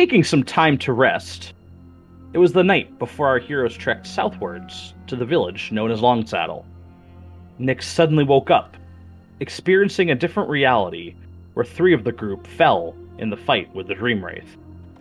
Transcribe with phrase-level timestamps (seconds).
[0.00, 1.52] taking some time to rest.
[2.32, 6.64] It was the night before our heroes trekked southwards to the village known as Longsaddle.
[7.60, 8.78] Nyx suddenly woke up,
[9.40, 11.14] experiencing a different reality
[11.52, 14.56] where three of the group fell in the fight with the Dream Wraith.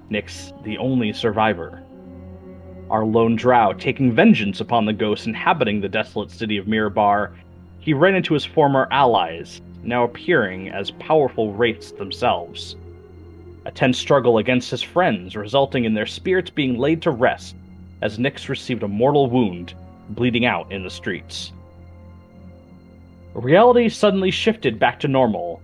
[0.09, 1.81] Nick's the only survivor.
[2.89, 7.31] Our lone drow taking vengeance upon the ghosts inhabiting the desolate city of Mirabar,
[7.79, 12.75] he ran into his former allies, now appearing as powerful wraiths themselves.
[13.65, 17.55] A tense struggle against his friends, resulting in their spirits being laid to rest
[18.01, 19.73] as Nyx received a mortal wound,
[20.09, 21.51] bleeding out in the streets.
[23.33, 25.61] Reality suddenly shifted back to normal,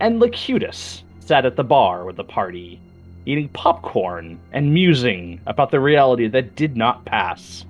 [0.00, 2.80] and Locutus sat at the bar with the party,
[3.26, 7.64] eating popcorn and musing about the reality that did not pass.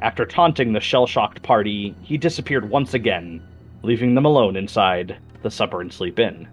[0.00, 3.42] After taunting the shell shocked party, he disappeared once again,
[3.82, 6.48] leaving them alone inside the Supper and Sleep Inn.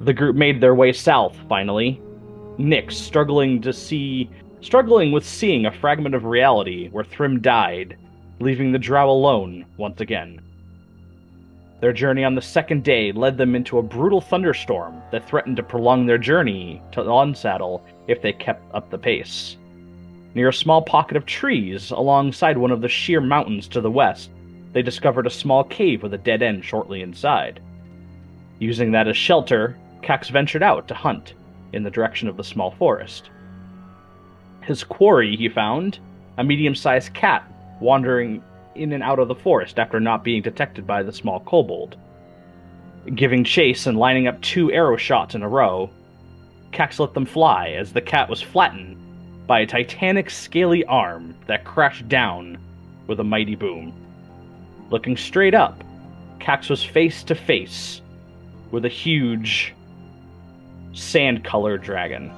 [0.00, 2.00] The group made their way south, finally.
[2.56, 7.96] Nyx struggling to see struggling with seeing a fragment of reality where Thrym died,
[8.40, 10.40] leaving the drow alone once again.
[11.80, 15.62] Their journey on the second day led them into a brutal thunderstorm that threatened to
[15.62, 19.56] prolong their journey to Longsaddle if they kept up the pace.
[20.34, 24.30] Near a small pocket of trees alongside one of the sheer mountains to the west,
[24.72, 27.60] they discovered a small cave with a dead end shortly inside.
[28.58, 29.76] Using that as shelter,
[30.08, 31.34] Kax ventured out to hunt
[31.74, 33.28] in the direction of the small forest.
[34.62, 35.98] His quarry, he found,
[36.38, 37.44] a medium sized cat
[37.78, 38.42] wandering
[38.74, 41.98] in and out of the forest after not being detected by the small kobold.
[43.14, 45.90] Giving chase and lining up two arrow shots in a row,
[46.72, 48.96] Kax let them fly as the cat was flattened
[49.46, 52.56] by a titanic scaly arm that crashed down
[53.08, 53.92] with a mighty boom.
[54.88, 55.84] Looking straight up,
[56.40, 58.00] Kax was face to face
[58.70, 59.74] with a huge
[60.92, 62.32] sand colored dragon.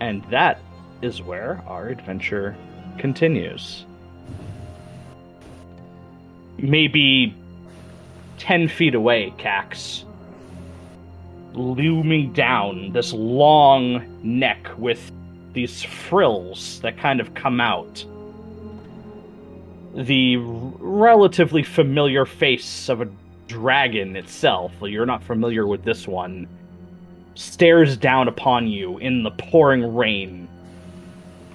[0.00, 0.60] And that
[1.00, 2.56] is where our adventure
[2.98, 3.84] continues.
[6.58, 7.34] Maybe
[8.38, 10.04] 10 feet away, Kax.
[11.54, 15.12] Looming down this long neck with
[15.52, 18.04] these frills that kind of come out.
[19.94, 23.08] The relatively familiar face of a
[23.46, 26.48] dragon itself, you're not familiar with this one,
[27.34, 30.48] stares down upon you in the pouring rain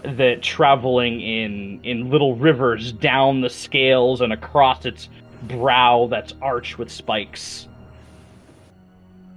[0.04, 5.10] that traveling in in little rivers down the scales and across its
[5.44, 7.68] brow that's arched with spikes.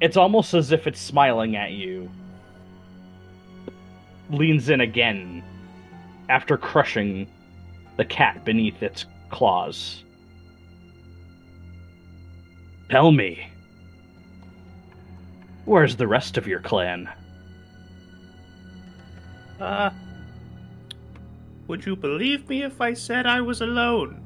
[0.01, 2.11] It's almost as if it's smiling at you.
[4.31, 5.43] Leans in again
[6.29, 7.27] after crushing
[7.97, 10.05] the cat beneath its claws.
[12.91, 13.49] Tell me,
[15.65, 17.09] where's the rest of your clan?
[19.61, 19.91] Uh,
[21.69, 24.21] would you believe me if I said I was alone?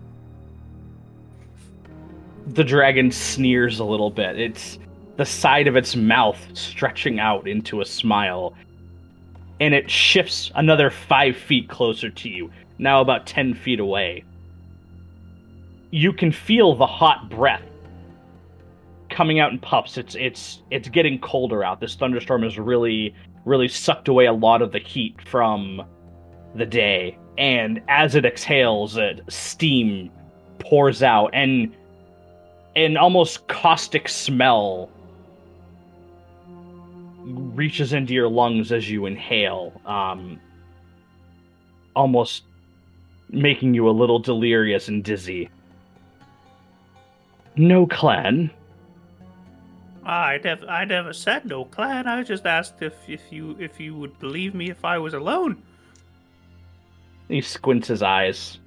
[2.47, 4.41] The dragon sneers a little bit.
[4.41, 4.79] It's
[5.19, 8.55] the side of its mouth stretching out into a smile.
[9.61, 14.25] And it shifts another five feet closer to you, now about ten feet away.
[15.91, 17.63] You can feel the hot breath
[19.15, 19.97] coming out in puffs.
[19.97, 21.81] It's it's it's getting colder out.
[21.81, 23.15] This thunderstorm has really
[23.45, 25.83] really sucked away a lot of the heat from
[26.55, 30.11] the day and as it exhales, it, steam
[30.59, 31.75] pours out, and
[32.77, 34.91] an almost caustic smell
[37.25, 40.41] reaches into your lungs as you inhale, um,
[41.97, 42.45] almost
[43.31, 45.49] making you a little delirious and dizzy.
[47.57, 48.51] No clan.
[50.04, 52.06] I never, I never said no clan.
[52.06, 55.62] I just asked if, if you, if you would believe me if I was alone.
[57.28, 58.59] He squints his eyes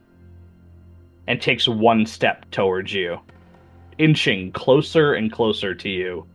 [1.27, 3.19] and takes one step towards you,
[3.97, 6.25] inching closer and closer to you.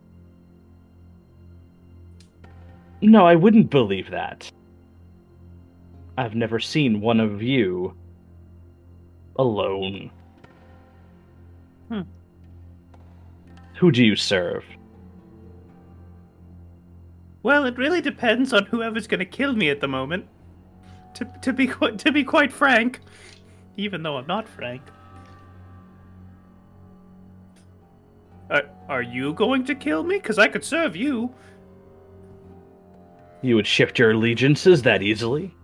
[3.01, 4.51] No, I wouldn't believe that.
[6.17, 7.97] I've never seen one of you
[9.37, 10.11] alone.
[11.89, 12.03] Hmm.
[13.81, 14.65] Who do you serve?
[17.43, 20.27] Well, it really depends on whoever's going to kill me at the moment
[21.15, 23.01] to, to be quite to be quite frank,
[23.77, 24.83] even though I'm not frank.
[28.51, 30.17] Are, are you going to kill me?
[30.17, 31.33] Because I could serve you.
[33.41, 35.55] You would shift your allegiances that easily?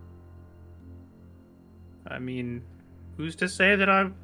[2.06, 2.62] I mean,
[3.16, 4.16] who's to say that I'm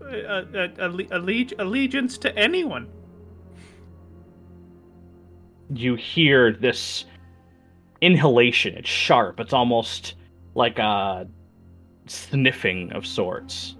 [0.00, 2.88] a, a, a, allegiance to anyone?
[5.70, 7.04] You hear this
[8.00, 8.74] inhalation.
[8.76, 9.40] It's sharp.
[9.40, 10.14] It's almost
[10.54, 11.26] like a
[12.06, 13.76] sniffing of sorts.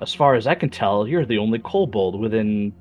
[0.00, 2.72] As far as I can tell, you're the only kobold within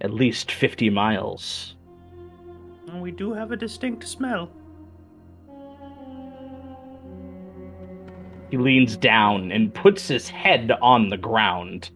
[0.00, 1.76] at least 50 miles.
[2.88, 4.50] And we do have a distinct smell.
[8.50, 11.90] He leans down and puts his head on the ground.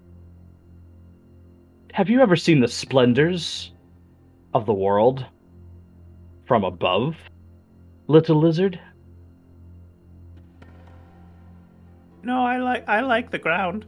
[1.92, 3.72] Have you ever seen the splendors
[4.54, 5.26] of the world
[6.46, 7.16] from above,
[8.06, 8.78] little lizard?
[12.22, 13.86] No, I like I like the ground.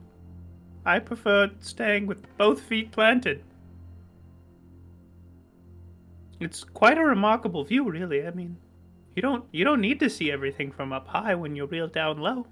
[0.85, 3.45] I prefer staying with both feet planted.
[6.41, 8.27] It's quite a remarkable view, really.
[8.27, 8.57] I mean,
[9.15, 12.19] you don't you don't need to see everything from up high when you're real down
[12.19, 12.47] low.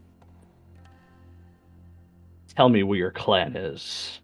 [2.55, 4.21] Tell me where your clan is.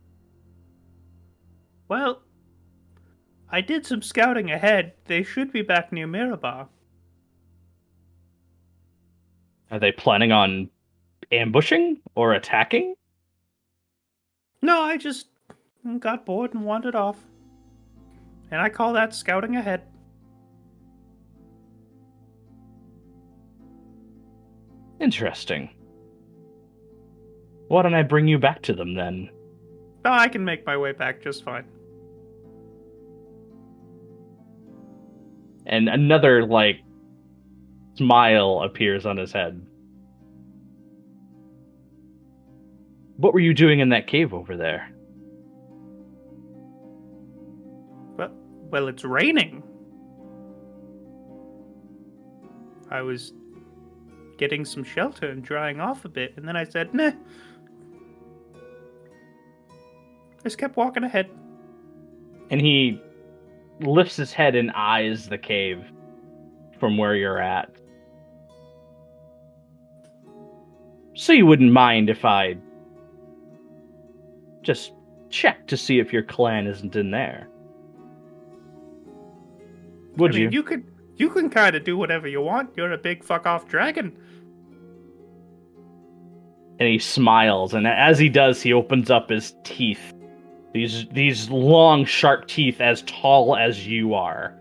[1.88, 2.23] Well,
[3.50, 4.94] I did some scouting ahead.
[5.06, 6.69] They should be back near Mirabar.
[9.71, 10.71] Are they planning on
[11.31, 12.94] ambushing or attacking?
[14.62, 15.29] No, I just
[15.99, 17.19] got bored and wandered off.
[18.50, 19.83] And I call that scouting ahead.
[25.00, 25.71] Interesting.
[27.69, 29.31] Why don't I bring you back to them then?
[30.05, 31.65] Oh, I can make my way back just fine.
[35.67, 36.81] And another, like,
[37.97, 39.61] smile appears on his head.
[43.17, 44.91] What were you doing in that cave over there?
[48.17, 48.33] Well,
[48.71, 49.63] well, it's raining.
[52.91, 53.33] I was
[54.39, 57.12] getting some shelter and drying off a bit, and then I said, nah.
[60.45, 61.29] Just kept walking ahead.
[62.51, 63.01] And he
[63.81, 65.84] lifts his head and eyes the cave
[66.78, 67.70] from where you're at.
[71.14, 72.56] So you wouldn't mind if I
[74.62, 74.93] just
[75.31, 77.49] check to see if your clan isn't in there.
[80.17, 80.50] Would I mean, you?
[80.50, 80.84] You could
[81.17, 82.70] you can kind of do whatever you want.
[82.76, 84.17] You're a big fuck off dragon.
[86.78, 90.12] And he smiles, and as he does, he opens up his teeth.
[90.73, 94.55] These these long, sharp teeth as tall as you are.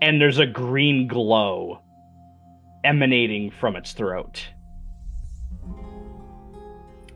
[0.00, 1.80] And there's a green glow
[2.84, 4.44] emanating from its throat.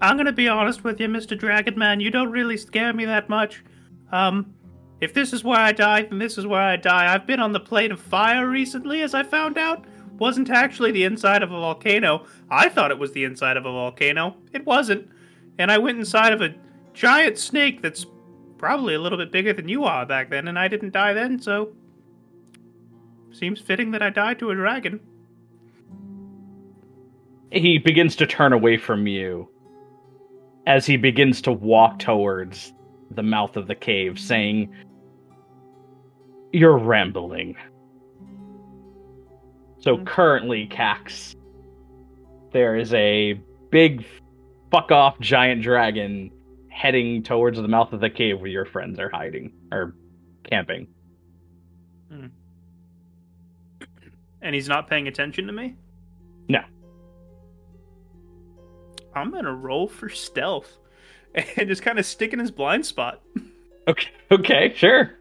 [0.00, 1.38] I'm gonna be honest with you, Mr.
[1.38, 2.00] Dragon Man.
[2.00, 3.64] You don't really scare me that much.
[4.12, 4.54] Um,
[5.00, 7.12] if this is where I die, then this is where I die.
[7.12, 9.84] I've been on the plate of fire recently, as I found out.
[10.18, 12.24] Wasn't actually the inside of a volcano.
[12.50, 14.36] I thought it was the inside of a volcano.
[14.54, 15.10] It wasn't.
[15.58, 16.54] And I went inside of a
[16.96, 18.06] giant snake that's
[18.58, 21.40] probably a little bit bigger than you are back then, and I didn't die then,
[21.40, 21.72] so.
[23.32, 25.00] Seems fitting that I died to a dragon.
[27.52, 29.48] He begins to turn away from you
[30.66, 32.72] as he begins to walk towards
[33.10, 34.74] the mouth of the cave, saying,
[36.52, 37.56] You're rambling.
[39.78, 40.06] So Mhm.
[40.06, 41.36] currently, Kax,
[42.52, 43.34] there is a
[43.70, 44.04] big
[44.70, 46.30] fuck off giant dragon
[46.76, 49.94] heading towards the mouth of the cave where your friends are hiding or
[50.44, 50.86] camping.
[54.42, 55.74] And he's not paying attention to me?
[56.48, 56.60] No.
[59.14, 60.76] I'm gonna roll for stealth
[61.56, 63.22] and just kind of stick in his blind spot.
[63.88, 65.14] Okay, okay, sure.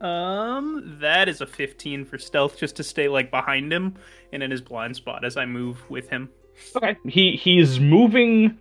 [0.00, 3.94] Um, that is a 15 for stealth just to stay like behind him
[4.32, 6.28] and in his blind spot as I move with him.
[6.76, 6.96] Okay.
[7.06, 8.58] He he's moving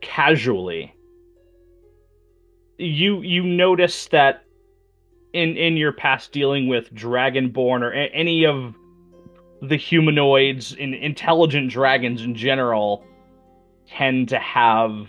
[0.00, 0.94] casually.
[2.78, 4.44] You you notice that
[5.32, 8.74] in in your past dealing with Dragonborn or a- any of
[9.62, 13.04] the humanoids and intelligent dragons in general
[13.88, 15.08] tend to have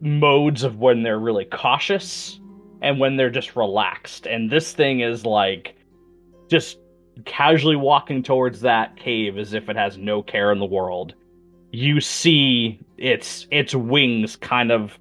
[0.00, 2.38] modes of when they're really cautious
[2.82, 4.26] and when they're just relaxed.
[4.26, 5.74] And this thing is like
[6.48, 6.78] just
[7.24, 11.14] casually walking towards that cave as if it has no care in the world.
[11.72, 14.98] You see its its wings kind of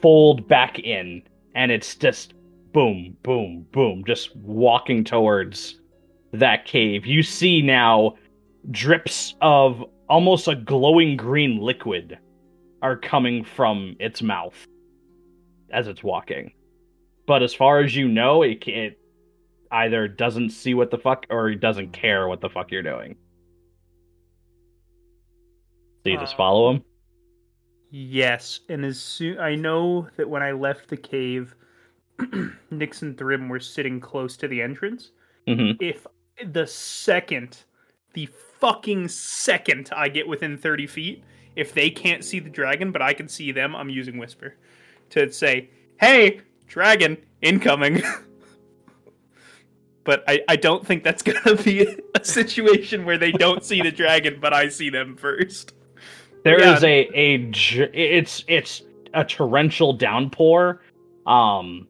[0.00, 1.22] fold back in
[1.54, 2.34] and it's just
[2.72, 5.80] boom boom boom just walking towards
[6.32, 7.06] that cave.
[7.06, 8.16] You see now
[8.70, 12.18] drips of almost a glowing green liquid
[12.82, 14.66] are coming from its mouth
[15.72, 16.52] as it's walking.
[17.26, 18.99] But as far as you know, it, it
[19.70, 23.16] either doesn't see what the fuck or doesn't care what the fuck you're doing.
[26.04, 26.84] So you just Uh, follow him?
[27.90, 31.54] Yes, and as soon I know that when I left the cave,
[32.72, 35.10] Nyx and Thrym were sitting close to the entrance.
[35.46, 36.06] hmm If
[36.44, 37.64] the second,
[38.14, 38.26] the
[38.60, 41.24] fucking second I get within 30 feet,
[41.56, 44.54] if they can't see the dragon, but I can see them, I'm using Whisper
[45.10, 48.02] to say, hey, dragon, incoming.
[50.10, 51.86] but I, I don't think that's going to be
[52.16, 55.72] a situation where they don't see the dragon, but I see them first.
[56.42, 56.74] There Yeah.
[56.74, 57.50] is a a
[57.94, 58.82] it's it's
[59.14, 60.82] a torrential downpour.
[61.28, 61.86] Um,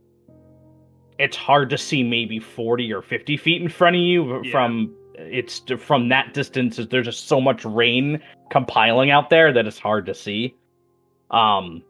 [1.19, 4.51] it's hard to see maybe forty or fifty feet in front of you Yeah.
[4.53, 6.77] from it's from that distance.
[6.77, 10.55] There's just so much rain compiling out there that it's hard to see.
[11.31, 11.83] Um,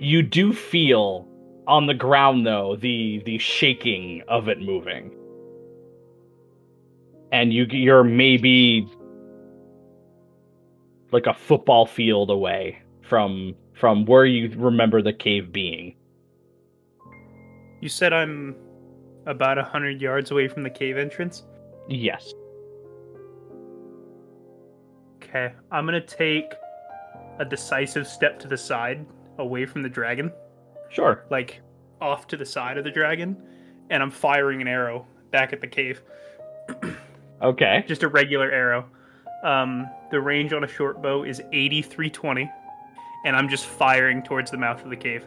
[0.00, 1.26] you do feel
[1.66, 5.10] on the ground though the the shaking of it moving,
[7.32, 8.86] and you you're maybe
[11.12, 15.94] like a football field away from from where you remember the cave being.
[17.80, 18.54] You said I'm
[19.26, 21.44] about a 100 yards away from the cave entrance?
[21.88, 22.32] Yes.
[25.22, 26.52] Okay, I'm gonna take
[27.38, 29.06] a decisive step to the side,
[29.38, 30.30] away from the dragon,
[30.90, 31.24] Sure.
[31.30, 31.62] like
[32.00, 33.36] off to the side of the dragon,
[33.90, 36.02] and I'm firing an arrow back at the cave.
[37.42, 37.84] Okay.
[37.86, 38.86] Just a regular arrow.
[39.42, 42.50] Um, the range on a short bow is 8320,
[43.24, 45.24] and I'm just firing towards the mouth of the cave,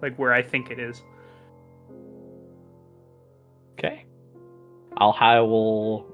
[0.00, 1.02] like where I think it is.
[3.78, 4.06] Okay.
[4.96, 6.06] I'll I will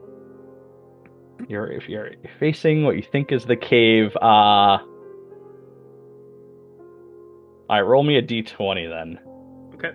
[1.48, 4.78] you're if you're facing what you think is the cave, uh
[7.70, 9.20] Alright, roll me a D twenty then.
[9.74, 9.92] Okay.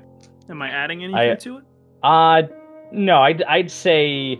[0.49, 1.63] Am I adding anything I- to it?
[2.01, 2.43] Uh
[2.91, 4.39] no, I'd I'd say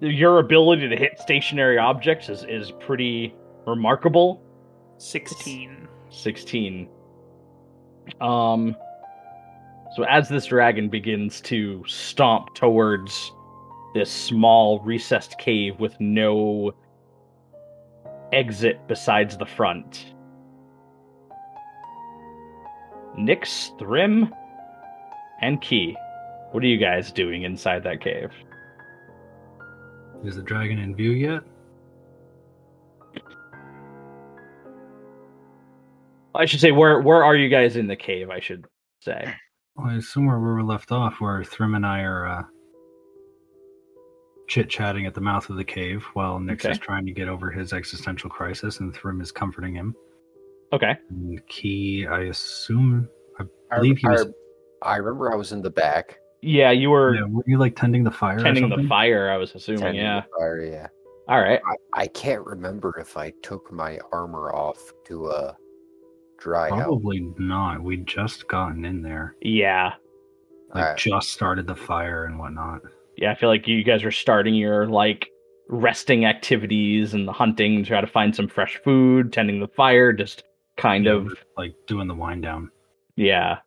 [0.00, 3.34] your ability to hit stationary objects is, is pretty
[3.66, 4.42] remarkable.
[4.98, 5.88] 16.
[6.10, 6.88] 16.
[8.20, 8.76] Um
[9.96, 13.32] so as this dragon begins to stomp towards
[13.94, 16.72] this small recessed cave with no
[18.32, 20.14] exit besides the front.
[23.16, 24.34] Nyx, Thrym,
[25.40, 25.96] and Kee.
[26.54, 28.30] What are you guys doing inside that cave?
[30.24, 31.42] Is the dragon in view yet?
[36.32, 38.66] I should say where where are you guys in the cave, I should
[39.00, 39.34] say.
[39.74, 42.42] Well, I assume where we were left off, where Thrym and I are uh,
[44.46, 46.70] chit chatting at the mouth of the cave while Nyx Okay.
[46.70, 49.92] is trying to get over his existential crisis and Thrym is comforting him.
[50.72, 50.94] Okay.
[51.10, 53.08] And Kee, I assume,
[53.40, 54.26] I I, believe he was.
[54.82, 56.20] I, I remember I was in the back.
[56.44, 58.36] Yeah, you were Yeah, were you like tending the fire?
[58.38, 60.20] or tending the fire, I was assuming, tending yeah.
[60.20, 60.86] the fire, yeah.
[61.28, 61.60] All right.
[61.94, 65.54] I, I can't remember if I took my armor off to uh
[66.38, 66.76] dry out.
[66.84, 67.82] Probably not.
[67.82, 69.94] We'd just gotten in there, Yeah.
[70.74, 70.98] like Alright.
[70.98, 72.82] just started the fire and whatnot.
[73.16, 75.30] Yeah, I feel like you guys are starting your like
[75.70, 80.12] resting activities and the hunting, to try to find some fresh food, tending the fire,
[80.12, 80.42] just
[80.76, 82.70] kind Yeah, of like doing the wind down.
[83.16, 83.58] yeah.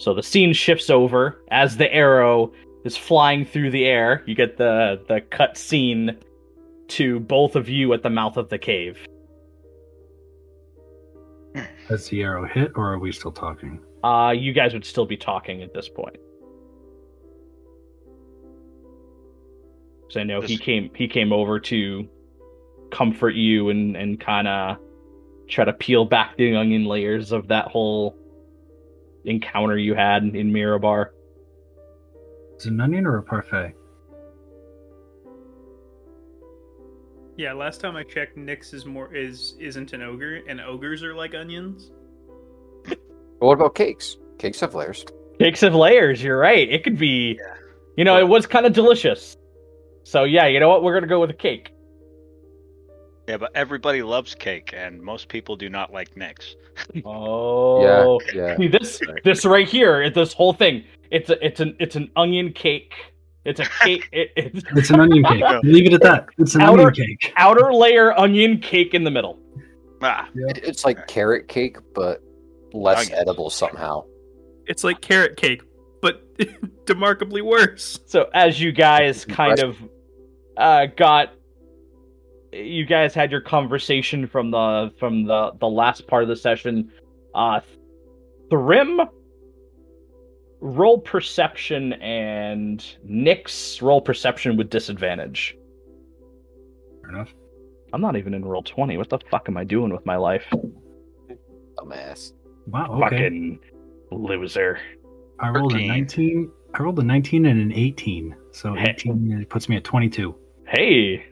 [0.00, 2.52] So the scene shifts over as the arrow
[2.86, 4.22] is flying through the air.
[4.26, 6.16] You get the the cut scene
[6.88, 8.98] to both of you at the mouth of the cave.
[11.88, 13.78] Has the arrow hit, or are we still talking?
[14.02, 16.16] Uh you guys would still be talking at this point.
[20.08, 22.08] So I know he came he came over to
[22.90, 24.78] comfort you and and kind of
[25.46, 28.16] try to peel back the onion layers of that whole
[29.24, 31.10] encounter you had in Mirabar.
[32.58, 33.74] Is it an onion or a parfait?
[37.36, 41.14] Yeah, last time I checked, Nyx is more is isn't an ogre, and ogres are
[41.14, 41.90] like onions.
[42.84, 42.98] But
[43.38, 44.18] what about cakes?
[44.38, 45.04] Cakes have layers.
[45.38, 46.70] Cakes have layers, you're right.
[46.70, 47.54] It could be Yeah.
[47.96, 49.36] You know, it was kind of delicious.
[50.04, 50.82] So yeah, you know what?
[50.82, 51.72] We're gonna go with a cake.
[53.28, 56.54] Yeah, but everybody loves cake, and most people do not like Nyx.
[57.04, 58.56] Oh, Yeah, yeah.
[58.56, 60.84] See this this right here, this whole thing.
[61.10, 62.94] It's a it's an it's an onion cake.
[63.44, 64.08] It's a cake.
[64.12, 65.44] It, it's It's an onion cake.
[65.62, 66.26] Leave it at that.
[66.38, 67.32] It's an Outer- onion cake.
[67.36, 69.38] outer layer onion cake in the middle.
[70.02, 72.22] Ah, It, it's like carrot cake, but
[72.72, 73.20] less Onions.
[73.20, 74.04] edible somehow.
[74.66, 75.62] It's like carrot cake,
[76.00, 76.24] but
[76.86, 78.00] demarkably worse.
[78.06, 79.76] So as you guys kind of
[80.56, 81.34] uh, got,
[82.52, 86.90] you guys had your conversation from the from the the last part of the session.
[87.34, 87.60] Uh,
[88.50, 89.00] Thrym,
[90.60, 95.56] roll perception, and Nyx roll perception with disadvantage.
[97.02, 97.32] Fair enough.
[97.92, 98.96] I'm not even in Roll20.
[98.98, 100.44] What the fuck am I doing with my life?
[101.78, 102.32] Dumbass.
[102.66, 103.02] Wow.
[103.06, 103.16] Okay.
[103.16, 103.58] Fucking
[104.12, 104.78] loser.
[105.40, 106.50] I rolled a 19.
[106.74, 108.34] I rolled a 19 and an 18.
[108.52, 108.90] So Hey.
[108.90, 110.34] 18 puts me at 22.
[110.68, 111.24] Hey.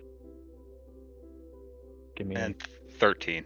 [2.18, 2.60] Give me And
[2.98, 3.44] 13.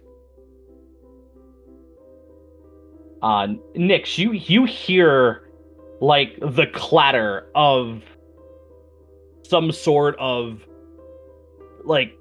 [3.21, 5.49] uh Nyx, you you hear
[6.01, 8.01] like the clatter of
[9.43, 10.59] some sort of
[11.85, 12.17] like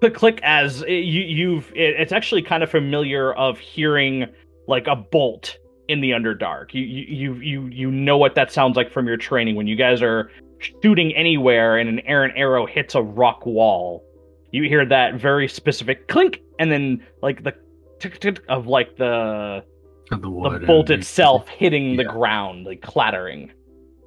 [0.00, 4.24] click click as it, you you've it, it's actually kind of familiar of hearing
[4.66, 5.58] like a bolt
[5.88, 6.72] in the underdark.
[6.72, 9.76] You you you you you know what that sounds like from your training when you
[9.76, 10.30] guys are
[10.82, 14.02] shooting anywhere and an errant arrow hits a rock wall.
[14.52, 17.54] You hear that very specific clink and then like the
[17.98, 19.62] tick tick of like the
[20.10, 23.52] Of the the bolt and- itself hitting the ground, like clattering.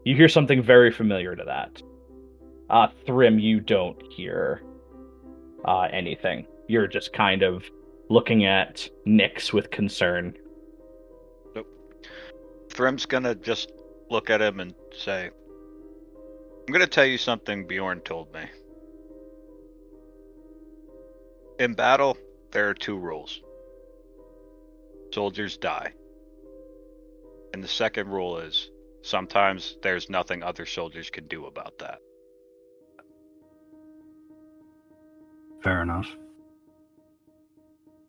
[0.04, 1.82] You hear something very familiar to that.
[2.70, 4.64] Uh, Thrym, you don't hear
[5.66, 6.48] uh, anything.
[6.68, 7.70] You're just kind of
[8.10, 10.34] looking at Nyx with concern.
[11.54, 11.68] Nope.
[12.72, 13.72] Thrym's gonna just
[14.10, 15.30] look at him and say,
[16.68, 18.42] I'm gonna tell you something Bjorn told me.
[21.62, 22.18] In battle,
[22.50, 23.40] there are two rules
[25.14, 25.94] soldiers die.
[27.54, 28.72] And the second rule is
[29.04, 32.00] sometimes there's nothing other soldiers can do about that.
[35.62, 36.08] Fair enough.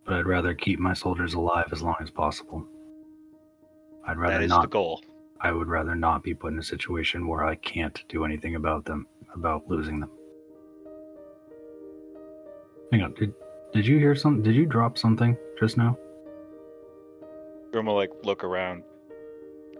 [0.07, 2.67] But I'd rather keep my soldiers alive as long as possible.
[4.07, 5.03] I'd rather That is not the goal.
[5.43, 8.87] I would rather not be put in a situation where I can't do anything about
[8.87, 10.11] them, about losing them.
[12.91, 13.35] Hang on, did
[13.73, 14.43] did you hear something?
[14.43, 15.97] Did you drop something just now?
[17.73, 18.83] Grim will like look around.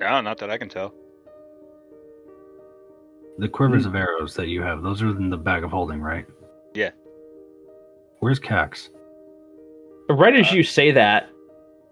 [0.01, 0.95] No, not that I can tell.
[3.39, 6.27] The quivers of arrows that you have, those are in the bag of holding, right?
[6.75, 6.91] Yeah.
[8.21, 8.91] Where's Kax?
[10.09, 11.31] Right as Uh, you say that,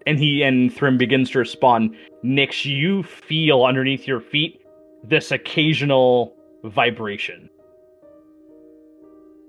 [0.05, 4.61] and he and Thrym begins to respond, Nyx, you feel underneath your feet
[5.03, 7.49] this occasional vibration.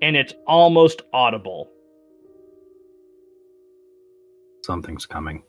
[0.01, 1.69] And it's almost audible.
[4.63, 5.43] Something's coming.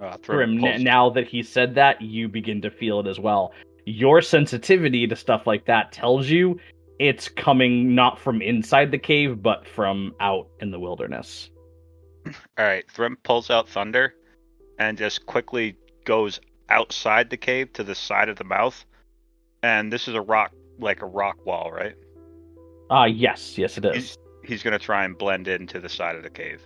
[0.00, 3.52] Uh, Thrym, n- now that he said that, you begin to feel it as well.
[3.84, 6.58] Your sensitivity to stuff like that tells you
[6.98, 11.50] it's coming not from inside the cave, but from out in the wilderness.
[12.26, 14.14] All right, Thrym pulls out Thunder
[14.78, 18.84] and just quickly goes outside the cave to the side of the mouth.
[19.62, 21.94] And this is a rock, like a rock wall, right?
[22.90, 24.16] Ah, yes, yes, it is.
[24.50, 26.62] He's, he's going to try and blend into the side of the cave.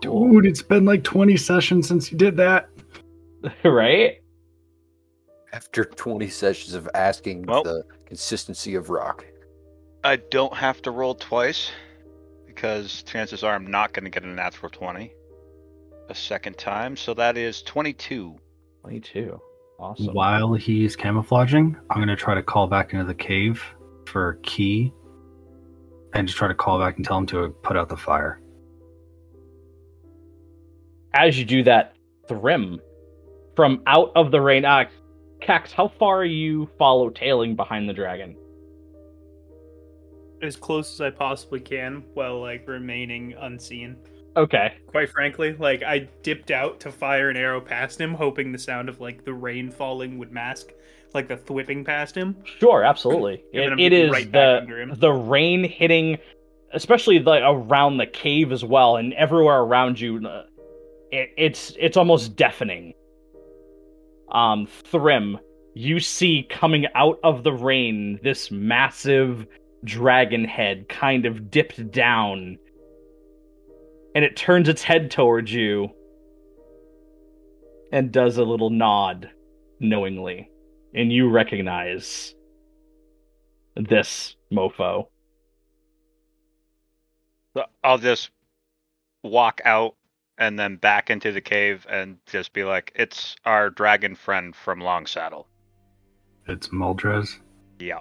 [0.00, 2.68] Dude, it's been like 20 sessions since you did that.
[3.64, 4.20] right?
[5.52, 9.24] After 20 sessions of asking Well- the consistency of rock.
[10.02, 11.70] I don't have to roll twice
[12.46, 15.10] because chances are I'm not going to get a natural 20
[16.10, 16.94] a second time.
[16.94, 18.36] So that is 22.
[18.82, 19.40] 22.
[19.78, 20.12] Awesome.
[20.12, 23.64] While he's camouflaging, I'm going to try to call back into the cave
[24.04, 24.92] for a key
[26.14, 28.40] and just try to call back and tell him to put out the fire.
[31.12, 31.94] As you do that,
[32.28, 32.80] Thrym,
[33.54, 34.84] from out of the rain, uh,
[35.42, 38.36] Kax, how far are you follow tailing behind the dragon?
[40.42, 43.96] As close as I possibly can while like remaining unseen.
[44.36, 44.74] Okay.
[44.86, 48.88] Quite frankly, like I dipped out to fire an arrow past him, hoping the sound
[48.88, 50.72] of like the rain falling would mask
[51.14, 52.36] like the thwipping past him.
[52.58, 53.44] Sure, absolutely.
[53.52, 56.18] It, it is right the the rain hitting,
[56.72, 60.26] especially the around the cave as well, and everywhere around you.
[60.26, 60.44] uh,
[61.10, 62.94] It, it's it's almost deafening.
[64.32, 65.38] Um, Thrym,
[65.74, 69.46] you see coming out of the rain this massive
[69.84, 72.58] dragon head, kind of dipped down,
[74.14, 75.90] and it turns its head towards you,
[77.92, 79.30] and does a little nod,
[79.78, 80.48] knowingly
[80.94, 82.34] and you recognize
[83.76, 85.08] this mofo.
[87.82, 88.30] I'll just
[89.22, 89.94] walk out
[90.38, 94.80] and then back into the cave and just be like, it's our dragon friend from
[94.80, 95.44] Longsaddle.
[96.48, 97.38] It's Muldrez.
[97.78, 97.98] Yeah.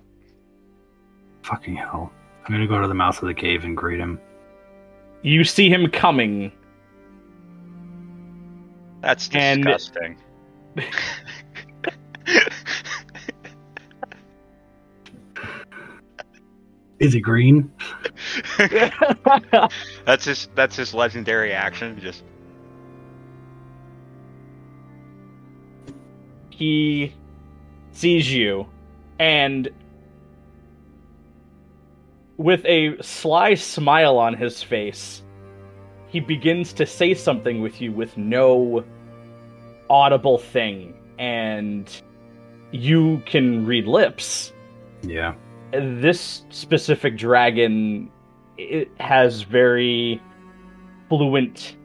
[1.44, 2.12] Fucking hell.
[2.46, 4.20] I'm going to go to the mouth of the cave and greet him.
[5.22, 6.52] You see him coming.
[9.02, 9.66] That's And-
[17.00, 17.72] Is he green?
[20.06, 22.00] that's his that's his legendary action.
[22.00, 22.24] Just
[26.50, 27.14] he
[27.92, 28.68] sees you
[29.20, 29.70] and
[32.38, 35.22] with a sly smile on his face,
[36.08, 38.84] he begins to say something with you with no
[39.90, 42.02] audible thing, and
[42.72, 44.52] you can read lips.
[45.04, 45.36] Yeah.
[45.74, 48.12] This specific dragon
[48.58, 50.22] it has very
[51.10, 51.76] fluent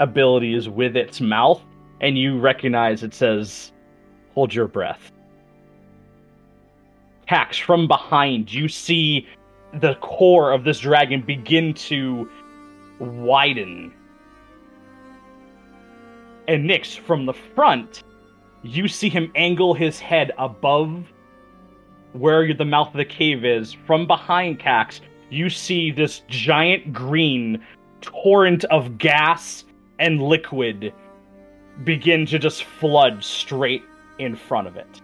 [0.00, 1.62] abilities with its mouth,
[2.00, 3.72] and you recognize it says,
[4.34, 5.12] Hold your breath.
[7.28, 9.26] Kax, from behind, you see
[9.74, 12.28] the core of this dragon begin to
[12.98, 13.92] widen.
[16.48, 18.02] And Nyx, from the front,
[18.62, 21.12] you see him angle his head above
[22.14, 23.72] where the mouth of the cave is.
[23.86, 25.00] From behind Kax,
[25.30, 27.62] you see this giant green
[28.00, 29.64] torrent of gas
[29.98, 30.92] and liquid
[31.82, 33.82] begin to just flood straight
[34.18, 35.00] in front of it.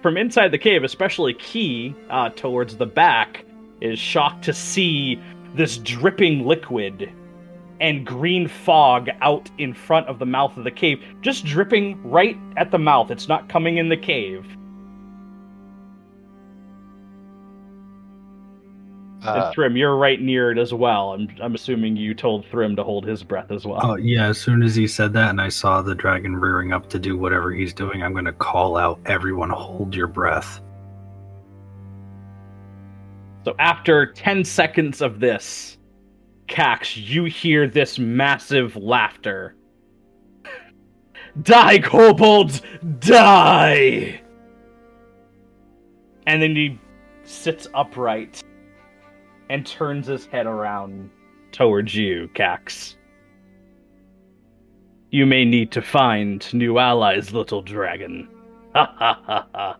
[0.00, 3.44] From inside the cave, especially Kee, uh, towards the back,
[3.80, 5.20] is shocked to see
[5.54, 7.10] this dripping liquid
[7.80, 12.38] and green fog out in front of the mouth of the cave, just dripping right
[12.56, 13.10] at the mouth.
[13.10, 14.46] It's not coming in the cave.
[19.26, 21.12] Uh, and Thrym, you're right near it as well.
[21.12, 23.80] I'm I'm assuming you told Thrym to hold his breath as well.
[23.82, 26.88] Oh yeah, as soon as he said that and I saw the dragon rearing up
[26.90, 30.60] to do whatever he's doing, I'm gonna call out everyone hold your breath.
[33.44, 35.78] So after 10 seconds of this,
[36.48, 39.54] Kax, you hear this massive laughter.
[41.42, 42.62] Die, kobolds!
[42.98, 44.20] Die!
[46.26, 46.80] And then he
[47.22, 48.42] sits upright
[49.48, 51.10] and turns his head around
[51.52, 52.96] towards you, Kax.
[55.10, 58.28] You may need to find new allies, little dragon.
[58.74, 59.78] Ha ha ha ha.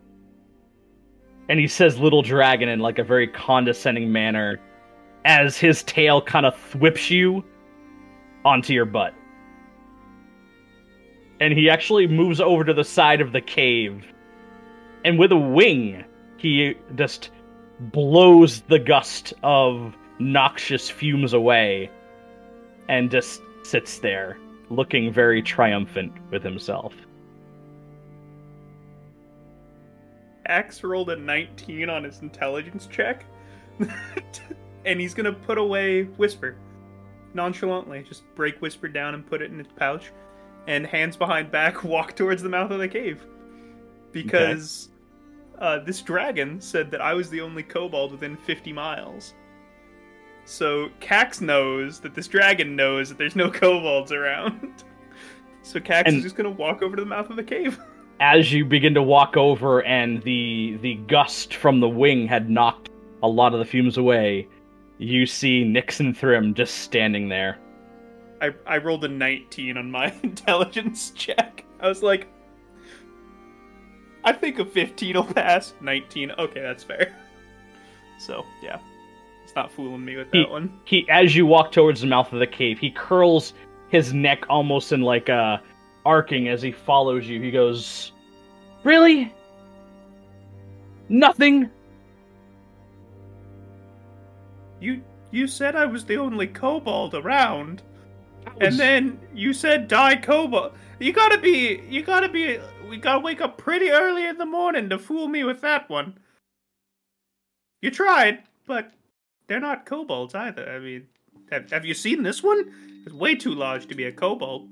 [1.48, 4.60] And he says little dragon in like a very condescending manner
[5.24, 7.44] as his tail kind of whips you
[8.44, 9.12] onto your butt.
[11.40, 14.06] And he actually moves over to the side of the cave.
[15.04, 16.04] And with a wing,
[16.38, 17.30] he just
[17.80, 21.90] blows the gust of noxious fumes away
[22.88, 24.38] and just sits there,
[24.70, 26.94] looking very triumphant with himself.
[30.46, 33.24] Axe rolled a 19 on his intelligence check.
[34.84, 36.56] and he's gonna put away Whisper.
[37.34, 40.12] Nonchalantly, just break Whisper down and put it in his pouch.
[40.68, 43.26] And hands behind back, walk towards the mouth of the cave.
[44.12, 44.88] Because
[45.58, 49.34] uh, this dragon said that I was the only kobold within 50 miles.
[50.44, 54.84] So Kax knows that this dragon knows that there's no kobolds around.
[55.62, 57.78] so Kax And- is just gonna walk over to the mouth of the cave.
[58.20, 62.88] as you begin to walk over and the the gust from the wing had knocked
[63.22, 64.48] a lot of the fumes away,
[64.98, 67.58] you see Nyx and Thrym just standing there.
[68.40, 71.64] I, I rolled a 19 on my intelligence check.
[71.80, 72.28] I was like,
[74.26, 75.72] I think a 15 will pass.
[75.80, 76.32] 19.
[76.32, 77.14] Okay, that's fair.
[78.18, 78.78] So, yeah.
[79.44, 80.78] It's not fooling me with that He- one.
[80.84, 83.54] He as you walk towards the mouth of the cave, he curls
[83.88, 85.62] his neck almost in like a
[86.04, 87.40] arcing as he follows you.
[87.40, 88.10] He goes,
[88.82, 89.32] "Really?
[91.08, 91.70] Nothing?
[94.80, 97.82] You you said I was the only kobold around.
[98.46, 100.72] That was- And then you said die kobold.
[100.98, 104.88] You gotta be you gotta be we gotta wake up pretty early in the morning
[104.90, 106.18] to fool me with that one.
[107.82, 108.92] You tried, but
[109.46, 110.68] they're not kobolds either.
[110.70, 111.06] I mean,
[111.50, 112.72] have, have you seen this one?
[113.04, 114.68] It's way too large to be a kobold.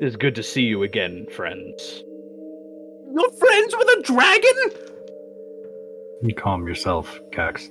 [0.00, 2.02] It's good to see you again, friends."
[3.10, 4.92] You're friends with a dragon?
[6.22, 7.68] You calm yourself, Kax.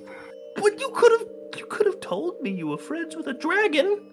[0.56, 4.10] But you could have you could have told me you were friends with a dragon.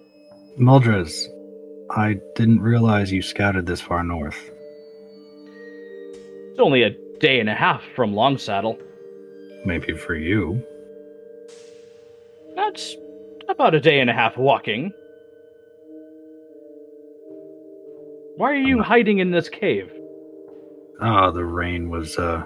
[0.58, 1.26] Muldrez,
[1.90, 4.50] I didn't realize you scouted this far north.
[6.50, 8.80] It's only a day and a half from Longsaddle.
[9.64, 10.62] Maybe for you.
[12.54, 12.96] That's
[13.48, 14.92] about a day and a half walking.
[18.36, 19.92] Why are you hiding in this cave?
[21.00, 22.44] Ah, the rain was uh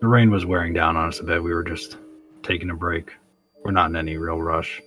[0.00, 1.42] the rain was wearing down on us a bit.
[1.42, 1.98] We were just
[2.42, 3.10] taking a break.
[3.64, 4.80] We're not in any real rush.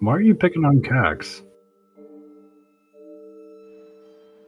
[0.00, 1.42] Why are you picking on Kax?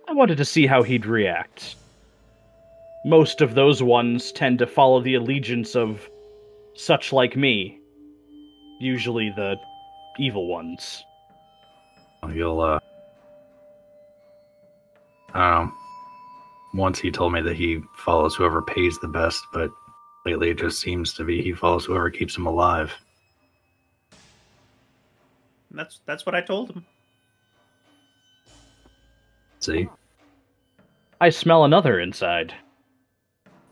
[0.08, 1.76] I wanted to see how he'd react.
[3.04, 6.08] Most of those ones tend to follow the allegiance of
[6.74, 7.78] such like me.
[8.80, 9.56] Usually the
[10.18, 11.04] evil ones.
[12.32, 12.80] You'll uh
[15.34, 15.72] I don't know.
[16.74, 19.70] once he told me that he follows whoever pays the best, but
[20.24, 22.94] lately it just seems to be he follows whoever keeps him alive.
[25.70, 26.86] That's that's what I told him.
[29.60, 29.88] See?
[31.20, 32.54] I smell another inside.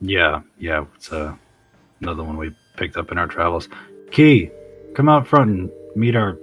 [0.00, 1.34] Yeah, yeah, it's uh,
[2.00, 3.68] another one we picked up in our travels.
[4.10, 4.50] Kee,
[4.94, 6.38] come out front and meet our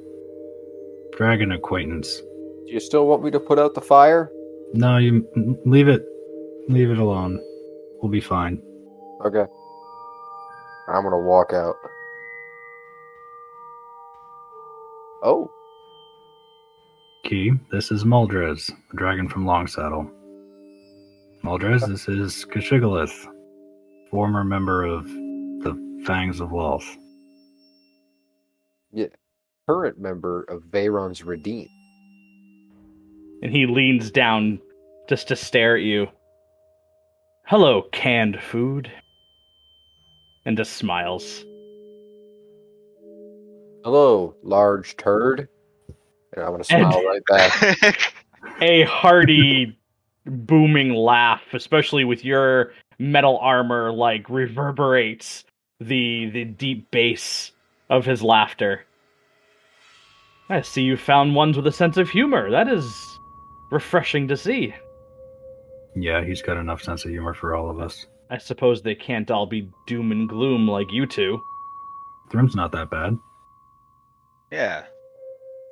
[1.18, 2.18] dragon acquaintance.
[2.18, 4.32] Do you still want me to put out the fire?
[4.74, 5.28] No, you
[5.66, 6.06] leave it,
[6.68, 7.40] leave it alone.
[8.02, 8.62] We'll be fine.
[9.26, 9.46] Okay.
[10.90, 11.76] I'm gonna walk out.
[15.24, 15.52] Oh,
[17.30, 20.10] Kee, this is Muldrez, the dragon from Longsaddle.
[21.44, 23.14] Muldrez, this is Kashigalith,
[24.10, 26.98] former member of the Fangs of Wealth.
[28.92, 29.08] Yeah,
[29.68, 31.68] current member of Veyron's Redeem.
[33.44, 34.60] And he leans down
[35.08, 36.08] just to stare at you.
[37.46, 38.92] Hello, canned food.
[40.50, 41.46] And just smiles.
[43.84, 45.48] Hello, large turd.
[46.34, 48.14] And I'm gonna smile And- right back.
[48.62, 49.78] a hearty
[50.26, 55.46] booming laugh especially with your metal armor like reverberates
[55.80, 57.52] the the deep bass
[57.90, 58.86] of his laughter
[60.50, 62.86] i see you found ones with a sense of humor that is
[63.72, 64.74] refreshing to see
[65.96, 68.06] Yeah, he's got enough sense of humor for all of us.
[68.30, 71.42] I suppose they can't all be doom and gloom like you two
[72.32, 73.18] Thrym's not that bad.
[74.52, 74.84] yeah.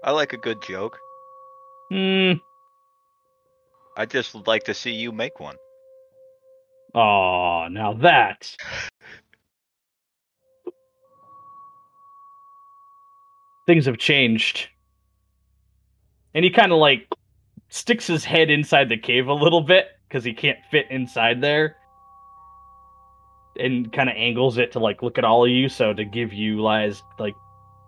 [0.04, 0.98] I like a good joke.
[1.92, 2.34] hmm
[3.96, 5.56] I just would like to see you make one.
[6.96, 8.56] oh now that
[13.68, 14.70] things have changed.
[16.34, 17.08] And he kind of like
[17.70, 21.76] sticks his head inside the cave a little bit because he can't fit inside there.
[23.60, 26.34] And kind of angles it to like look at all of you, so to give
[26.34, 27.34] you guys like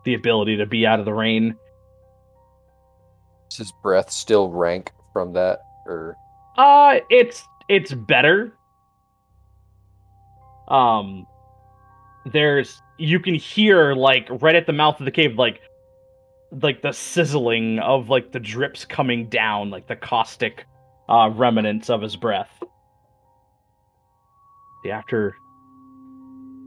[0.06, 1.56] the ability to be out of the rain.
[3.52, 5.60] Is his breath still rank from that?
[5.86, 6.16] Or
[6.58, 8.54] Uh it's it's better.
[10.68, 11.28] Um
[12.26, 15.62] there's you can hear like right at the mouth of the cave like
[16.62, 20.66] like the sizzling of like the drips coming down like the caustic
[21.08, 22.62] uh remnants of his breath.
[24.84, 25.36] The after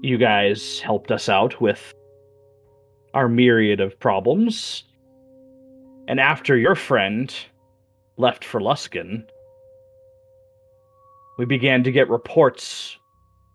[0.03, 1.95] you guys helped us out with
[3.15, 4.85] our myriad of problems
[6.09, 7.35] and after your friend
[8.17, 9.25] left for Luskan,
[11.38, 12.97] we began to get reports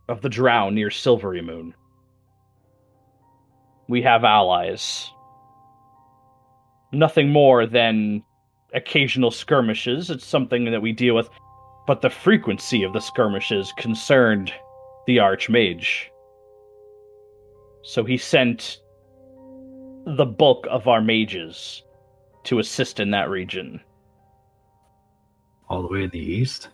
[0.09, 1.73] of the drow near Silverymoon.
[3.89, 5.11] We have allies.
[6.93, 8.23] Nothing more than
[8.73, 10.09] occasional skirmishes.
[10.09, 11.29] It's something that we deal with,
[11.85, 14.53] but the frequency of the skirmishes concerned
[15.05, 16.07] the Archmage.
[17.87, 18.81] So he sent
[20.05, 21.83] the bulk of our mages
[22.43, 23.79] to assist in that region.
[25.69, 26.67] All the way in the east?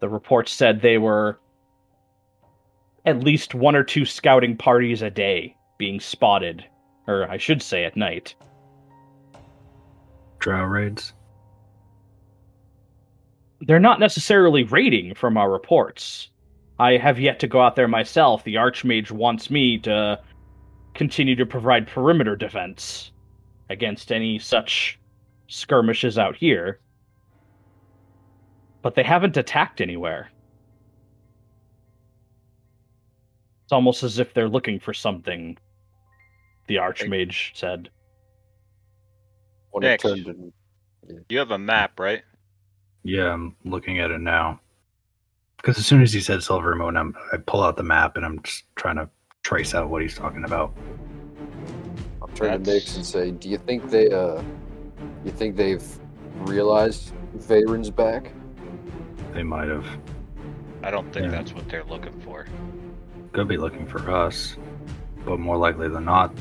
[0.00, 1.40] The reports said they were
[3.06, 6.62] at least one or two scouting parties a day being spotted,
[7.06, 8.34] or I should say at night.
[10.38, 11.14] Drow raids?
[13.62, 16.29] They're not necessarily raiding from our reports.
[16.80, 18.42] I have yet to go out there myself.
[18.42, 20.18] The Archmage wants me to
[20.94, 23.12] continue to provide perimeter defense
[23.68, 24.98] against any such
[25.46, 26.80] skirmishes out here.
[28.80, 30.30] But they haven't attacked anywhere.
[33.64, 35.58] It's almost as if they're looking for something,
[36.66, 37.90] the Archmage said.
[39.72, 40.06] when Next.
[40.06, 40.52] it turned in,
[41.28, 42.22] You have a map, right?
[43.02, 44.60] Yeah, I'm looking at it now.
[45.60, 48.24] Because as soon as he said Silver Moon, I'm, I pull out the map and
[48.24, 49.08] I'm just trying to
[49.42, 50.74] trace out what he's talking about.
[52.22, 54.42] I'm turning to That's- Nyx and say, "Do you think they, uh,
[55.24, 55.84] you think they've
[56.40, 58.32] realized Veyron's back?"
[59.34, 59.86] They might have.
[60.82, 61.32] I don't think Yeah.
[61.32, 62.46] that's what they're looking for.
[63.32, 64.56] Could be looking for us,
[65.26, 66.32] but more likely than not,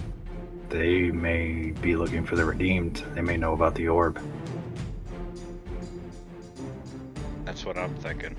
[0.70, 3.04] they may be looking for the redeemed.
[3.16, 4.18] They may know about the orb.
[7.44, 8.36] That's what I'm thinking.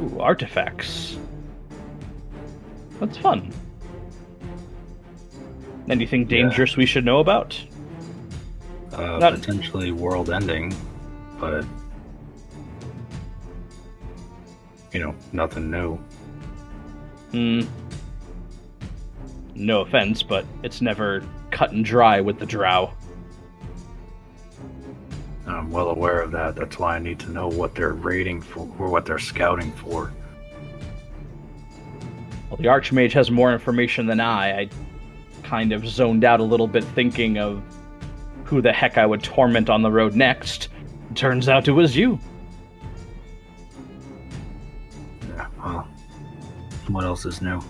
[0.00, 1.16] Ooh, artifacts.
[3.00, 3.52] That's fun.
[5.88, 6.28] Anything Yeah.
[6.42, 7.60] dangerous we should know about?
[8.92, 10.72] Uh, Not- potentially world ending,
[11.40, 11.64] but
[14.92, 15.96] you know, nothing new.
[17.32, 17.62] Hmm.
[19.56, 22.92] No offense, but it's never cut and dry with the drow.
[25.46, 26.56] I'm well aware of that.
[26.56, 30.12] That's why I need to know what they're raiding for or what they're scouting for.
[32.48, 34.60] Well, the Archmage has more information than I.
[34.60, 34.68] I
[35.42, 37.62] kind of zoned out a little bit thinking of
[38.44, 40.68] who the heck I would torment on the road next.
[41.14, 42.18] Turns out it was you.
[45.28, 45.88] Yeah, well,
[46.88, 47.60] what else is new?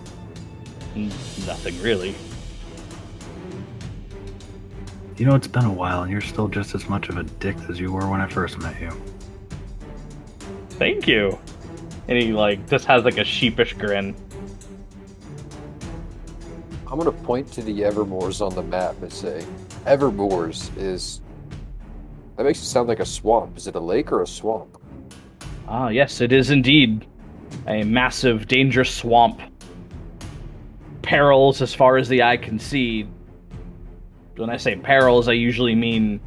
[0.94, 2.14] Nothing really.
[5.16, 7.56] You know, it's been a while, and you're still just as much of a dick
[7.68, 8.90] as you were when I first met you.
[10.70, 11.38] Thank you.
[12.08, 14.16] And he like just has like a sheepish grin.
[16.90, 19.46] I'm gonna point to the Evermoors on the map and say,
[19.84, 21.20] Evermoors is.
[22.36, 23.56] That makes it sound like a swamp.
[23.56, 24.80] Is it a lake or a swamp?
[25.68, 27.06] Ah, yes, it is indeed
[27.68, 29.40] a massive, dangerous swamp.
[31.02, 33.06] Perils as far as the eye can see.
[34.36, 36.20] When I say perils, I usually mean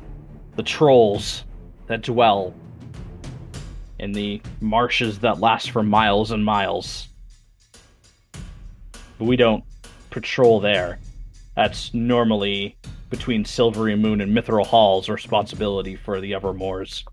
[0.55, 1.43] the trolls
[1.87, 2.53] that dwell
[3.99, 7.09] in the marshes that last for miles and miles.
[9.17, 9.63] But we don't
[10.09, 10.99] patrol there.
[11.55, 12.77] That's normally
[13.09, 17.03] between Silverymoon and Mithril Hall's responsibility for the Evermoors.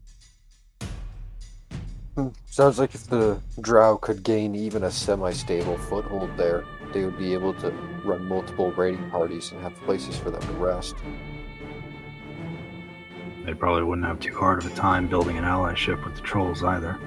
[2.15, 7.19] Hmm, Sounds like if the Drow could gain even a semi-stable foothold there, they would
[7.19, 7.71] be able to
[8.05, 10.95] run multiple raiding parties and have places for them to rest.
[13.45, 16.63] They probably wouldn't have too hard of a time building an allyship with the trolls
[16.63, 16.99] either.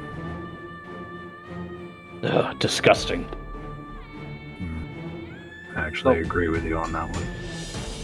[2.22, 3.24] Ugh, disgusting.
[4.60, 5.78] Hmm.
[5.78, 7.26] Actually, I agree with you on that one.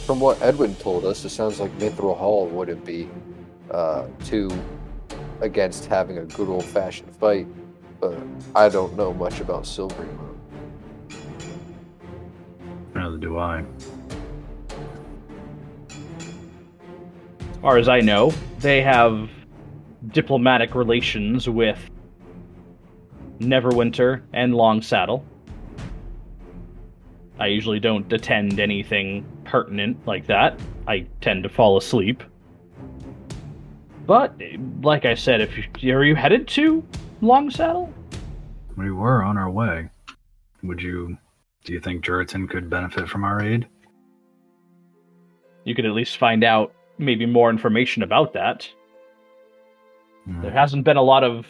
[0.05, 3.09] From what Edwin told us, it sounds like Mithril Hall wouldn't be
[3.71, 4.49] uh, too
[5.41, 7.47] against having a good old-fashioned fight,
[7.99, 8.17] but
[8.55, 10.22] I don't know much about Silverymoon.
[13.13, 13.63] Neither do I.
[15.89, 19.29] As far as I know, they have
[20.07, 21.77] diplomatic relations with
[23.39, 25.23] Neverwinter and Longsaddle.
[27.39, 30.59] I usually don't attend anything pertinent like that.
[30.87, 32.23] I tend to fall asleep.
[34.07, 34.41] But,
[34.81, 36.83] like I said, if you, are you headed to
[37.21, 37.93] Longsaddle?
[38.75, 39.89] We were on our way.
[40.63, 41.17] Would you.
[41.63, 43.67] Do you think Juritan could benefit from our aid?
[45.63, 48.69] You could at least find out maybe more information about that.
[50.25, 50.41] Hmm.
[50.41, 51.47] There hasn't been a lot of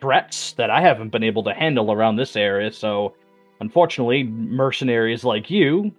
[0.00, 3.14] threats that I haven't been able to handle around this area, so
[3.60, 5.92] unfortunately, mercenaries like you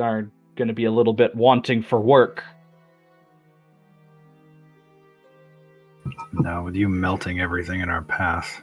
[0.00, 2.42] are going to be a little bit wanting for work.
[6.32, 8.62] Now, with you melting everything in our path,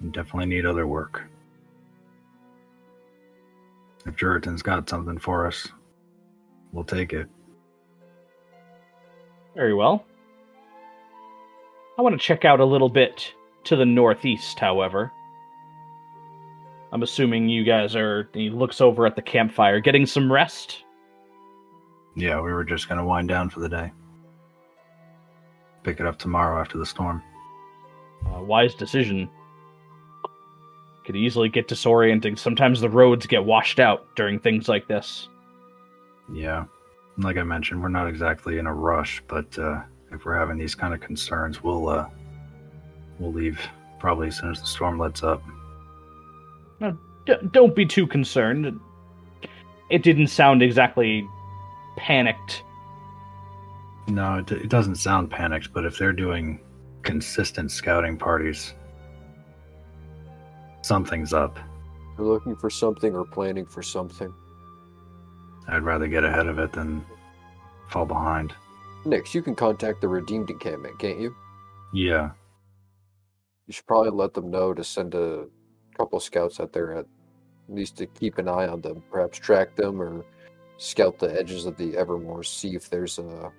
[0.00, 1.22] we definitely need other work.
[4.06, 5.68] If Juritan's got something for us,
[6.72, 7.28] we'll take it.
[9.54, 10.04] Very well.
[11.98, 13.32] I want to check out a little bit
[13.64, 15.12] to the northeast, however.
[16.90, 18.28] I'm assuming you guys are.
[18.34, 20.84] He looks over at the campfire, getting some rest.
[22.16, 23.92] Yeah, we were just gonna wind down for the day.
[25.84, 27.22] Pick it up tomorrow after the storm.
[28.26, 29.28] Uh, wise decision.
[31.12, 32.38] Could easily get disorienting.
[32.38, 35.28] Sometimes the roads get washed out during things like this.
[36.32, 36.64] Yeah.
[37.18, 40.74] Like I mentioned, we're not exactly in a rush, but uh, if we're having these
[40.74, 42.08] kind of concerns, we'll uh,
[43.18, 43.60] we'll leave
[43.98, 45.42] probably as soon as the storm lets up.
[47.26, 48.80] D- don't be too concerned.
[49.90, 51.28] It didn't sound exactly
[51.98, 52.64] panicked.
[54.08, 56.58] No, it, it doesn't sound panicked, but if they're doing
[57.02, 58.72] consistent scouting parties,
[60.82, 61.58] something's up.
[62.16, 64.32] They're looking for something or planning for something.
[65.68, 67.04] I'd rather get ahead of it than
[67.88, 68.52] fall behind.
[69.04, 71.34] Nyx, you can contact the Redeemed encampment, can't you?
[71.94, 72.30] Yeah,
[73.66, 75.46] You should probably let them know to send a
[75.96, 77.06] couple scouts out there at
[77.68, 79.02] least to keep an eye on them.
[79.10, 80.24] Perhaps track them or
[80.78, 83.52] scout the edges of the Evermoors, see if there's a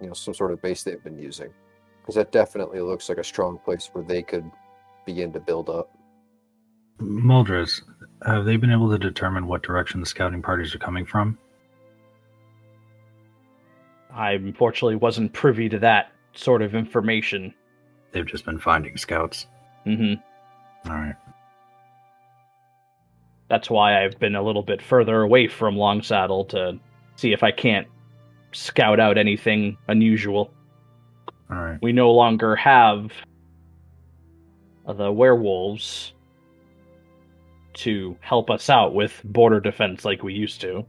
[0.00, 1.52] you know some sort of base they've been using.
[2.00, 4.50] Because that definitely looks like a strong place where they could
[5.04, 5.90] begin to build up.
[7.00, 7.82] Muldrez,
[8.26, 11.38] have they been able to determine what direction the scouting parties are coming from?
[14.12, 17.54] I unfortunately wasn't privy to that sort of information.
[18.12, 19.46] They've just been finding scouts.
[19.84, 20.14] hmm
[20.86, 21.14] All right.
[23.48, 26.78] That's why I've been a little bit further away from Longsaddle to
[27.16, 27.86] see if I can't
[28.52, 30.52] scout out anything unusual.
[31.50, 31.78] All right.
[31.82, 33.12] We no longer have
[34.86, 36.12] the werewolves
[37.80, 40.84] to help us out with border defense like we used to.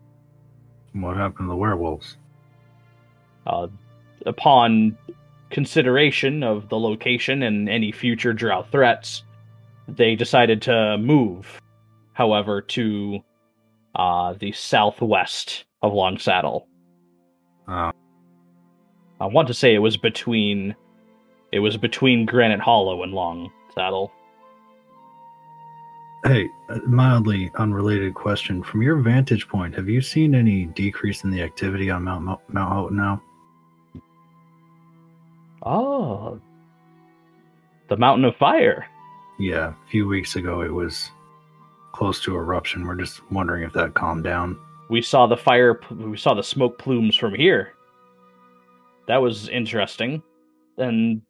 [0.93, 2.17] What happened to the werewolves?
[3.45, 3.67] Uh,
[4.25, 4.97] upon
[5.49, 9.23] consideration of the location and any future drow threats,
[9.87, 11.59] they decided to move,
[12.13, 13.19] however, to
[13.95, 16.65] uh, the southwest of Longsaddle.
[17.67, 17.91] Uh,
[19.19, 20.75] I want to say it was between
[21.51, 24.11] it was between Granite Hollow and Long Saddle.
[26.24, 28.61] Hey, a mildly unrelated question.
[28.61, 32.41] From your vantage point, have you seen any decrease in the activity on Mount Mo-
[32.47, 33.22] Mount Hotenow?
[35.63, 36.39] Oh,
[37.89, 38.86] the Mountain of Fire.
[39.39, 41.09] Yeah, a few weeks ago it was
[41.93, 42.86] close to eruption.
[42.86, 44.59] We're just wondering if that calmed down.
[44.89, 45.80] We saw the fire.
[45.89, 47.74] We saw the smoke plumes from here.
[49.07, 50.22] That was interesting.
[50.78, 51.24] And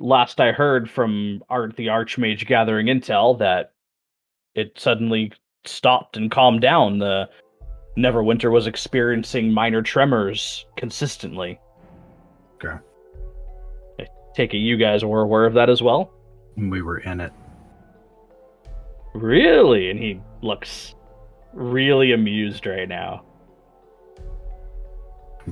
[0.00, 3.73] last I heard from Art the Archmage gathering intel that
[4.54, 5.32] it suddenly
[5.64, 6.98] stopped and calmed down.
[6.98, 7.28] The
[7.96, 11.60] Neverwinter was experiencing minor tremors consistently.
[12.56, 12.76] Okay.
[14.00, 16.12] I take it you guys were aware of that as well?
[16.56, 17.32] We were in it.
[19.14, 19.90] Really?
[19.90, 20.94] And he looks
[21.52, 23.24] really amused right now.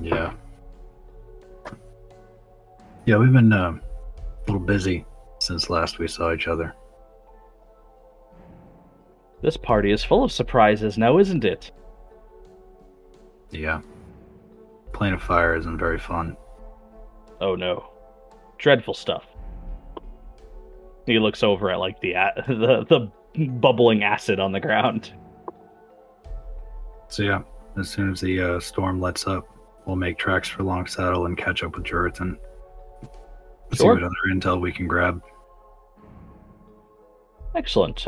[0.01, 0.33] Yeah.
[3.05, 5.05] Yeah, we've been uh, a little busy
[5.39, 6.73] since last we saw each other.
[9.43, 11.69] This party is full of surprises now, isn't it?
[13.51, 13.81] Yeah.
[14.93, 16.37] Plane of Fire isn't very fun.
[17.41, 17.91] Oh no.
[18.57, 19.25] Dreadful stuff.
[21.05, 25.11] He looks over at like the a- the the bubbling acid on the ground.
[27.09, 27.41] So yeah,
[27.77, 29.45] as soon as the uh, storm lets up,
[29.85, 32.37] we'll make tracks for Longsaddle and catch up with Juritan.
[33.73, 35.21] See what other intel we can grab.
[37.55, 37.99] Excellent.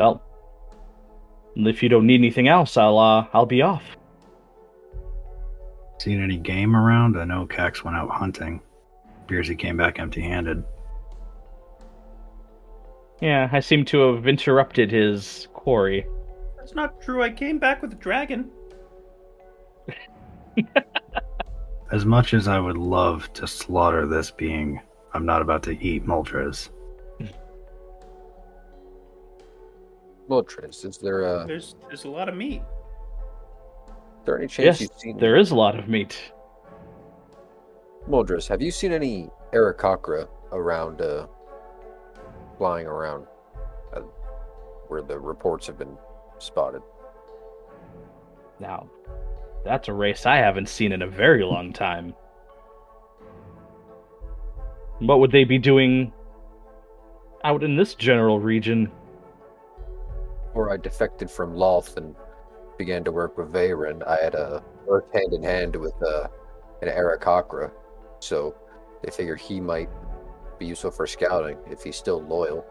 [1.55, 3.83] Well, if you don't need anything else, I'll uh, I'll be off.
[5.99, 7.17] Seen any game around?
[7.17, 8.61] I know Kax went out hunting.
[9.23, 10.63] Appears he came back empty-handed.
[13.21, 16.05] Yeah, I seem to have interrupted his quarry.
[16.57, 17.23] That's not true.
[17.23, 18.51] I came back with a dragon.
[21.91, 24.81] As much as I would love to slaughter this being,
[25.13, 26.05] I'm not about to eat
[30.29, 30.57] Muldrez.
[30.57, 32.61] Moltres, is there a, There's there's a lot of meat.
[34.25, 36.31] there any chance Yes, you've seen there is a lot of meat.
[38.09, 41.27] Moldres, have you seen any Aarakocra around, uh,
[42.57, 43.25] flying around,
[43.95, 44.01] uh,
[44.87, 45.97] where the reports have been
[46.37, 46.81] spotted?
[48.59, 48.89] Now,
[49.63, 52.13] that's a race I haven't seen in a very long time.
[54.99, 56.13] What would they be doing
[57.43, 58.91] out in this general region?
[60.55, 62.15] Before I defected from Lolth and
[62.77, 66.27] began to work with Veyron, I had uh, worked hand in hand with uh,
[66.81, 67.69] an Aarakocra,
[68.21, 68.55] so
[69.03, 69.89] they figured he might
[70.57, 72.65] be useful for scouting if he's still loyal.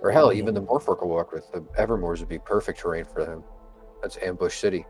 [0.00, 1.52] Or hell, even the Merfolk will work with.
[1.52, 3.44] The Evermoors would be perfect terrain for him.
[4.00, 4.86] That's Ambush City.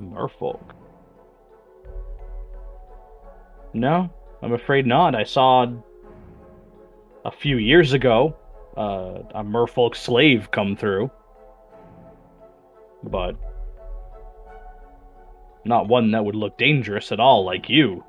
[0.00, 0.70] Merfolk.
[3.74, 4.08] No,
[4.40, 5.14] I'm afraid not.
[5.14, 5.66] I saw
[7.26, 8.34] a few years ago
[8.76, 11.10] uh, a merfolk slave come through,
[13.02, 13.36] but
[15.64, 18.04] not one that would look dangerous at all, like you.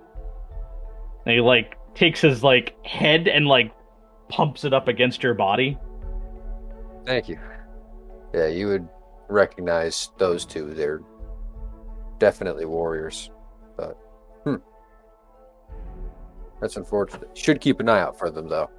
[1.26, 3.74] And he like takes his like head and like
[4.30, 5.78] pumps it up against your body.
[7.06, 7.40] Thank you.
[8.34, 8.88] Yeah, you would
[9.30, 10.74] recognize those two.
[10.74, 11.02] They're
[12.20, 13.30] definitely warriors.
[13.78, 13.98] But,
[14.44, 14.56] hmm.
[16.60, 17.38] That's unfortunate.
[17.38, 18.70] Should keep an eye out for them, though.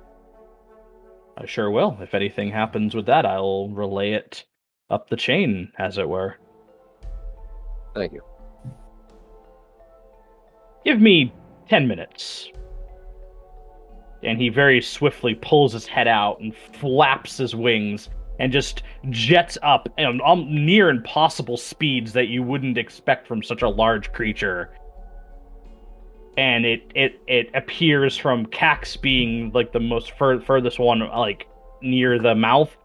[1.39, 1.99] I sure will.
[2.01, 4.45] If anything happens with that, I'll relay it
[4.91, 6.37] up the chain, as it were.
[7.95, 8.23] Thank you.
[10.85, 11.33] Give me
[11.69, 12.51] 10 minutes.
[14.23, 18.09] And he very swiftly pulls his head out and flaps his wings
[18.39, 23.63] and just jets up at um, near impossible speeds that you wouldn't expect from such
[23.63, 24.71] a large creature.
[26.37, 31.47] And it it it appears from Kax being like the most fur- furthest one, like
[31.81, 32.77] near the mouth,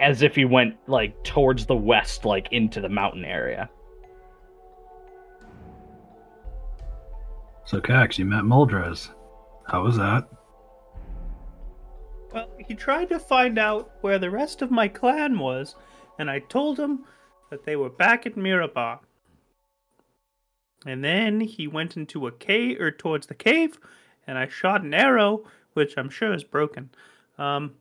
[0.00, 3.68] as if he went like towards the west, like into the mountain area.
[7.64, 9.10] So Kax, you met Muldrez.
[9.66, 10.28] How was that?
[12.32, 15.76] Well, he tried to find out where the rest of my clan was,
[16.18, 17.04] and I told him
[17.50, 19.00] that they were back at Mirabar.
[20.84, 23.78] And then he went into a cave or towards the cave,
[24.26, 26.90] and I shot an arrow, which I'm sure is broken.
[27.38, 27.74] Um,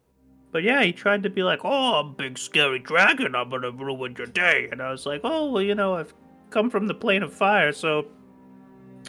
[0.51, 3.35] but yeah, he tried to be like, "Oh, I'm a big scary dragon.
[3.35, 6.13] I'm gonna ruin your day." And I was like, "Oh, well, you know, I've
[6.49, 8.05] come from the plane of fire, so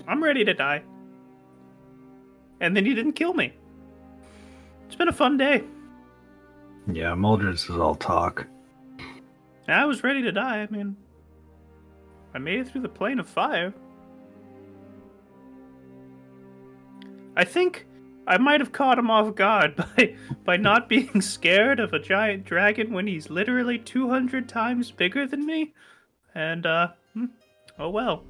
[0.07, 0.83] I'm ready to die."
[2.63, 3.53] and then he didn't kill me.
[4.87, 5.65] It's been a fun day.
[6.87, 8.47] Yeah, Muldrez is all talk.
[9.69, 10.63] I was ready to die.
[10.63, 10.97] I mean,
[12.35, 13.75] I made it through the plane of fire.
[17.37, 17.87] I think
[18.27, 22.45] I might have caught him off guard by by not being scared of a giant
[22.45, 25.73] dragon when he's literally 200 times bigger than me.
[26.35, 27.27] And uh hmm,
[27.79, 28.25] oh well.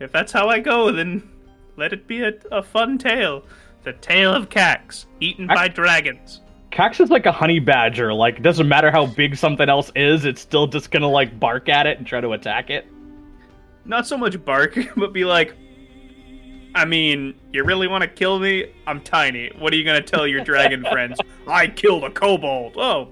[0.00, 1.28] If that's how I go, then
[1.76, 3.44] let it be a, a fun tale.
[3.84, 6.40] The tale of Kax, eaten by dragons.
[6.70, 8.14] Kax is like a honey badger.
[8.14, 11.68] Like, it doesn't matter how big something else is, it's still just gonna like bark
[11.68, 12.86] at it and try to attack it.
[13.84, 15.54] Not so much bark, but be like,
[16.74, 18.72] I mean, you really want to kill me?
[18.86, 19.50] I'm tiny.
[19.58, 21.18] What are you gonna tell your dragon friends?
[21.46, 22.76] I killed a kobold.
[22.76, 23.08] Oh,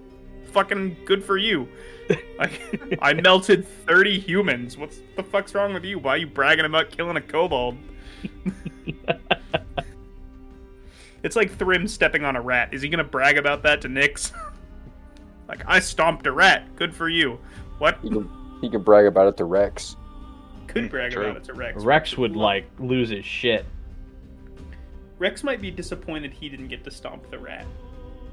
[0.53, 1.69] fucking good for you.
[2.41, 2.51] I,
[3.03, 4.79] I melted 30 humans.
[4.79, 5.99] What's the fuck's wrong with you?
[5.99, 7.77] Why are you bragging about killing a kobold?
[11.23, 12.73] It's like Thrym stepping on a rat.
[12.73, 14.33] Is he gonna brag about that to Nyx?
[15.49, 16.75] like, I stomped a rat.
[16.77, 17.39] Good for you.
[17.79, 17.99] What?
[18.03, 19.97] He can, he can brag about it to Rex.
[20.67, 21.25] Could brag true.
[21.25, 21.83] about it to Rex.
[21.83, 23.65] Rex would like lose his shit.
[25.19, 27.67] Rex might be disappointed he didn't get to stomp the rat.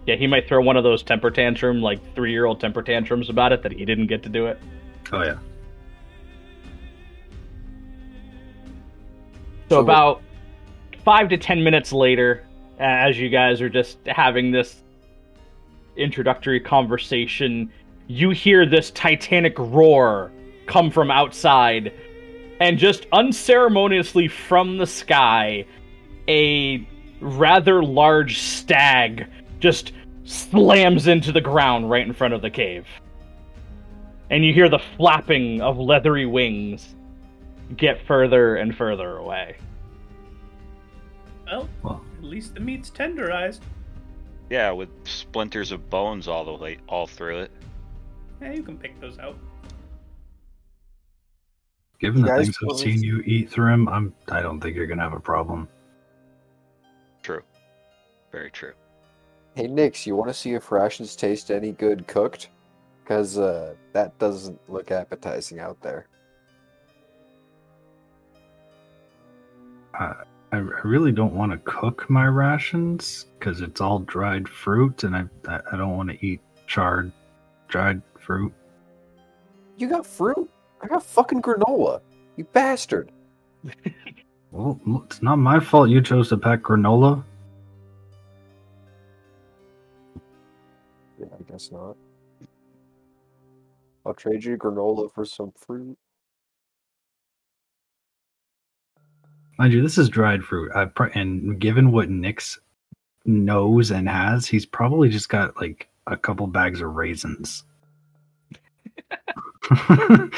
[0.05, 3.29] Yeah, he might throw one of those temper tantrum, like three year old temper tantrums
[3.29, 4.61] about it that he didn't get to do it.
[5.11, 5.38] Oh yeah.
[9.69, 10.21] So So- about
[11.03, 12.45] five to ten minutes later,
[12.80, 14.84] as you guys are just having this
[15.95, 17.71] introductory conversation,
[18.07, 20.32] you hear this titanic roar
[20.67, 21.93] come from outside,
[22.59, 25.65] and just unceremoniously from the sky,
[26.28, 26.88] a
[27.21, 29.28] rather large stag
[29.59, 29.93] just
[30.26, 32.86] slams into the ground right in front of the cave.
[34.30, 36.95] And you hear the flapping of leathery wings
[37.78, 39.57] get further and further away.
[41.84, 43.59] Well, at least the meat's tenderized.
[44.49, 47.51] Yeah, with splinters of bones all the way all through it.
[48.41, 49.38] Yeah, you can pick those out.
[51.99, 54.88] given the Guys, things I've seen you eat through him, I'm I don't think you're
[54.88, 55.68] gonna have a problem.
[57.24, 57.41] True.
[58.32, 58.74] Very true.
[59.55, 62.49] Hey, Nyx, you want to see if rations taste any good cooked?
[63.01, 66.07] Because uh, that doesn't look appetizing out there.
[69.93, 70.13] I,
[70.56, 75.26] I really don't want to cook my rations because it's all dried fruit, and I
[75.47, 77.12] I, I don't want to eat charred
[77.68, 78.53] dried fruit.
[79.76, 80.49] You got fruit?
[80.82, 81.99] I got fucking granola.
[82.38, 83.12] You bastard.
[84.51, 87.22] Well, it's not my fault you chose to pack granola.
[91.20, 91.97] Yeah, I guess not.
[94.06, 95.97] I'll trade you granola for some fruit.
[99.58, 100.72] Mind you, this is dried fruit.
[100.76, 102.58] I pr- and given what Nyx
[103.26, 107.64] knows and has, he's probably just got like a couple bags of raisins.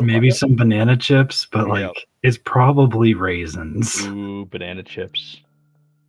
[0.00, 1.92] Maybe some banana chips, but like Yep.
[2.22, 4.06] it's probably raisins.
[4.06, 5.40] Ooh, banana chips.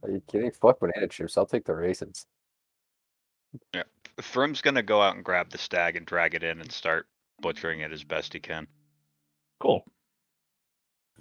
[0.03, 0.51] Are you kidding?
[0.51, 1.37] Fuck banana chips.
[1.37, 2.25] I'll take the raisins.
[3.73, 3.83] Yeah.
[4.21, 7.07] Thrym's gonna go out and grab the stag and drag it in and start
[7.41, 8.67] butchering it as best he can.
[9.59, 9.83] Cool.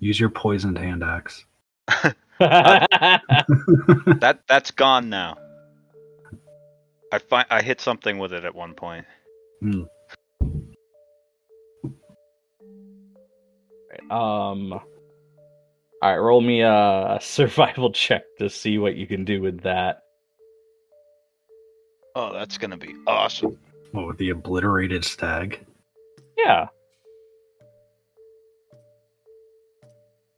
[0.00, 1.44] Use your poisoned hand axe.
[2.40, 5.38] That that's gone now.
[7.12, 9.06] I find I hit something with it at one point.
[9.60, 9.82] Hmm.
[14.10, 14.72] um.
[14.72, 14.82] All
[16.02, 20.02] right, roll me a survival check to see what you can do with that.
[22.14, 23.58] Oh, that's gonna be awesome.
[23.90, 25.64] What with the obliterated stag?
[26.36, 26.68] Yeah.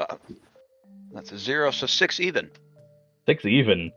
[0.00, 0.16] Uh,
[1.12, 2.50] that's a zero, so six even.
[3.26, 3.92] six even.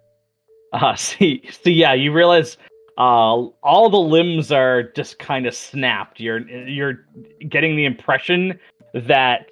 [0.73, 2.57] Uh, see, see, yeah, you realize
[2.97, 6.19] uh, all the limbs are just kind of snapped.
[6.19, 7.05] You're you're
[7.49, 8.59] getting the impression
[8.93, 9.49] that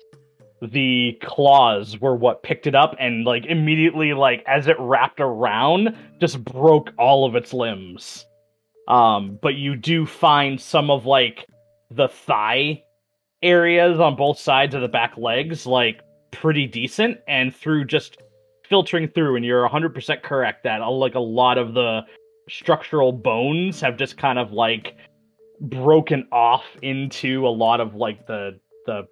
[0.61, 5.95] the claws were what picked it up, and like immediately, like as it wrapped around,
[6.19, 8.25] just broke all of its limbs.
[8.87, 11.47] Um, but you do find some of like
[11.89, 12.83] the thigh
[13.41, 18.17] areas on both sides of the back legs, like pretty decent, and through just
[18.71, 22.01] filtering through and you're 100% correct that uh, like a lot of the
[22.47, 24.95] structural bones have just kind of like
[25.59, 29.05] broken off into a lot of like the the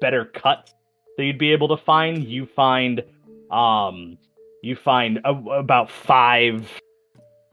[0.00, 0.74] better cuts
[1.16, 3.02] that you'd be able to find you find
[3.50, 4.16] um
[4.62, 6.80] you find a, about 5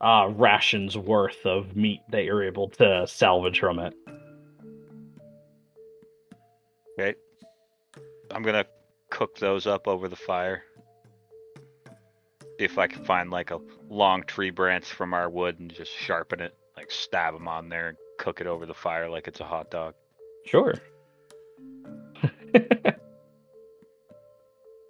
[0.00, 3.94] uh rations worth of meat that you're able to salvage from it
[6.98, 7.14] Okay.
[8.32, 8.66] I'm gonna
[9.10, 10.62] cook those up over the fire.
[12.58, 15.92] See if I can find like a long tree branch from our wood and just
[15.92, 19.40] sharpen it, like stab them on there and cook it over the fire like it's
[19.40, 19.94] a hot dog.
[20.44, 20.74] Sure.
[22.54, 22.94] I'm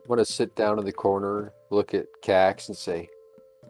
[0.09, 3.11] gonna sit down in the corner, look at Kax, and say,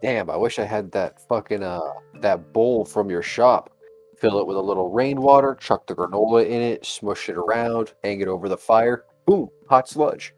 [0.01, 1.91] "Damn, I wish I had that fucking uh
[2.21, 3.75] that bowl from your shop.
[4.17, 8.21] Fill it with a little rainwater, chuck the granola in it, smush it around, hang
[8.21, 9.03] it over the fire.
[9.25, 10.33] Boom, hot sludge.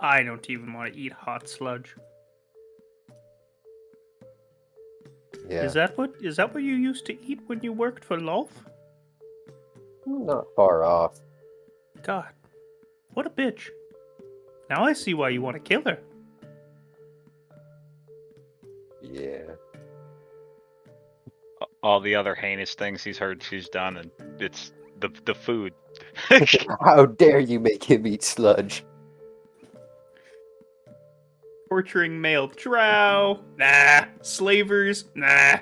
[0.00, 1.94] I don't even want to eat hot sludge.
[5.48, 8.18] Yeah, Is that what is that what you used to eat when you worked for
[8.18, 8.50] Lolth?
[10.06, 11.20] not far off.
[12.02, 12.28] God,
[13.14, 13.68] what a bitch.
[14.70, 15.98] Now I see why you want to kill her.
[19.02, 19.42] Yeah,
[21.82, 25.72] All the other heinous things he's heard she's done, and it's the the food.
[26.84, 28.84] how dare you make him eat sludge?
[31.68, 33.40] Torturing male drow?
[33.56, 34.04] Nah.
[34.22, 35.04] Slavers?
[35.14, 35.58] Nah.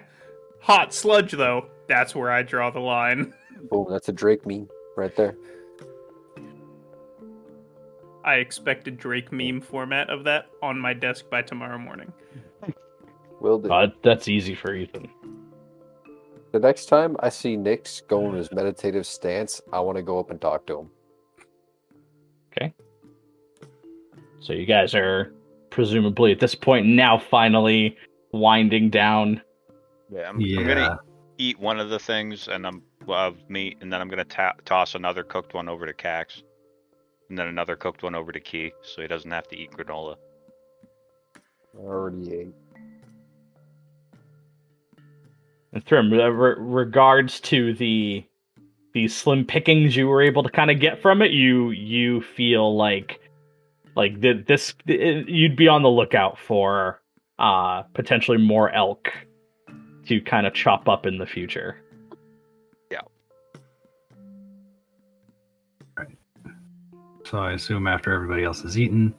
[0.61, 1.67] Hot sludge, though.
[1.89, 3.35] That's where I draw the line.
[3.71, 5.37] Boom, that's a Drake meme right there.
[8.25, 12.13] I expect a Drake meme format of that on my desk by tomorrow morning.
[13.41, 13.73] Will do.
[13.73, 15.09] Uh, that's easy for Ethan.
[16.53, 20.19] The next time I see Nyx going in his meditative stance, I want to go
[20.19, 20.91] up and talk to him.
[22.51, 22.75] Okay.
[24.41, 25.33] So you guys are
[25.77, 27.95] presumably at this point now finally
[28.33, 29.43] winding down.
[30.11, 30.61] Yeah, I'm, Yeah.
[30.61, 31.01] I'm gonna
[31.37, 34.95] eat one of the things, and I'm of meat, and then I'm gonna ta- toss
[34.95, 36.43] another cooked one over to Kax,
[37.29, 40.17] and then another cooked one over to Kee, so he doesn't have to eat granola.
[41.77, 42.55] I already ate.
[45.75, 48.25] And Thrym, uh, re- regards to the
[48.95, 52.75] the slim pickings you were able to kind of get from it, you you feel
[52.75, 53.21] like
[53.97, 57.01] like th- this th- you'd be on the lookout for
[57.39, 59.11] uh potentially more elk
[60.07, 61.83] to kind of chop up in the future.
[62.91, 63.01] Yeah.
[65.99, 66.17] Right.
[67.25, 69.13] So I assume after everybody else has eaten,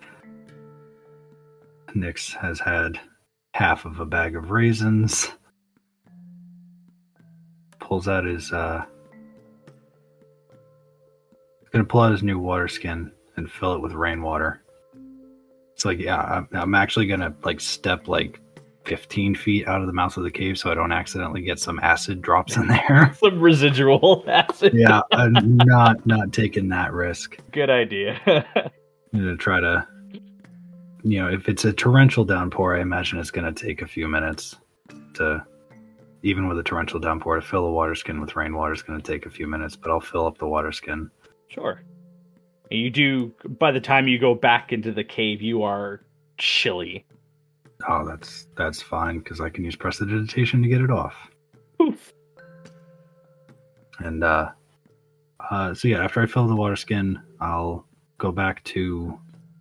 [1.93, 2.99] Nyx has had
[3.53, 5.30] half of a bag of raisins.
[7.80, 8.86] Pulls out his uh
[11.71, 14.63] gonna pull out his new water skin and fill it with rainwater.
[15.78, 18.41] It's like, yeah, I'm, I'm actually gonna like step like
[18.86, 21.78] 15 feet out of the mouth of the cave so I don't accidentally get some
[21.84, 23.13] acid drops in there.
[23.19, 24.73] Some residual acid.
[24.73, 27.38] yeah, I'm not not taking that risk.
[27.51, 28.19] Good idea.
[28.55, 29.88] I'm gonna try to,
[31.03, 34.55] you know, if it's a torrential downpour, I imagine it's gonna take a few minutes
[35.13, 35.45] to,
[36.23, 39.28] even with a torrential downpour, to fill a water skin with rainwater is gonna take
[39.28, 39.75] a few minutes.
[39.75, 41.11] But I'll fill up the water skin.
[41.49, 41.84] Sure.
[42.70, 46.01] And you do by the time you go back into the cave, you are
[46.38, 47.05] chilly.
[47.88, 51.15] Oh, that's that's fine because I can use prestidigitation to get it off.
[51.78, 52.13] Poof.
[53.99, 54.49] And uh,
[55.49, 57.86] uh, so yeah, after I fill the water skin, I'll
[58.18, 59.18] go back to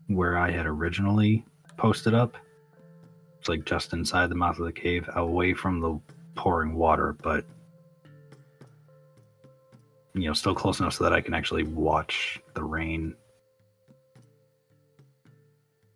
[0.08, 1.44] where I had originally
[1.76, 2.36] posted up.
[3.38, 6.00] It's like just inside the mouth of the cave, away from the
[6.34, 7.44] pouring water, but
[10.16, 13.14] you know, still close enough so that I can actually watch the rain.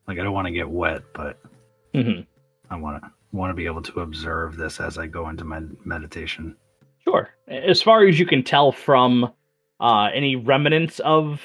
[0.06, 1.38] Like I don't want to get wet, but
[1.94, 2.20] hmm
[2.70, 5.60] I want to want to be able to observe this as I go into my
[5.84, 6.56] meditation.
[7.04, 7.30] Sure.
[7.48, 9.32] As far as you can tell from
[9.80, 11.40] uh, any remnants of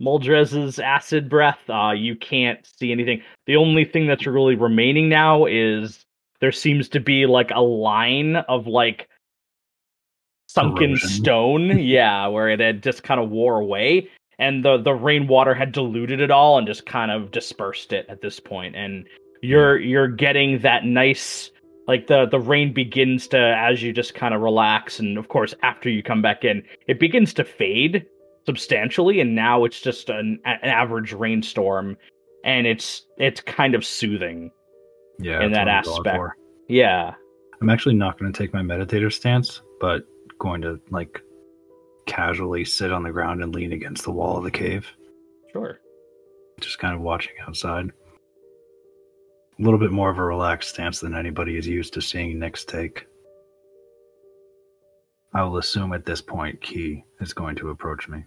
[0.00, 3.22] Muldrez's acid breath, uh, you can't see anything.
[3.46, 6.06] The only thing that's really remaining now is
[6.40, 9.08] there seems to be like a line of like
[10.48, 11.08] sunken Erosion.
[11.08, 15.72] stone, yeah, where it had just kind of wore away, and the the rainwater had
[15.72, 19.08] diluted it all and just kind of dispersed it at this point, and hmm.
[19.42, 21.50] you're you're getting that nice
[21.88, 25.54] like the the rain begins to as you just kind of relax and of course
[25.62, 28.04] after you come back in it begins to fade
[28.46, 31.96] substantially and now it's just an, an average rainstorm
[32.44, 34.50] and it's it's kind of soothing
[35.18, 36.34] Yeah, In that what I'm going aspect.
[36.68, 37.14] yeah
[37.60, 40.04] I'm actually not going to take my meditative stance, but
[40.38, 41.20] going to like
[42.06, 44.86] casually sit on the ground and lean against the wall of the cave,
[45.52, 45.80] sure
[46.60, 47.90] just kind of watching outside.
[49.58, 52.64] A little bit more of a relaxed stance than anybody is used to seeing Nyx
[52.64, 53.06] take.
[55.34, 58.24] I will assume at this point Kee is going to approach me.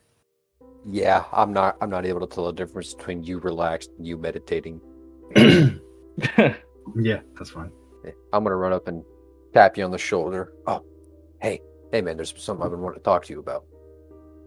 [0.89, 1.77] Yeah, I'm not.
[1.81, 4.81] I'm not able to tell the difference between you relaxed and you meditating.
[6.95, 7.71] Yeah, that's fine.
[8.33, 9.03] I'm gonna run up and
[9.53, 10.53] tap you on the shoulder.
[10.65, 10.83] Oh,
[11.41, 11.61] hey,
[11.91, 12.17] hey, man.
[12.17, 13.65] There's something I've been wanting to talk to you about.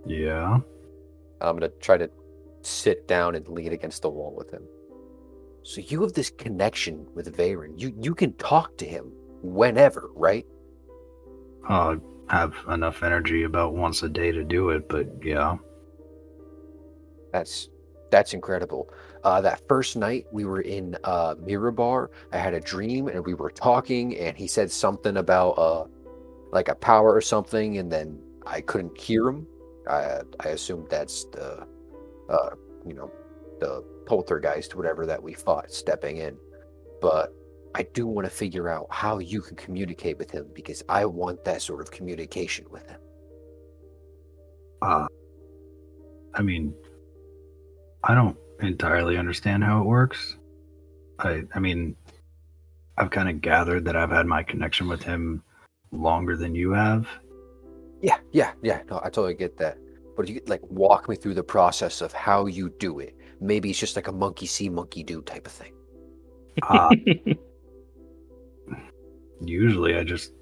[0.07, 0.59] Yeah.
[1.41, 2.11] I'm gonna try to
[2.63, 4.63] sit down and lean against the wall with him.
[5.63, 7.81] So you have this connection with Varen.
[7.81, 10.47] You you can talk to him whenever, right?
[11.69, 11.97] Uh,
[12.29, 15.57] have enough energy about once a day to do it, but yeah.
[17.33, 17.69] That's
[18.11, 18.91] that's incredible.
[19.25, 23.35] Uh, that first night we were in uh, Mirabar, I had a dream and we
[23.35, 25.85] were talking, and he said something about uh,
[26.55, 29.47] like a power or something, and then I couldn't hear him.
[29.91, 31.67] I I assumed that's the
[32.31, 32.51] uh,
[32.87, 33.11] you know
[33.61, 36.37] the poltergeist, whatever that we fought, stepping in.
[37.03, 37.35] But
[37.75, 41.45] I do want to figure out how you can communicate with him because I want
[41.45, 43.01] that sort of communication with him.
[44.81, 45.07] Uh,
[46.35, 46.73] I mean,
[48.05, 50.37] I don't entirely understand how it works.
[51.19, 51.97] I, I mean,
[52.97, 55.43] I've kind of gathered that I've had my connection with him
[55.95, 57.09] longer than you have.
[58.03, 58.83] Yeah, yeah, yeah.
[58.91, 59.79] No, I totally get that.
[60.17, 63.17] But if you could like walk me through the process of how you do it,
[63.41, 65.73] maybe it's just like a monkey see, monkey do type of thing.
[66.63, 66.95] Uh,
[69.41, 70.33] usually I just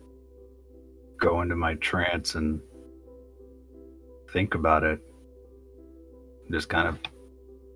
[1.18, 2.61] go into my trance and
[4.32, 5.00] think about it.
[6.50, 6.98] Just kind of,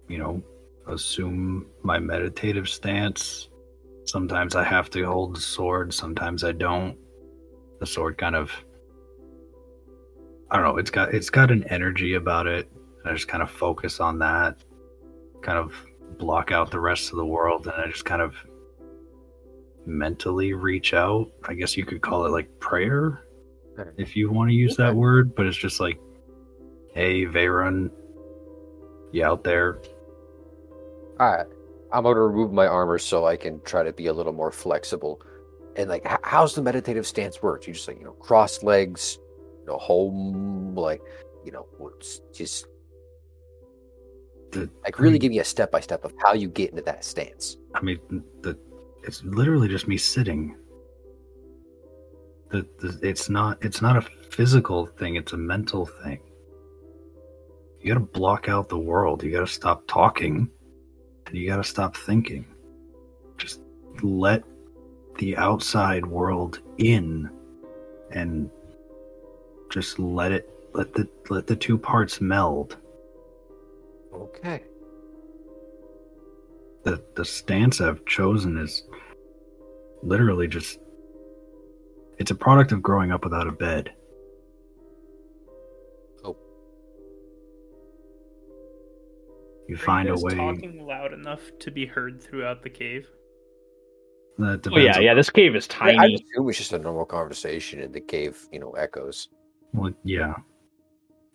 [0.08, 0.42] you know,
[0.86, 3.48] assume my meditative stance.
[4.04, 6.96] Sometimes I have to hold the sword, sometimes I don't.
[7.80, 8.52] The sword kind of
[10.50, 12.68] I don't know, it's got it's got an energy about it.
[13.04, 14.56] I just kind of focus on that.
[15.42, 15.72] Kind of
[16.18, 18.34] block out the rest of the world and I just kind of
[19.86, 21.30] mentally reach out.
[21.44, 23.26] I guess you could call it like prayer
[23.96, 26.00] if you want to use that word, but it's just like,
[26.94, 27.90] hey, Veyron,
[29.12, 29.78] you out there?
[31.20, 31.46] All right,
[31.92, 35.20] I'm gonna remove my armor so I can try to be a little more flexible.
[35.76, 37.66] And like, how's the meditative stance work?
[37.66, 39.18] You just like you know, cross legs,
[39.60, 41.02] you know, home, like
[41.44, 42.66] you know, what's- just
[44.52, 46.70] The, like I really mean- give me a step by step of how you get
[46.70, 47.58] into that stance.
[47.74, 47.98] I mean,
[48.42, 48.58] the
[49.04, 50.56] it's literally just me sitting.
[52.50, 55.16] The, the it's not it's not a physical thing.
[55.16, 56.20] It's a mental thing.
[57.80, 59.22] You got to block out the world.
[59.22, 60.48] You got to stop talking,
[61.26, 62.46] and you got to stop thinking.
[63.36, 63.60] Just
[64.02, 64.42] let
[65.18, 67.30] the outside world in,
[68.10, 68.50] and
[69.70, 72.76] just let it let the let the two parts meld.
[74.12, 74.62] Okay.
[76.86, 78.84] the the stance I've chosen is
[80.02, 80.78] literally just
[82.18, 83.90] it's a product of growing up without a bed.
[86.24, 86.36] Oh.
[89.68, 93.08] You Are find you a way talking loud enough to be heard throughout the cave.
[94.38, 95.14] That depends oh yeah, yeah.
[95.14, 96.14] This cave is I, I tiny.
[96.14, 99.28] assume it's just a normal conversation and the cave, you know, echoes.
[99.72, 100.34] well, yeah.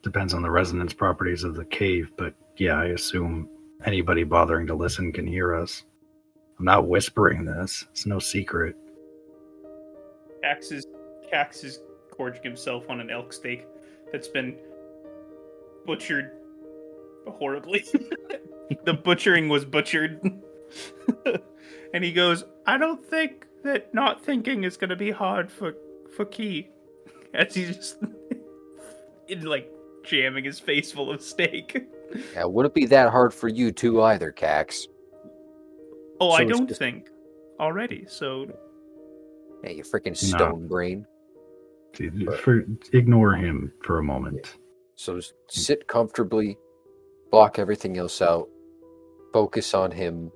[0.04, 3.48] Depends on the resonance properties of the cave, but yeah, I assume
[3.86, 5.84] anybody bothering to listen can hear us.
[6.60, 7.86] I'm not whispering this.
[7.92, 8.76] It's no secret.
[10.44, 10.86] Kax is
[11.32, 11.80] Kax is
[12.16, 13.68] gorging himself on an elk steak
[14.12, 14.56] that's been
[15.86, 16.32] butchered
[17.28, 17.84] horribly.
[18.86, 20.22] the butchering was butchered.
[21.94, 25.74] and he goes, I don't think that not thinking is gonna be hard for
[26.16, 26.70] for Kee.
[27.34, 27.98] As he's just
[29.28, 29.72] in like
[30.04, 31.88] jamming his face full of steak.
[32.34, 34.82] Yeah, wouldn't be that hard for you too either, Kax.
[36.20, 37.08] Oh, So I don't just- think
[37.58, 38.48] already, so
[39.64, 40.38] Hey, you freaking No.
[40.38, 41.06] stone brain.
[42.42, 44.58] For, ignore him for a moment.
[44.96, 46.58] So sit comfortably,
[47.32, 48.50] block everything else out,
[49.32, 50.34] focus on him,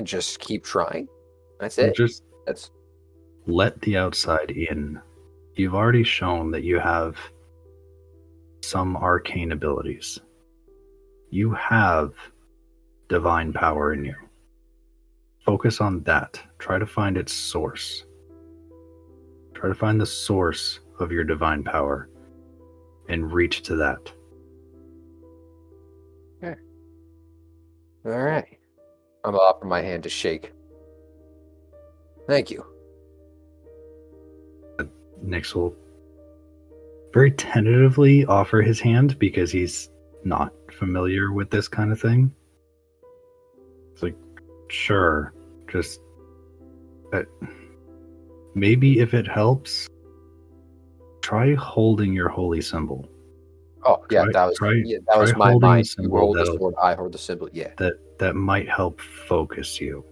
[0.00, 1.06] and just keep trying.
[1.60, 1.94] That's it.
[1.94, 2.70] Just That's
[3.46, 4.98] let the outside in.
[5.56, 7.18] You've already shown that you have
[8.62, 10.18] some arcane abilities.
[11.28, 12.14] You have
[13.10, 14.14] divine power in you.
[15.44, 16.40] Focus on that.
[16.58, 18.06] Try to find its source.
[19.52, 22.08] Try to find the source of your divine power
[23.10, 24.10] and reach to that.
[26.42, 26.58] Okay.
[28.06, 28.59] all right.
[29.24, 30.52] I'm gonna offer my hand to shake.
[32.26, 32.64] Thank you.
[35.24, 35.76] Nyx will
[37.12, 39.90] very tentatively offer his hand because he's
[40.24, 42.32] not familiar with this kind of thing.
[43.92, 44.16] It's like,
[44.68, 45.34] sure,
[45.70, 46.00] just
[47.12, 47.22] uh,
[48.54, 49.88] maybe if it helps,
[51.20, 53.08] try holding your holy symbol.
[53.84, 55.86] Oh yeah, Try- that was try- yeah, that was my mind.
[55.98, 57.48] You hold the sword, I hold the symbol.
[57.52, 60.04] Yeah, That that might help focus you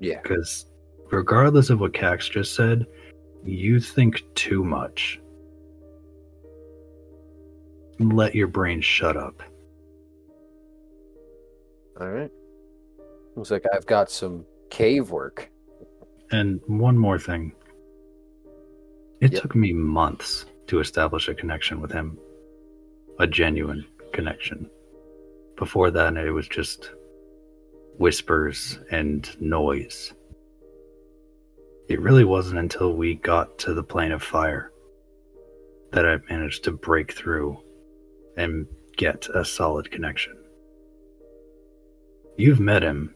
[0.00, 0.20] yeah.
[0.22, 0.66] because
[1.10, 2.86] regardless of what Kax just said,
[3.44, 5.20] you think too much.
[7.98, 9.42] Let your brain shut up.
[12.00, 12.30] All right.
[13.36, 15.50] Looks like I've got some cave work.
[16.30, 17.52] And one more thing.
[19.20, 19.42] It Yep.
[19.42, 22.16] took me months to establish a connection with him.
[23.20, 24.70] A genuine connection.
[25.58, 26.92] Before that, it was just
[27.98, 30.14] whispers and noise.
[31.90, 34.72] It really wasn't until we got to the plane of fire
[35.92, 37.58] that I managed to break through
[38.38, 38.66] and
[38.96, 40.38] get a solid connection.
[42.38, 43.14] You've met him,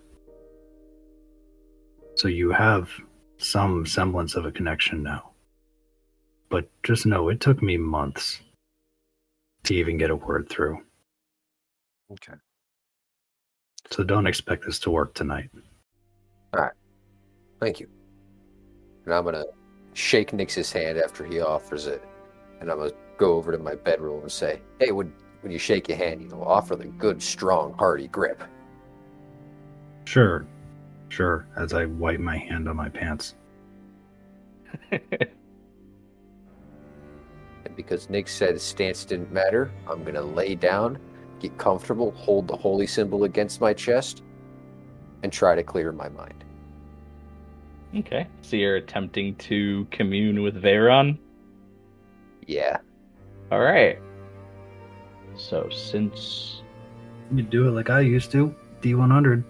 [2.15, 2.91] so you have
[3.39, 5.31] some semblance of a connection now.
[6.51, 8.43] But just know it took me months
[9.65, 10.79] to even get a word through.
[12.12, 12.35] Okay.
[13.91, 15.51] So don't expect this to work tonight.
[16.55, 16.73] All right.
[17.61, 17.89] Thank you.
[19.05, 19.45] And I'm gonna
[19.95, 22.03] shake Nyx's hand after he offers it,
[22.61, 25.89] and I'm gonna go over to my bedroom and say, "Hey, when when you shake
[25.89, 28.43] your hand, you know, offer the good, strong, hearty grip."
[30.05, 30.47] Sure,
[31.09, 33.35] sure, as I wipe my hand on my pants.
[37.75, 40.99] And because Nick said stance didn't matter, I'm gonna lay down,
[41.41, 44.22] get comfortable, hold the holy symbol against my chest,
[45.22, 46.45] and try to clear my mind.
[47.97, 48.27] Okay.
[48.43, 51.18] So you're attempting to commune with Veyron?
[52.47, 52.79] Yeah.
[53.51, 53.99] All right.
[55.37, 56.62] So since
[57.35, 58.55] You do it like I used to.
[58.83, 59.43] D100.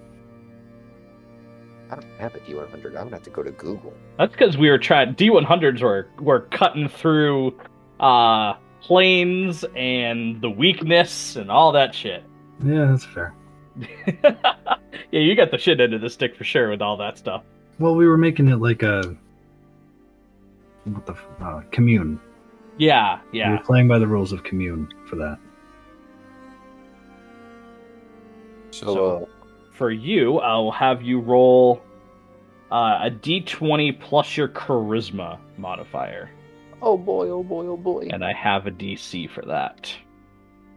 [1.90, 2.86] I don't have a D100.
[2.86, 3.92] I'm gonna have to go to Google.
[4.18, 7.58] that's because we were trying D100s were were cutting through
[8.00, 12.22] uh planes and the weakness and all that shit.
[12.64, 13.34] Yeah, that's fair.
[14.22, 17.42] yeah, you got the shit end of the stick for sure with all that stuff.
[17.80, 19.16] Well, we were making it like a
[20.84, 22.20] what the uh, commune.
[22.78, 23.20] Yeah, yeah.
[23.32, 23.50] We yeah.
[23.58, 25.38] were playing by the rules of commune for that.
[28.70, 29.26] So, So- uh,
[29.72, 31.82] For you, I'll have you roll
[32.70, 36.30] uh, a d20 plus your charisma modifier,
[36.84, 38.08] oh boy, oh boy, oh boy.
[38.12, 39.92] and I have a DC for that.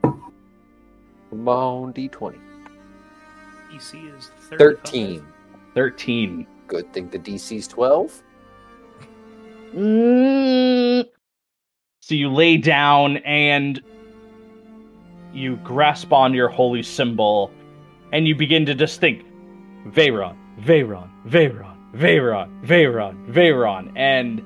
[0.03, 2.39] Come on, D20.
[3.71, 4.57] DC is 35.
[4.57, 5.25] 13.
[5.75, 6.47] 13.
[6.67, 8.23] Good thing the DC's 12.
[9.75, 11.05] Mm.
[11.99, 13.81] So you lay down and
[15.33, 17.51] you grasp on your holy symbol
[18.13, 19.25] and you begin to just think
[19.87, 23.91] Veyron, Veyron, Veyron, Veyron, Veyron, Veyron.
[23.97, 24.41] And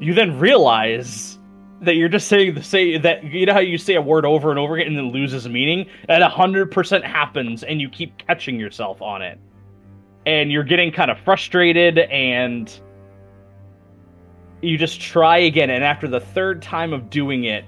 [0.00, 1.38] you then realize
[1.80, 4.50] that you're just saying the say that you know how you say a word over
[4.50, 5.86] and over again and then loses meaning?
[6.08, 9.38] That hundred percent happens and you keep catching yourself on it.
[10.26, 12.72] And you're getting kind of frustrated and
[14.62, 17.64] you just try again and after the third time of doing it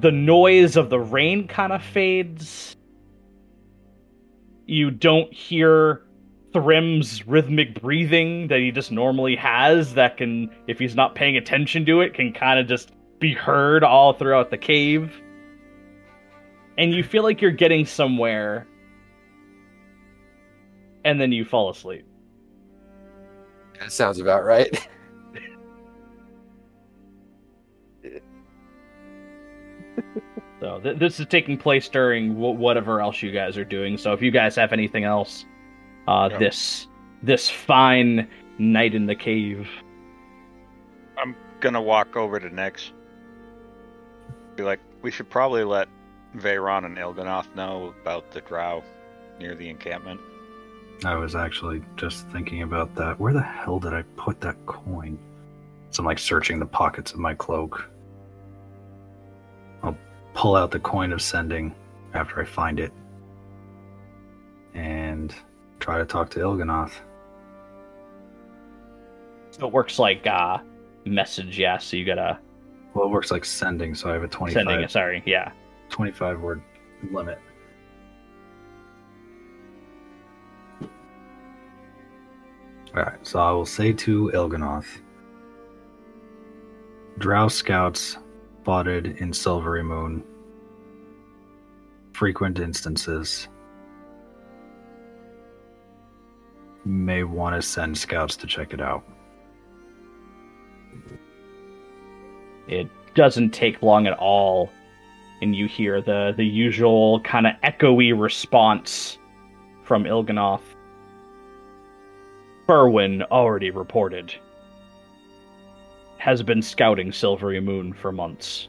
[0.00, 2.76] the noise of the rain kind of fades
[4.66, 6.02] you don't hear
[6.52, 11.84] Thrym's rhythmic breathing that he just normally has that can if he's not paying attention
[11.86, 12.90] to it can kind of just
[13.20, 15.20] be heard all throughout the cave
[16.78, 18.66] and you feel like you're getting somewhere
[21.04, 22.04] and then you fall asleep
[23.78, 24.88] That sounds about right.
[30.60, 33.96] So th- this is taking place during wh- whatever else you guys are doing.
[33.96, 35.46] So if you guys have anything else,
[36.10, 36.38] uh, Yeah.
[36.38, 36.86] this
[37.22, 39.68] this fine night in the cave.
[41.18, 42.90] I'm gonna walk over to Nyx.
[44.56, 45.88] Be like, we should probably let
[46.36, 48.82] Veyron and Ilganoth know about the drow
[49.38, 50.20] near the encampment.
[51.04, 53.18] I was actually just thinking about that.
[53.20, 55.18] Where the hell did I put that coin?
[55.90, 57.88] So I'm like searching the pockets of my cloak.
[59.82, 59.96] I'll
[60.34, 61.74] pull out the coin of sending
[62.14, 62.92] after I find it
[64.74, 65.34] and
[65.80, 66.92] try to talk to Ilganoth.
[69.50, 70.58] So it works like uh,
[71.04, 71.78] message, yeah.
[71.78, 72.38] So you gotta
[72.94, 74.90] Well, it works like sending, so I have a 25, sending it.
[74.90, 75.52] Sorry, yeah.
[75.88, 76.62] 25 word
[77.10, 77.38] limit.
[82.96, 85.00] Alright, so I will say to Ilganoth
[87.18, 88.18] Drow scouts
[88.62, 90.22] spotted in Silverymoon.
[92.12, 93.48] Frequent instances.
[96.90, 99.04] May want to send scouts to check it out.
[102.66, 104.70] It doesn't take long at all,
[105.40, 109.18] and you hear the the usual kind of echoey response
[109.84, 110.62] from Ilganoth.
[112.66, 114.34] Berwin already reported.
[116.18, 118.68] Has been scouting Silverymoon for months.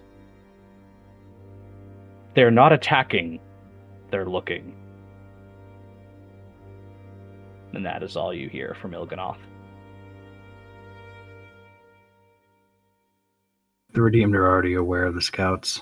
[2.35, 3.39] They're not attacking,
[4.11, 4.80] they're looking.
[7.73, 9.37] And that is all you hear from Ilganoth.
[13.93, 15.81] The Redeemed are already aware of the scouts.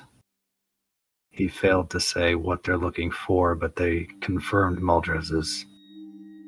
[1.29, 5.65] He failed to say what they're looking for, but they confirmed Muldrez's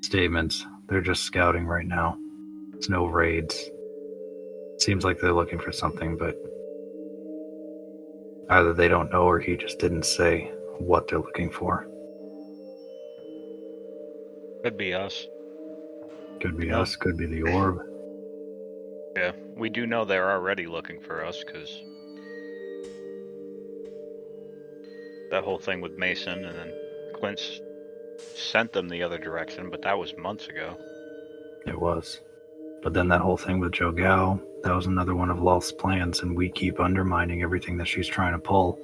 [0.02, 0.66] statements.
[0.88, 2.18] They're just scouting right now.
[2.74, 3.70] It's no raids.
[4.80, 6.36] Seems like they're looking for something, but
[8.50, 11.88] either they don't know or he just didn't say what they're looking for.
[14.64, 15.28] Could be us.
[16.40, 17.82] Could be us, could be the orb.
[19.16, 21.82] Yeah, we do know they're already looking for us because
[25.32, 26.74] that whole thing with Mason and then
[27.16, 27.40] Clint
[28.36, 30.78] sent them the other direction, but that was months ago.
[31.66, 32.20] It was.
[32.84, 36.22] But then that whole thing with Joe Gao, that was another one of Lolth's plans,
[36.22, 38.80] and we keep undermining everything that she's trying to pull.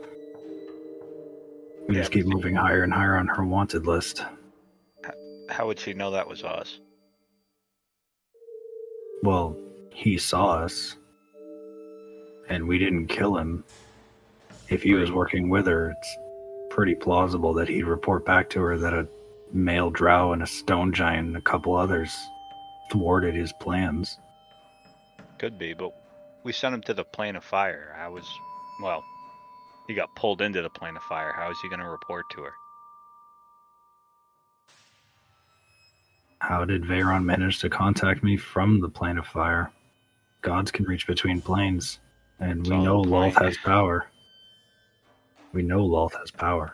[1.87, 4.23] We Yeah, just keep moving higher and higher on her wanted list.
[5.49, 6.79] How would she know that was us?
[9.23, 9.57] Well,
[9.91, 10.95] he saw us,
[12.49, 13.63] and we didn't kill him.
[14.69, 16.17] If he was working with her, it's
[16.69, 19.07] pretty plausible that he'd report back to her that a
[19.51, 22.15] male drow and a stone giant and a couple others
[22.91, 24.19] thwarted his plans.
[25.39, 25.93] Could be, but
[26.43, 27.95] we sent him to the plane of fire.
[27.99, 28.25] I was,
[28.81, 29.03] well,
[29.87, 31.33] he got pulled into the plane of fire.
[31.33, 32.53] How is he going to report to her?
[36.39, 39.71] How did Veyron manage to contact me from the plane of fire?
[40.41, 41.99] Gods can reach between planes,
[42.39, 43.33] and It's we know plane.
[43.33, 44.05] has power.
[45.53, 46.73] We know Lolth has power.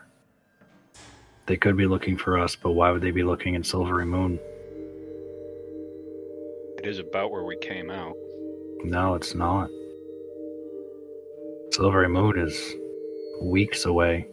[1.46, 4.38] They could be looking for us, but why would they be looking in Silverymoon?
[6.78, 8.14] It is about where we came out.
[8.84, 9.70] No, it's not.
[11.70, 12.74] Silverymoon is
[13.42, 14.28] weeks away.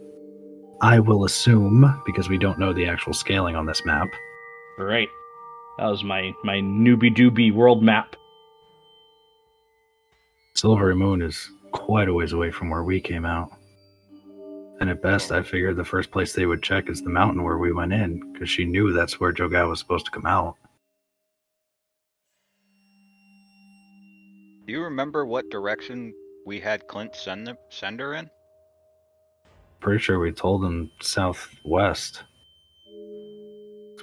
[0.82, 4.08] I will assume, because we don't know the actual scaling on this map,
[4.76, 5.08] Great.
[5.78, 8.14] That was my my newbie doobie world map.
[10.54, 13.50] Silverymoon is quite a ways away from where we came out.
[14.80, 17.58] And at best, I figured the first place they would check is the mountain where
[17.58, 20.56] we went in, because she knew that's where Jogai was supposed to come out.
[24.66, 26.12] Do you remember what direction
[26.46, 28.28] we had Clint send, the, send her in?
[29.80, 32.24] Pretty sure we told him southwest.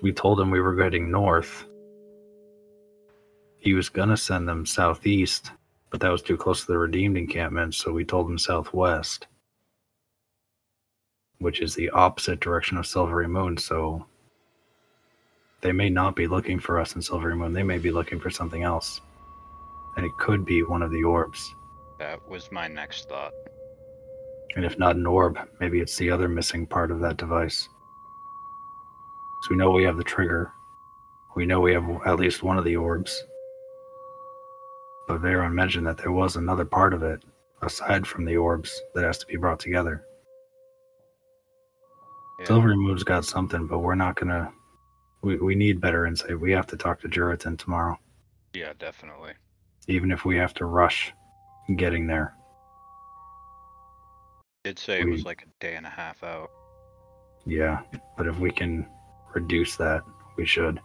[0.01, 1.65] We told him we were heading north.
[3.57, 5.51] He was gonna send them southeast,
[5.89, 9.27] but that was too close to the redeemed encampment, so we told him southwest.
[11.39, 14.05] Which is the opposite direction of Silverymoon, so
[15.61, 17.53] they may not be looking for us in Silverymoon.
[17.53, 19.01] They may be looking for something else.
[19.97, 21.53] And it could be one of the orbs.
[21.97, 23.33] That was my next thought.
[24.55, 27.67] And if not an orb, maybe it's the other missing part of that device.
[29.41, 30.51] So we know we have the trigger.
[31.35, 33.23] We know we have at least one of the orbs.
[35.07, 37.23] But Veyron mentioned that there was another part of it,
[37.61, 40.03] aside from the orbs, that has to be brought together.
[42.39, 42.45] Yeah.
[42.47, 44.51] Silverymoon's got something, but we're not gonna.
[45.21, 46.39] We, we need better insight.
[46.39, 47.99] We have to talk to Juritan tomorrow,
[48.53, 49.33] Yeah, definitely.
[49.87, 51.11] even if we have to rush
[51.75, 52.33] getting there.
[54.63, 56.49] Did say it was like a day and a half out.
[57.45, 57.81] Yeah,
[58.17, 58.87] but if we can
[59.33, 60.01] reduce that,
[60.37, 60.79] we should.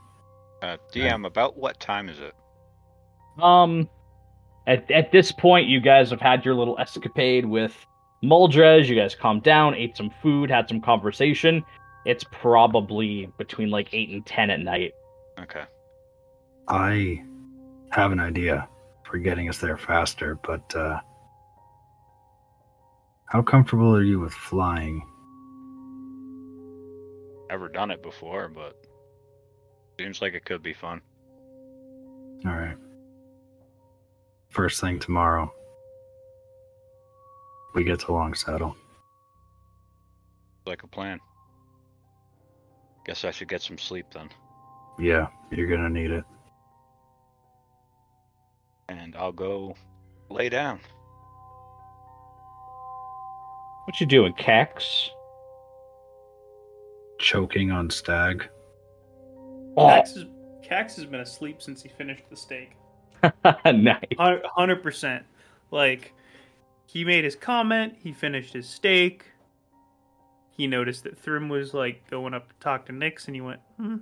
[0.62, 1.12] Uh, Yeah.
[1.12, 2.34] DM, about what time is it?
[3.42, 3.88] Um,
[4.66, 7.74] at at this point, you guys have had your little escapade with
[8.22, 8.86] Muldrez.
[8.86, 11.62] You guys calmed down, ate some food, had some conversation.
[12.06, 14.92] It's probably between like eight and ten at night.
[15.40, 15.64] Okay.
[16.68, 17.22] I
[17.90, 18.68] have an idea
[19.04, 21.00] for getting us there faster, but uh,
[23.26, 25.02] how comfortable are you with flying?
[27.54, 28.76] Never done it before, but
[29.96, 31.00] seems like it could be fun.
[32.44, 32.76] All right.
[34.48, 35.54] First thing tomorrow,
[37.72, 38.74] we get to Longsaddle.
[40.66, 41.20] Like a plan.
[43.06, 44.30] Guess I should get some sleep then.
[44.98, 46.24] Yeah, you're gonna need it.
[48.88, 49.76] And I'll go
[50.28, 50.80] lay down.
[53.84, 55.10] What you doing, Kax?
[57.24, 58.50] Choking on stag.
[59.78, 60.26] Oh, Kax, is,
[60.62, 62.76] Kax has been asleep since he finished the steak.
[63.64, 64.04] nice.
[64.18, 65.24] Hundred percent.
[65.70, 66.12] Like
[66.84, 69.24] he made his comment, he finished his steak.
[70.50, 73.60] He noticed that Thrym was like going up to talk to Nyx, and he went,
[73.78, 73.96] hmm,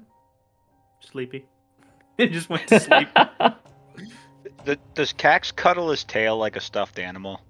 [0.98, 1.46] sleepy.
[2.18, 3.08] and just went to sleep.
[4.66, 7.40] Th- does Kax cuddle his tail like a stuffed animal?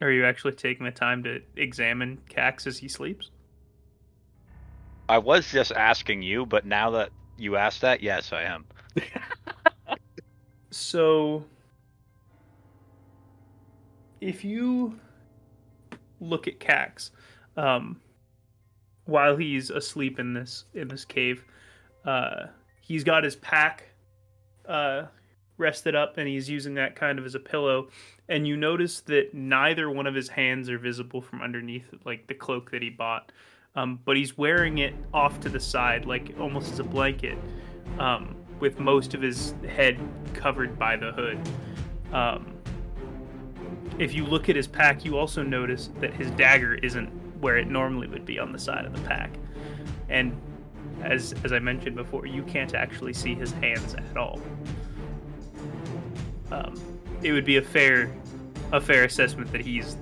[0.00, 3.30] Are you actually taking the time to examine Kax as he sleeps?
[5.08, 8.66] I was just asking you, but now that you asked that, yes, I am.
[10.76, 11.42] So,
[14.20, 15.00] if you
[16.20, 17.12] look at Kax,
[17.56, 17.98] um,
[19.06, 21.46] while he's asleep in this in this cave,
[22.04, 22.48] uh,
[22.82, 23.84] he's got his pack
[24.68, 25.04] uh,
[25.58, 27.88] rested up, and he's using that kind of as a pillow.
[28.28, 32.34] And you notice that neither one of his hands are visible from underneath, like the
[32.34, 33.32] cloak that he bought.
[33.74, 37.38] Um, but he's wearing it off to the side, like almost as a blanket.
[37.98, 39.98] Um, with most of his head
[40.34, 41.38] covered by the hood.
[42.12, 42.52] Um,
[43.98, 47.08] if you look at his pack, you also notice that his dagger isn't
[47.40, 49.30] where it normally would be on the side of the pack.
[50.08, 50.38] And
[51.02, 54.40] as as I mentioned before, you can't actually see his hands at all.
[56.50, 56.80] Um,
[57.22, 58.10] it would be a fair
[58.72, 59.96] a fair assessment that he's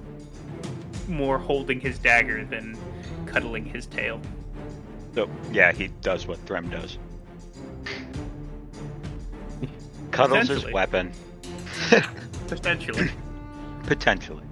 [1.08, 2.76] more holding his dagger than
[3.26, 4.20] cuddling his tail.
[5.14, 6.98] So yeah, he does what Thrym does.
[10.10, 11.12] Cuddles his weapon.
[12.48, 13.10] Potentially.
[13.84, 14.44] Potentially.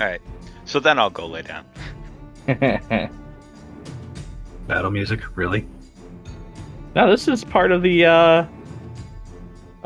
[0.00, 0.22] Alright.
[0.64, 1.64] So then I'll go lay down.
[4.66, 5.66] Battle music, really?
[6.96, 8.46] now this is part of the uh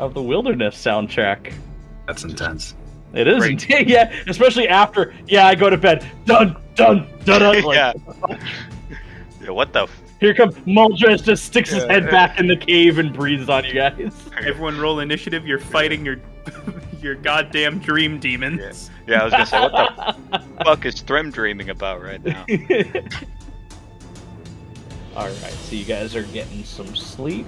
[0.01, 1.53] of the wilderness soundtrack.
[2.07, 2.75] That's intense.
[3.13, 3.69] It is, Great.
[3.87, 4.11] yeah.
[4.27, 6.05] Especially after, yeah, I go to bed.
[6.25, 7.63] Dun dun dun dun.
[7.63, 7.93] Like, yeah.
[9.41, 9.49] yeah.
[9.51, 9.83] What the?
[9.83, 11.91] F- Here comes Muldrez, just sticks his Yeah.
[11.93, 14.13] head back in the cave and breathes on you guys.
[14.37, 15.45] Everyone roll initiative.
[15.45, 16.17] You're fighting your
[17.01, 18.89] your goddamn dream demons.
[19.07, 22.45] yeah, I was gonna say, what the fuck is Thrym dreaming about right now?
[25.15, 27.45] All right, so you guys are getting some sleep.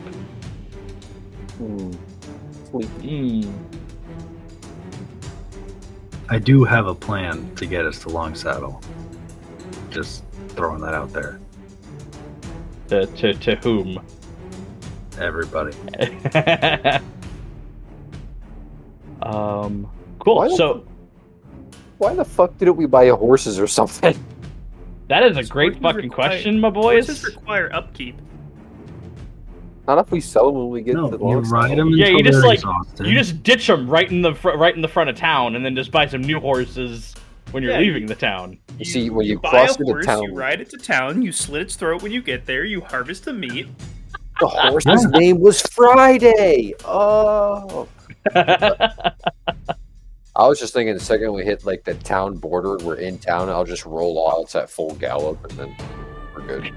[1.58, 1.92] Hmm.
[2.82, 3.46] Sleep.
[6.30, 8.84] I do have a plan to get us to Longsaddle.
[9.92, 11.40] Just throwing that out there.
[12.88, 14.00] To, to to whom?
[15.20, 15.76] Everybody.
[19.22, 19.88] um.
[20.20, 20.36] Cool.
[20.38, 20.86] Why don't- So
[22.00, 24.18] Why the fuck didn't we buy horses or something?
[25.10, 27.36] that is a great fucking require- question, my Horses boys.
[27.36, 28.20] require upkeep.
[29.88, 32.06] Not if we sell them when we get No, to the you ride them Yeah,
[32.06, 33.06] until you just, they're like- exhausted.
[33.08, 35.66] You just ditch them right in the fr- right in the front of town, and
[35.66, 37.14] then just buy some new horses
[37.52, 38.58] when you're Yeah, leaving the town.
[38.80, 41.22] You see, when you buy cross a into horse, town, you ride it to town,
[41.22, 43.68] you slit its throat when you get there, you harvest the meat.
[44.40, 46.74] the horse's name was Friday.
[46.86, 47.88] Oh,
[50.36, 53.50] I was just thinking the second we hit like the town border, we're in town.
[53.50, 55.76] I'll just roll out at full gallop, and then
[56.36, 56.72] we're good.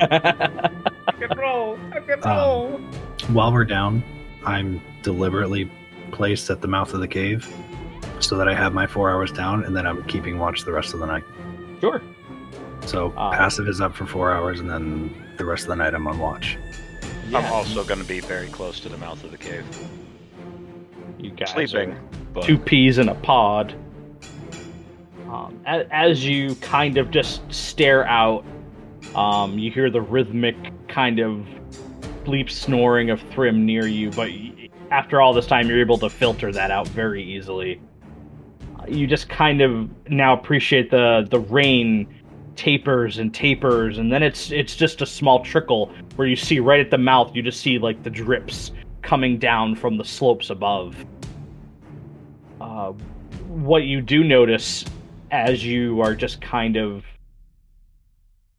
[0.00, 1.78] I can roll.
[1.92, 2.90] I can Um.
[3.32, 4.02] While we're down,
[4.44, 5.70] I'm deliberately
[6.12, 7.46] placed at the mouth of the cave
[8.20, 10.94] so that I have my four hours down, and then I'm keeping watch the rest
[10.94, 11.24] of the night.
[11.80, 12.00] sure.
[12.86, 13.32] So Ah.
[13.32, 16.18] passive is up for four hours, and then the rest of the night I'm on
[16.18, 16.56] watch.
[17.28, 19.64] Yeah, I'm also gonna be very close to the mouth of the cave,
[21.18, 21.92] you guys sleeping.
[21.92, 22.00] are
[22.32, 23.74] But two peas in a pod.
[25.28, 28.44] Um, as, as you kind of just stare out,
[29.16, 30.56] um, you hear the rhythmic
[30.88, 31.46] kind of
[32.24, 34.30] sleep snoring of Thrym near you, but
[34.90, 37.80] after all this time, you're able to filter that out very easily.
[38.86, 42.06] You just kind of now appreciate the the rain
[42.54, 46.80] tapers and tapers, and then it's it's just a small trickle where you see right
[46.80, 47.34] at the mouth.
[47.34, 48.70] You just see like the drips
[49.02, 50.96] coming down from the slopes above
[52.60, 52.92] uh,
[53.48, 54.84] what you do notice
[55.30, 57.04] as you are just kind of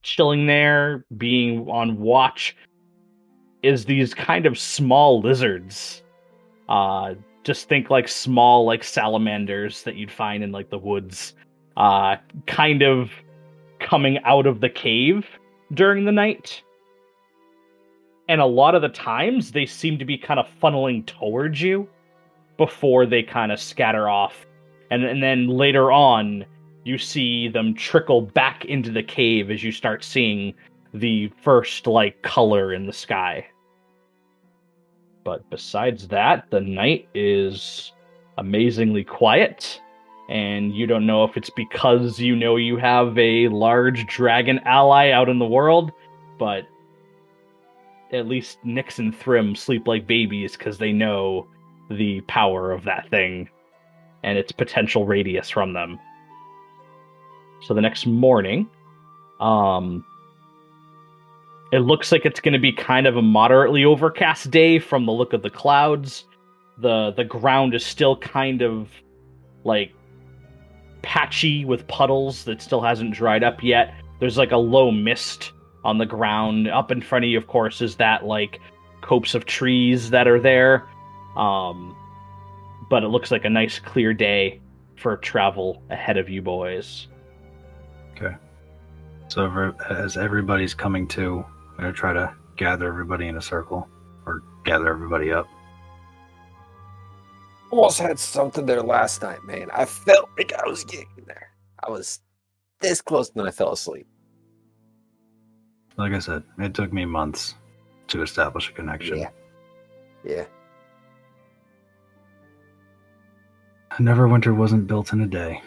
[0.07, 2.55] chilling there, being on watch,
[3.61, 6.01] is these kind of small lizards.
[6.69, 11.33] Uh, just think like small, like salamanders that you'd find in like the woods,
[11.75, 12.15] uh,
[12.45, 13.11] kind of
[13.79, 15.25] coming out of the cave
[15.73, 16.61] during the night.
[18.29, 21.87] And a lot of the times they seem to be kind of funneling towards you
[22.57, 24.45] before they kind of scatter off.
[24.89, 26.45] And, and then later on,
[26.87, 30.53] you see them trickle back into the cave as you start seeing
[30.93, 33.45] the first like color in the sky.
[35.23, 37.91] But besides that, the night is
[38.37, 39.81] amazingly quiet.
[40.29, 45.11] And you don't know if it's because you know you have a large dragon ally
[45.11, 45.91] out in the world,
[46.39, 46.63] but
[48.11, 51.47] at least Nyx and Thrym sleep like babies because they know
[51.89, 53.49] the power of that thing
[54.23, 55.99] and its potential radius from them.
[57.61, 58.69] So the next morning,
[59.39, 60.05] um,
[61.71, 65.11] it looks like it's going to be kind of a moderately overcast day from the
[65.11, 66.25] look of the clouds.
[66.77, 68.89] the The ground is still kind of
[69.63, 69.93] like
[71.01, 73.93] patchy with puddles that still hasn't dried up yet.
[74.19, 75.51] There's like a low mist
[75.83, 76.67] on the ground.
[76.67, 78.59] Up in front of you, of course, is that like
[79.01, 80.87] copse of trees that are there.
[81.35, 81.95] Um,
[82.89, 84.61] but it looks like a nice clear day
[84.95, 87.07] for travel ahead of you boys.
[89.29, 93.87] So as everybody's coming to, I'm gonna try to gather everybody in a circle
[94.25, 95.47] or gather everybody up.
[97.69, 99.69] Almost had something there last night, man.
[99.73, 101.49] I felt like I was getting there.
[101.83, 102.21] I was
[102.79, 104.07] this close, and then I fell asleep.
[105.97, 107.55] Like I said, it took me months
[108.07, 109.17] to establish a connection.
[109.17, 109.29] Yeah.
[110.23, 110.45] Yeah.
[113.93, 115.61] Neverwinter wasn't built in a day.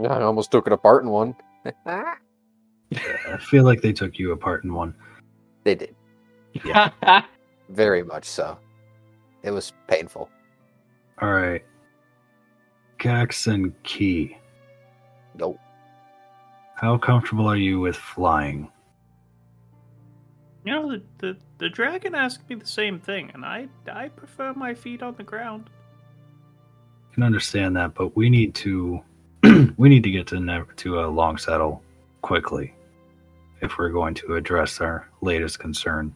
[0.00, 1.34] Yeah, I almost took it apart in one.
[1.86, 2.16] I
[3.40, 4.94] feel like they took you apart in one.
[5.64, 5.94] they did.
[6.64, 6.90] Yeah.
[7.68, 8.58] Very much so.
[9.42, 10.30] It was painful.
[11.20, 11.62] All right.
[12.98, 14.36] Kax and Kee,
[15.36, 15.58] Nope.
[16.74, 18.70] how comfortable are you with flying?
[20.64, 24.52] You know, the, the, the dragon asked me the same thing, and I I prefer
[24.54, 25.70] my feet on the ground.
[27.10, 29.00] I can understand that, but we need to
[29.76, 31.82] we need to get to never to a long settle
[32.22, 32.74] quickly
[33.60, 36.14] if we're going to address our latest concern.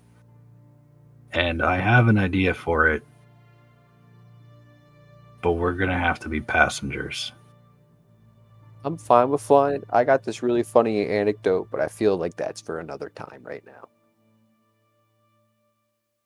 [1.32, 3.03] And I have an idea for it,
[5.43, 7.32] but we're gonna have to be passengers.
[8.85, 9.85] I'm fine with flying.
[9.90, 13.65] I got this really funny anecdote, but I feel like that's for another time right
[13.65, 13.89] now.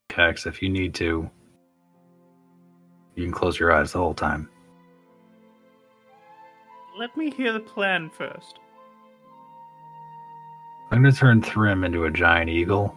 [0.08, 1.30] Kax, if you need to,
[3.14, 4.48] you can close your eyes the whole time.
[6.98, 8.58] Let me hear the plan first.
[10.90, 12.96] I'm going to turn Thrym into a giant eagle,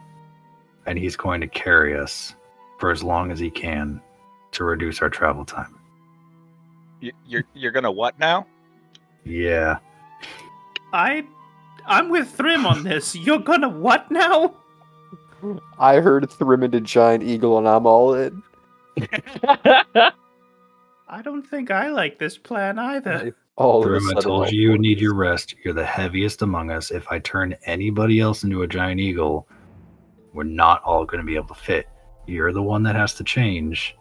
[0.86, 2.36] and he's going to carry us
[2.80, 4.02] for as long as he can
[4.52, 5.76] to reduce our travel time.
[7.02, 8.46] You, you're you're gonna what now?
[9.24, 9.78] Yeah.
[10.92, 11.26] I
[11.86, 13.16] I'm with Thrym on this.
[13.16, 14.56] You're gonna what now?
[15.78, 18.44] I heard Thrym into Giant Eagle, and I'm all in.
[21.08, 23.34] I don't think I like this plan either.
[23.60, 25.54] All of a Thrym, I told my you you need your rest.
[25.64, 26.92] You're the heaviest among us.
[26.92, 29.48] If I turn anybody else into a giant eagle,
[30.34, 31.88] we're not all going to be able to fit.
[32.26, 33.98] You're the one that has to change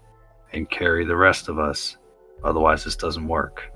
[0.52, 1.96] and carry the rest of us.
[2.44, 3.72] Otherwise, this doesn't work.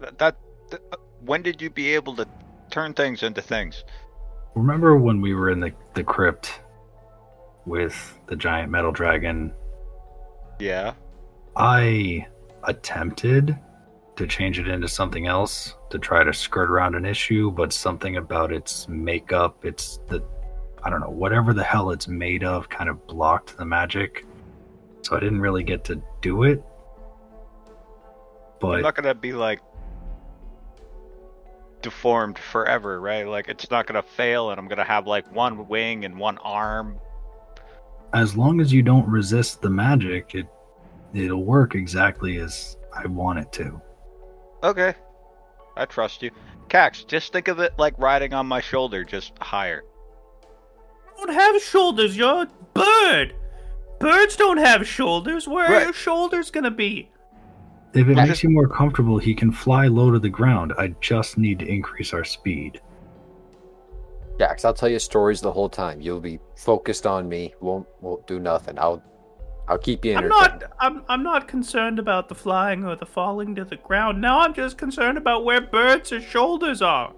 [0.00, 0.36] That, that,
[0.70, 0.82] that-
[1.24, 2.26] when did you be able to
[2.70, 3.84] turn things into things?
[4.56, 6.60] Remember when we were in the, the crypt
[7.64, 9.52] with the giant metal dragon
[10.58, 10.94] Yeah.
[11.54, 12.26] I
[12.64, 13.56] attempted
[14.22, 18.16] to change it into something else to try to skirt around an issue, but something
[18.18, 20.22] about its makeup, it's the
[20.84, 24.24] I don't know, whatever the hell it's made of kind of blocked the magic.
[25.02, 26.62] So I didn't really get to do it.
[28.60, 29.60] But I'm not gonna be like
[31.82, 33.26] deformed forever, right?
[33.26, 36.98] Like it's not gonna fail, and I'm gonna have like one wing and one arm.
[38.12, 40.46] as long as you don't resist the magic, it
[41.12, 43.80] it'll work exactly as I want it to.
[44.62, 44.94] Okay,
[45.76, 46.30] I trust you.
[46.68, 49.82] Kax, just think of it like riding on my shoulder, just higher.
[51.18, 52.16] You don't have shoulders.
[52.16, 53.34] You're a bird.
[53.98, 55.46] Birds don't have shoulders.
[55.46, 57.10] Where are your shoulders gonna be?
[57.94, 58.24] If it Yeah.
[58.24, 60.72] makes you more comfortable, he can fly low to the ground.
[60.78, 62.80] I just need to increase our speed.
[64.38, 66.00] Kax, I'll tell you stories the whole time.
[66.00, 67.54] You'll be focused on me.
[67.60, 68.78] Won't won't do nothing.
[68.78, 69.02] I'll
[69.68, 70.64] I'll keep you I'm not.
[70.80, 71.04] I'm.
[71.08, 74.20] I'm not concerned about the flying or the falling to the ground.
[74.20, 77.12] Now I'm just concerned about where birds' shoulders are.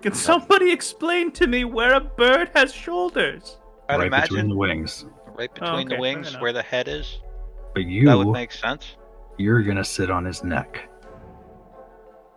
[0.00, 3.56] Can somebody explain to me where a bird has shoulders?
[3.88, 5.06] I'd right imagine between the wings.
[5.38, 7.20] right between okay, the wings where the head is.
[7.74, 8.96] But you, That would make sense.
[9.38, 10.88] you're gonna sit on his neck,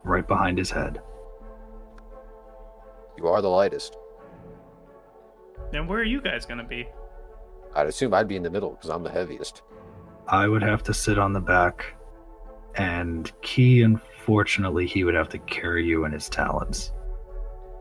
[0.04, 1.02] right behind his head.
[3.18, 3.98] You are the lightest.
[5.72, 6.88] Then where are you guys gonna be?
[7.76, 9.62] I'd assume I'd be in the middle because I'm the heaviest.
[10.28, 11.94] I would have to sit on the back,
[12.76, 16.92] and Kee, unfortunately, he would have to carry you in his talons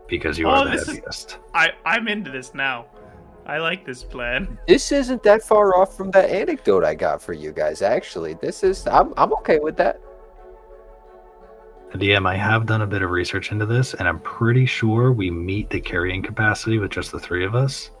[0.07, 1.39] because you Oh, are the this is- heaviest.
[1.53, 1.69] I.
[1.85, 2.85] I'm into this now.
[3.47, 4.57] I like this plan.
[4.67, 7.81] This isn't that far off from that anecdote I got for you guys.
[7.81, 9.99] Actually, this is I'm I'm okay with that.
[11.93, 15.31] DM, I have done a bit of research into this, and I'm pretty sure we
[15.31, 17.91] meet the carrying capacity with just the three of us.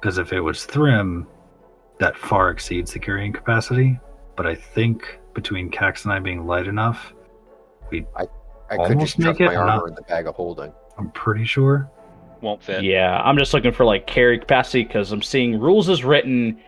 [0.00, 1.26] Because if it was Thrym,
[1.98, 3.98] that far exceeds the carrying capacity.
[4.36, 7.12] But I think between Kax and I being light enough,
[7.90, 8.26] we I
[8.70, 10.72] could Almost just chuck make my it, armor not- in the bag of holding.
[10.98, 11.90] I'm pretty sure.
[12.40, 12.84] Won't fit.
[12.84, 16.60] Yeah, I'm just looking for like carry capacity because I'm seeing rules is written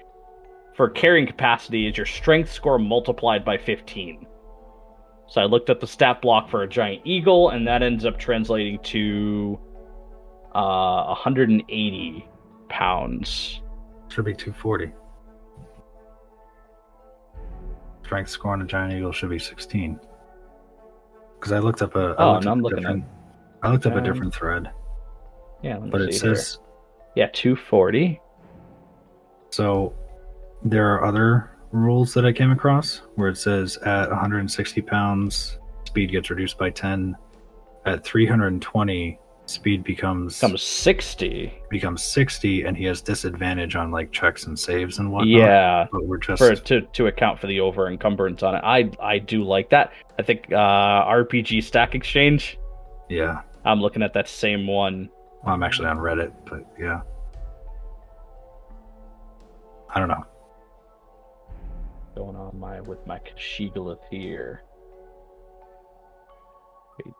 [0.74, 4.26] for carrying capacity is your strength score multiplied by 15.
[5.28, 8.18] So I looked at the stat block for a giant eagle, and that ends up
[8.18, 9.60] translating to
[10.54, 12.26] uh, 180
[12.70, 13.60] pounds.
[14.08, 14.90] Should be 240.
[18.04, 20.00] Strength score on a giant eagle should be 16.
[21.38, 22.14] Because I looked up a.
[22.18, 23.04] I Oh, no, I'm looking different,
[23.62, 24.70] I looked up a different thread,
[25.62, 26.34] Yeah, but it here.
[26.34, 26.58] says
[27.16, 28.20] yeah 240.
[29.50, 29.94] so.
[30.62, 36.10] There are other rules that I came across where it says at 160 pounds, speed
[36.10, 37.16] gets reduced by 10.
[37.86, 39.18] At 320,
[39.50, 41.52] speed becomes Comes 60.
[41.70, 45.28] becomes 60, and he has disadvantage on like checks and saves and whatnot.
[45.28, 48.62] Yeah, but we're just for to to account for the over encumbrance on it.
[48.64, 49.92] I I do like that.
[50.18, 52.58] I think uh, RPG Stack Exchange.
[53.08, 53.42] yeah.
[53.62, 55.10] I'm looking at that same one.
[55.44, 57.02] Well, I'm actually on Reddit, but yeah.
[59.94, 60.24] I don't know.
[62.16, 64.62] going on my with my Shigolith here.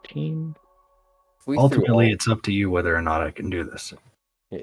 [0.07, 0.55] 18.
[1.40, 3.92] If we Ultimately, all- it's up to you whether or not I can do this.
[4.50, 4.62] Yeah.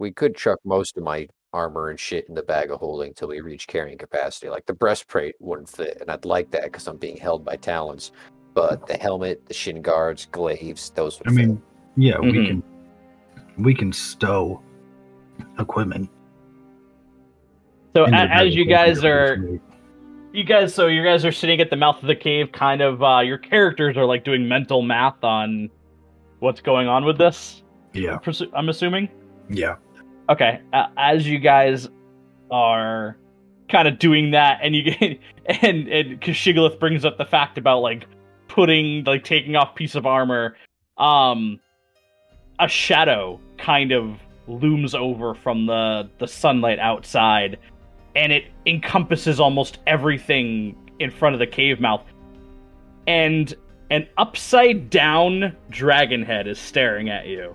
[0.00, 3.28] we could chuck most of my armor and shit in the bag of holding till
[3.28, 4.48] we reach carrying capacity.
[4.48, 8.12] Like the breastplate wouldn't fit, and I'd like that because I'm being held by talons.
[8.54, 11.60] But the helmet, the shin guards, glaives, those would I mean,
[11.96, 12.46] yeah, we Mhm.
[12.46, 12.62] can
[13.64, 14.62] we can stow
[15.58, 16.08] equipment.
[17.96, 19.60] So in as you guys are if we-
[20.38, 23.02] you guys so you guys are sitting at the mouth of the cave kind of
[23.02, 25.68] uh your characters are like doing mental math on
[26.38, 27.62] what's going on with this?
[27.92, 28.18] Yeah,
[28.54, 29.08] i'm assuming?
[29.50, 29.76] Yeah.
[30.30, 31.88] okay uh, as you guys
[32.50, 33.18] are
[33.68, 35.20] kind of doing that and you get
[35.62, 38.06] and and Kashigolith brings up the fact about like
[38.46, 40.56] putting like taking off piece of armor
[40.98, 41.58] um
[42.60, 47.58] a shadow kind of looms over from the the sunlight outside
[48.18, 52.02] and it encompasses almost everything in front of the cave mouth.
[53.06, 53.54] And
[53.90, 57.54] an upside down dragon head is staring at you.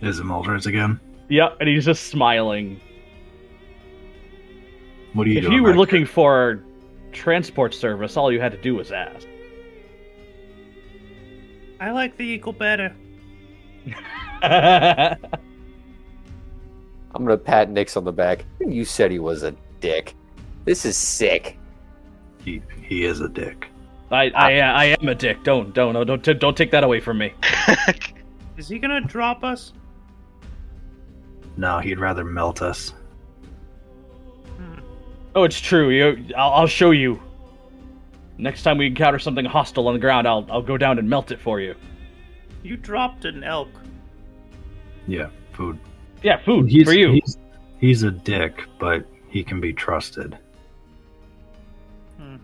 [0.00, 0.98] Is it Muldrez again?
[1.28, 2.80] yep and he's just smiling.
[5.12, 6.62] What do you if doing you were back looking for
[7.12, 9.26] transport service all you had to do was ask.
[11.80, 12.94] I like the eagle better.
[17.14, 18.44] I'm gonna pat Nyx on the back.
[18.60, 20.14] You said he was a dick.
[20.64, 21.58] This is sick.
[22.44, 23.68] He he is a dick.
[24.10, 25.44] I, I, I am a dick.
[25.44, 27.32] Don't, don't, no, don't, don't take that away from me.
[28.56, 29.72] Is he gonna drop us?
[31.56, 32.92] No, he'd rather melt us.
[34.56, 34.80] Hmm.
[35.34, 35.90] Oh, it's true.
[35.90, 37.22] You, I'll, I'll show you.
[38.36, 41.30] Next time we encounter something hostile on the ground, I'll, I'll go down and melt
[41.30, 41.74] it for you.
[42.62, 43.68] You dropped an elk.
[45.06, 45.78] Yeah, food.
[46.22, 47.12] Yeah, food He's, for you.
[47.12, 47.38] He's,
[47.78, 50.38] he's a dick, but he can be trusted.
[52.18, 52.36] Hmm.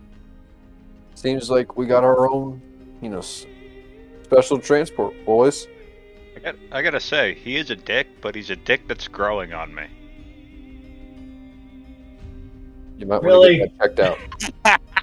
[1.15, 2.61] Seems like we got our own,
[3.01, 3.21] you know,
[4.23, 5.67] special transport, boys.
[6.35, 9.53] I, got, I gotta say, he is a dick, but he's a dick that's growing
[9.53, 9.85] on me.
[12.97, 13.59] You might Really?
[13.59, 14.17] want to get that
[14.63, 14.81] checked out.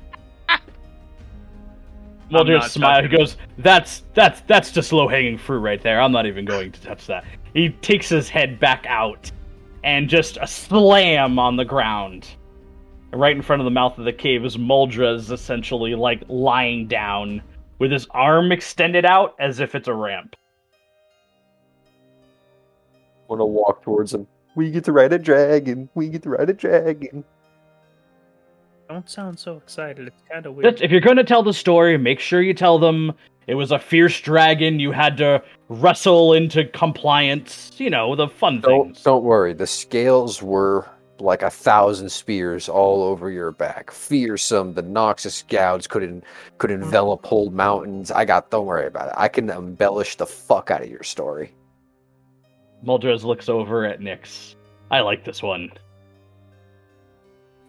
[2.34, 3.02] Well, I'm just not smile.
[3.02, 6.00] He goes, "That's that's that's just low hanging fruit right there.
[6.00, 7.24] I'm not even going to touch that."
[7.54, 9.30] He takes his head back out,
[9.84, 12.26] and just a slam on the ground,
[13.12, 14.44] right in front of the mouth of the cave.
[14.44, 17.42] Is Muldrez essentially like lying down
[17.78, 20.36] with his arm extended out as if it's a ramp.
[21.86, 24.26] i want to walk towards him.
[24.56, 25.88] We get to ride a dragon.
[25.94, 27.24] We get to ride a dragon.
[28.88, 30.06] Don't sound so excited.
[30.06, 30.66] It's kind of weird.
[30.66, 33.12] That's, if you're going to tell the story, make sure you tell them
[33.46, 37.72] it was a fierce dragon you had to wrestle into compliance.
[37.76, 39.02] You know, the fun Don't things.
[39.02, 39.52] don't worry.
[39.52, 40.88] The scales were
[41.20, 43.90] like a thousand spears all over your back.
[43.90, 44.74] Fearsome.
[44.74, 46.22] The Noxus scouts could en-
[46.58, 46.82] could hmm.
[46.82, 48.10] envelop whole mountains.
[48.10, 48.50] I got.
[48.50, 49.14] Don't worry about it.
[49.16, 51.52] I can embellish the fuck out of your story.
[52.84, 54.56] Muldrez looks over at Nyx.
[54.90, 55.70] I like this one.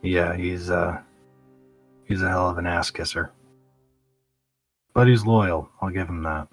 [0.06, 1.00] Yeah, he's uh
[2.06, 3.32] he's a hell of an ass kisser.
[4.94, 5.70] But he's loyal.
[5.82, 6.48] I'll give him that.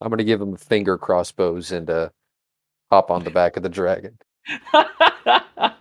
[0.00, 2.08] I'm gonna give him finger crossbows and uh,
[2.90, 4.18] hop on the back of the dragon.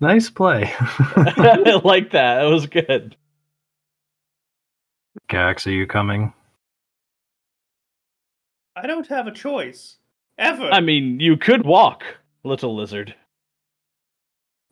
[0.00, 0.72] Nice play.
[0.78, 2.40] I like that.
[2.40, 3.16] That was good.
[5.28, 6.32] Kax, are you coming?
[8.76, 9.96] I don't have a choice.
[10.38, 10.70] Ever.
[10.70, 12.04] I mean, you could walk,
[12.44, 13.14] little lizard.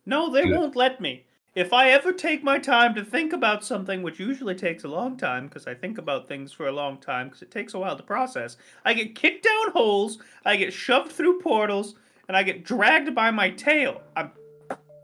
[0.06, 1.24] No, they won't let me.
[1.56, 5.16] If I ever take my time to think about something, which usually takes a long
[5.16, 7.96] time, because I think about things for a long time, because it takes a while
[7.96, 11.94] to process, I get kicked down holes, I get shoved through portals,
[12.28, 14.02] and I get dragged by my tail.
[14.14, 14.32] I'm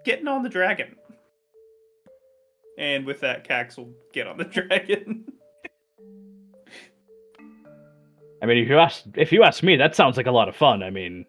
[0.05, 0.95] getting on the dragon.
[2.79, 5.25] And with that, Kax will get on the dragon.
[8.43, 10.57] I mean, if you ask if you ask me, that sounds like a lot of
[10.57, 10.83] fun.
[10.83, 11.25] I mean,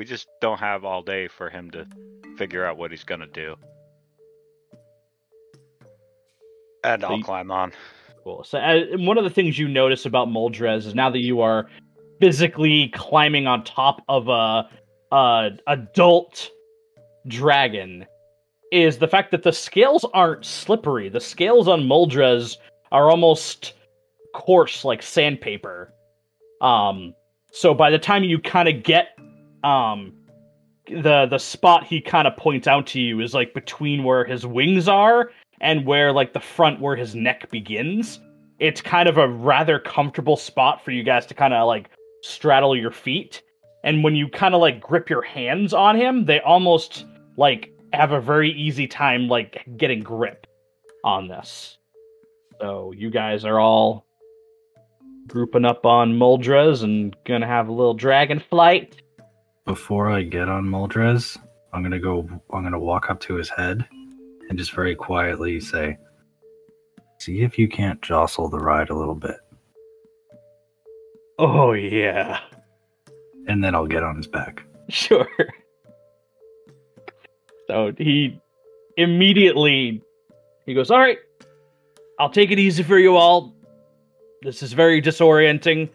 [0.00, 1.84] We just don't have all day for him to
[2.38, 3.54] figure out what he's gonna do.
[6.82, 7.74] And So I'll you- climb on.
[8.24, 8.42] Cool.
[8.44, 11.68] So, uh, one of the things you notice about Muldrez is now that you are
[12.18, 14.70] physically climbing on top of a,
[15.14, 16.50] a adult
[17.26, 18.06] dragon,
[18.72, 21.10] is the fact that the scales aren't slippery.
[21.10, 22.56] The scales on Muldrez
[22.90, 23.74] are almost
[24.34, 25.92] coarse, like sandpaper.
[26.62, 27.14] Um,
[27.52, 29.08] so by the time you kind of get
[29.64, 30.12] um
[30.88, 34.46] the the spot he kind of points out to you is like between where his
[34.46, 35.30] wings are
[35.60, 38.20] and where like the front where his neck begins.
[38.58, 41.90] It's kind of a rather comfortable spot for you guys to kind of like
[42.22, 43.42] straddle your feet.
[43.84, 47.06] And when you kind of like grip your hands on him, they almost
[47.36, 50.46] like have a very easy time like getting grip
[51.04, 51.78] on this.
[52.60, 54.04] So you guys are all
[55.26, 59.00] grouping up on Muldrez and gonna have a little dragon flight.
[59.70, 61.38] Before I get on Muldrez,
[61.72, 62.28] I'm gonna go.
[62.52, 63.86] I'm gonna walk up to his head
[64.48, 65.96] and just very quietly say,
[67.18, 69.36] "See if you can't jostle the ride a little bit."
[71.38, 72.40] Oh yeah.
[73.46, 74.64] And then I'll get on his back.
[74.88, 75.28] Sure.
[77.68, 78.40] So he
[78.96, 80.02] immediately
[80.66, 81.18] he goes, "All right,
[82.18, 83.54] I'll take it easy for you all.
[84.42, 85.90] This is very disorienting.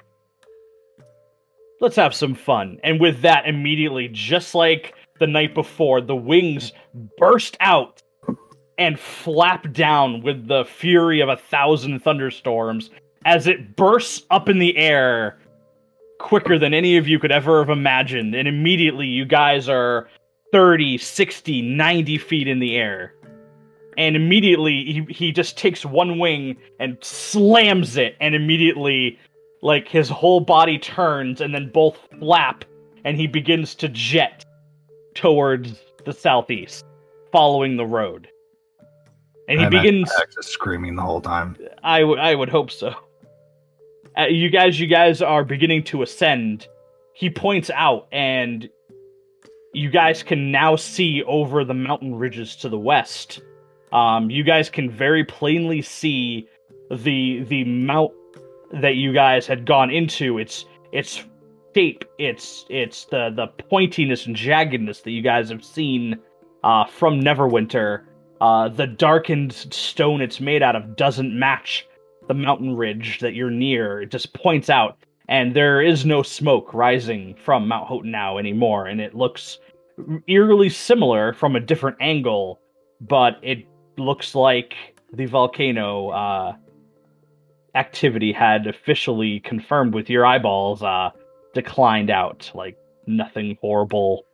[1.82, 6.72] Let's have some fun." And with that, immediately, just like the night before, the wings
[7.18, 8.02] burst out
[8.78, 12.90] and flap down with the fury of a thousand thunderstorms
[13.26, 15.38] as it bursts up in the air
[16.20, 18.36] quicker than any of you could ever have imagined.
[18.36, 20.08] And immediately, you guys are
[20.52, 23.14] 30, 60, 90 feet in the air.
[23.98, 28.16] And immediately, he, he just takes one wing and slams it.
[28.20, 29.20] And immediately,
[29.66, 32.64] like, his whole body turns and then both flap.
[33.04, 34.46] And he begins to jet
[35.14, 36.86] towards the southeast,
[37.32, 38.28] following the road.
[39.48, 40.12] And he I begins.
[40.40, 41.56] Is screaming the whole time.
[41.84, 42.96] I would I would hope so.
[44.18, 46.68] Uh, you guys, you guys are beginning to ascend.
[47.14, 48.68] He points out, and
[49.74, 53.42] you guys can now see over the mountain ridges to the west.
[53.92, 56.48] Um, you guys can very plainly see
[56.90, 58.14] the the mount
[58.82, 60.38] that you guys had gone into.
[60.38, 61.24] Its its
[61.76, 66.20] shape, its its the the pointiness and jaggedness that you guys have seen
[66.64, 68.04] uh, from Neverwinter.
[68.42, 71.88] Uh, the darkened stone it's made out of doesn't match
[72.28, 74.02] the mountain ridge that you're near.
[74.02, 74.98] It just points out,
[75.30, 79.60] and there is no smoke rising from Mount Hotenow anymore, and it looks
[80.28, 82.60] eerily similar from a different angle,
[83.00, 83.66] but it
[83.98, 84.76] looks like
[85.14, 86.56] the volcano uh,
[87.76, 91.12] activity had officially confirmed with your eyeballs uh,
[91.54, 92.50] declined out.
[92.56, 94.26] Like nothing horrible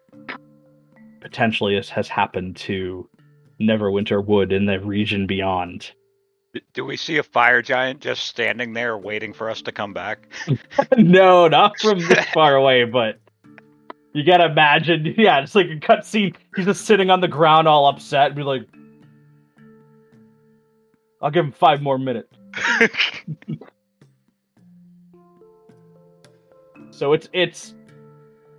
[1.19, 3.09] potentially has, has happened to
[3.59, 5.91] Neverwinter Wood in the region beyond.
[6.73, 10.27] Do we see a fire giant just standing there waiting for us to come back?
[10.97, 13.19] no, not from this far away, but
[14.13, 16.35] you gotta imagine, yeah, it's like a cutscene.
[16.55, 18.67] He's just sitting on the ground all upset and be like,
[21.21, 22.33] I'll give him five more minutes.
[27.01, 27.73] So it's it's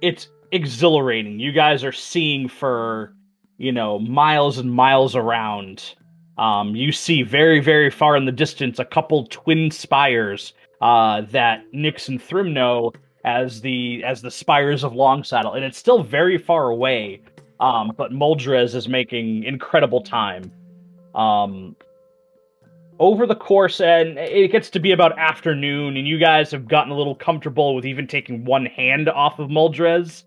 [0.01, 1.39] it's exhilarating.
[1.39, 3.14] You guys are seeing for
[3.59, 5.94] you know miles and miles around.
[6.39, 11.62] Um, you see very very far in the distance a couple twin spires uh, that
[11.73, 12.93] Nyx and Thrym know
[13.24, 17.23] as the as the spires of Longsaddle, and it's still very far away.
[17.60, 20.51] Um, but Muldrez is making incredible time.
[21.14, 21.77] Um,
[23.02, 26.92] over the course, and it gets to be about afternoon, and you guys have gotten
[26.92, 30.22] a little comfortable with even taking one hand off of Muldrez.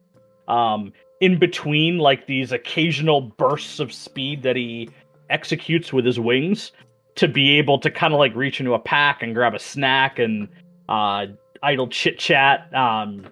[0.50, 0.92] Um,
[1.22, 4.90] in between, like these occasional bursts of speed that he
[5.30, 6.74] executes with his wings,
[7.16, 10.20] to be able to kind of like reach into a pack and grab a snack
[10.20, 10.50] and
[10.90, 11.28] uh,
[11.64, 12.70] idle chit chat.
[12.76, 13.26] Um,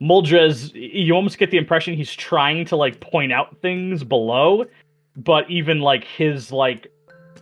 [0.00, 4.64] Muldrez, you almost get the impression he's trying to like point out things below,
[5.16, 6.86] but even like his like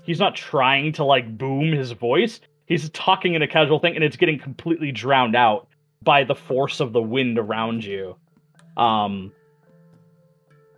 [0.05, 2.41] he's not trying to like boom his voice.
[2.67, 5.69] He's talking in a casual thing, and it's getting completely drowned out
[6.03, 8.17] by the force of the wind around you.
[8.77, 9.33] Um,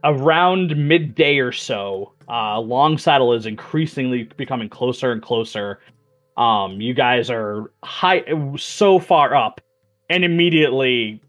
[0.03, 5.81] around midday or so, uh, Longsaddle is increasingly becoming closer and closer.
[6.37, 8.25] Um, you guys are high,
[8.57, 9.61] so far up,
[10.11, 11.23] and immediately,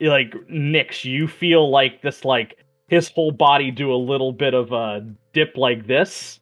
[0.00, 4.72] like Nyx, you feel like this like his whole body do a little bit of
[4.72, 6.39] a dip like this,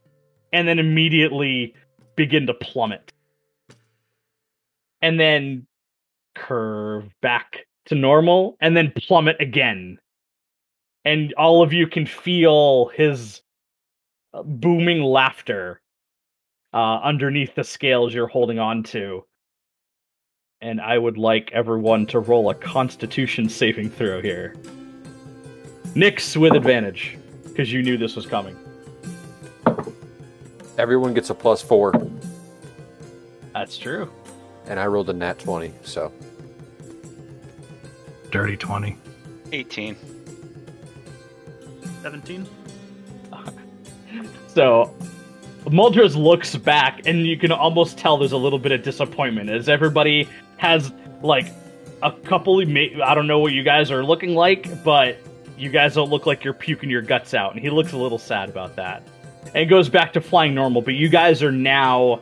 [0.53, 1.75] and then immediately
[2.16, 3.12] begin to plummet.
[5.03, 5.66] And then
[6.35, 9.99] curve back to normal, and then plummet again.
[11.05, 13.41] And all of you can feel his
[14.35, 15.81] uh, booming laughter
[16.75, 19.25] uh, underneath the scales you're holding on to.
[20.61, 24.55] And I would like everyone to roll a constitution saving throw here.
[25.95, 28.57] Nyx with advantage, because you knew this was coming.
[30.78, 31.92] Everyone gets a plus four,
[33.52, 34.10] That's true.
[34.66, 36.12] and I rolled a nat 20, so.
[38.30, 38.96] Dirty 20.
[39.52, 39.96] 18.
[42.02, 42.46] 17.
[44.48, 44.92] So
[45.66, 49.68] Muldrez looks back, and you can almost tell there's a little bit of disappointment as
[49.68, 50.92] everybody has
[51.22, 51.46] like
[52.02, 52.60] a couple.
[52.60, 55.18] I don't know what you guys are looking like, but
[55.56, 58.18] you guys don't look like you're puking your guts out, and he looks a little
[58.18, 59.06] sad about that.
[59.47, 62.20] And it goes back to flying normal, but you guys are now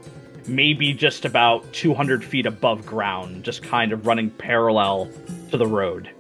[0.49, 5.11] maybe just about 200 feet above ground, just kind of running parallel
[5.51, 6.11] to the road.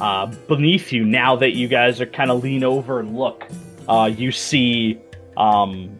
[0.00, 3.46] Uh, beneath you, now that you guys are kind of lean over and look,
[3.88, 4.98] uh, you see
[5.36, 5.96] um,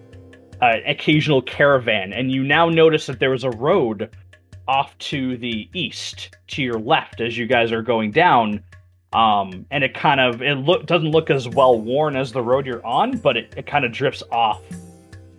[0.61, 4.11] an occasional caravan, and you now notice that there is a road
[4.67, 8.63] off to the east, to your left, as you guys are going down.
[9.15, 12.67] Um, and it kind of it look doesn't look as well worn as the road
[12.67, 14.63] you're on, but it, it kind of drifts off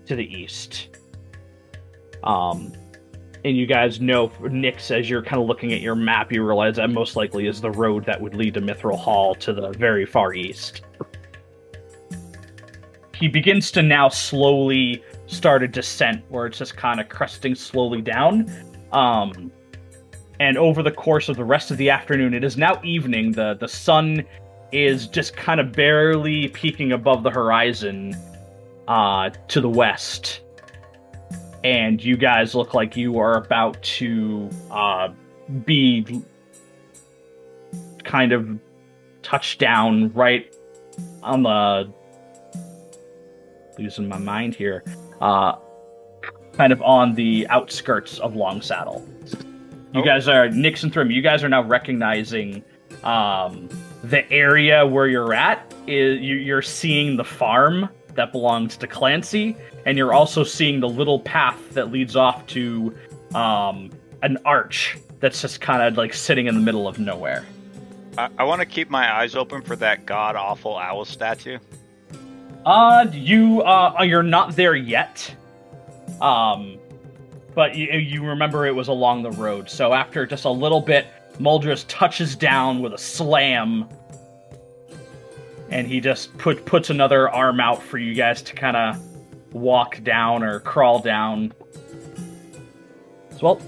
[0.06, 0.90] to the east.
[2.24, 2.72] Um,
[3.44, 6.78] and you guys know, Nyx, as you're kind of looking at your map, you realize
[6.78, 10.06] that most likely is the road that would lead to Mithril Hall to the very
[10.06, 10.82] far east
[13.16, 18.02] he begins to now slowly start a descent where it's just kind of cresting slowly
[18.02, 18.52] down.
[18.92, 19.52] Um,
[20.40, 23.32] and over the course of the rest of the afternoon, it is now evening.
[23.32, 24.26] The the sun
[24.72, 28.16] is just kind of barely peeking above the horizon
[28.88, 30.42] uh, to the west.
[31.64, 35.10] And you guys look like you are about to uh,
[35.66, 36.22] be
[38.04, 38.60] kind of
[39.24, 40.54] touched down right
[41.24, 41.92] on the
[43.80, 44.84] losing my mind here.
[45.22, 45.56] Uh,
[46.54, 49.06] kind of on the outskirts of Longsaddle.
[49.96, 50.04] You Oh.
[50.06, 51.10] guys are Nyx and Thrym.
[51.10, 52.64] You guys are now recognizing
[53.04, 53.70] um,
[54.04, 55.74] the area where you're at.
[55.88, 59.56] Is you, you're seeing the farm that belongs to Clancy,
[59.86, 62.94] and you're also seeing the little path that leads off to
[63.34, 63.90] um,
[64.24, 67.46] an arch that's just kind of like sitting in the middle of nowhere.
[68.18, 71.60] I, I want to keep my eyes open for that god awful owl statue.
[72.66, 75.34] Uh, you uh, you're not there yet.
[76.22, 76.78] Um,
[77.56, 79.70] but you, you remember it was along the road.
[79.70, 81.08] So after just a little bit,
[81.40, 83.90] Muldrez touches down with a slam,
[85.70, 89.02] and he just put puts another arm out for you guys to kind of
[89.54, 91.54] walk down or crawl down.
[93.32, 93.62] So, well,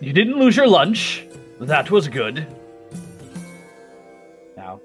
[0.00, 1.26] you didn't lose your lunch.
[1.60, 2.46] That was good.
[4.56, 4.80] Now,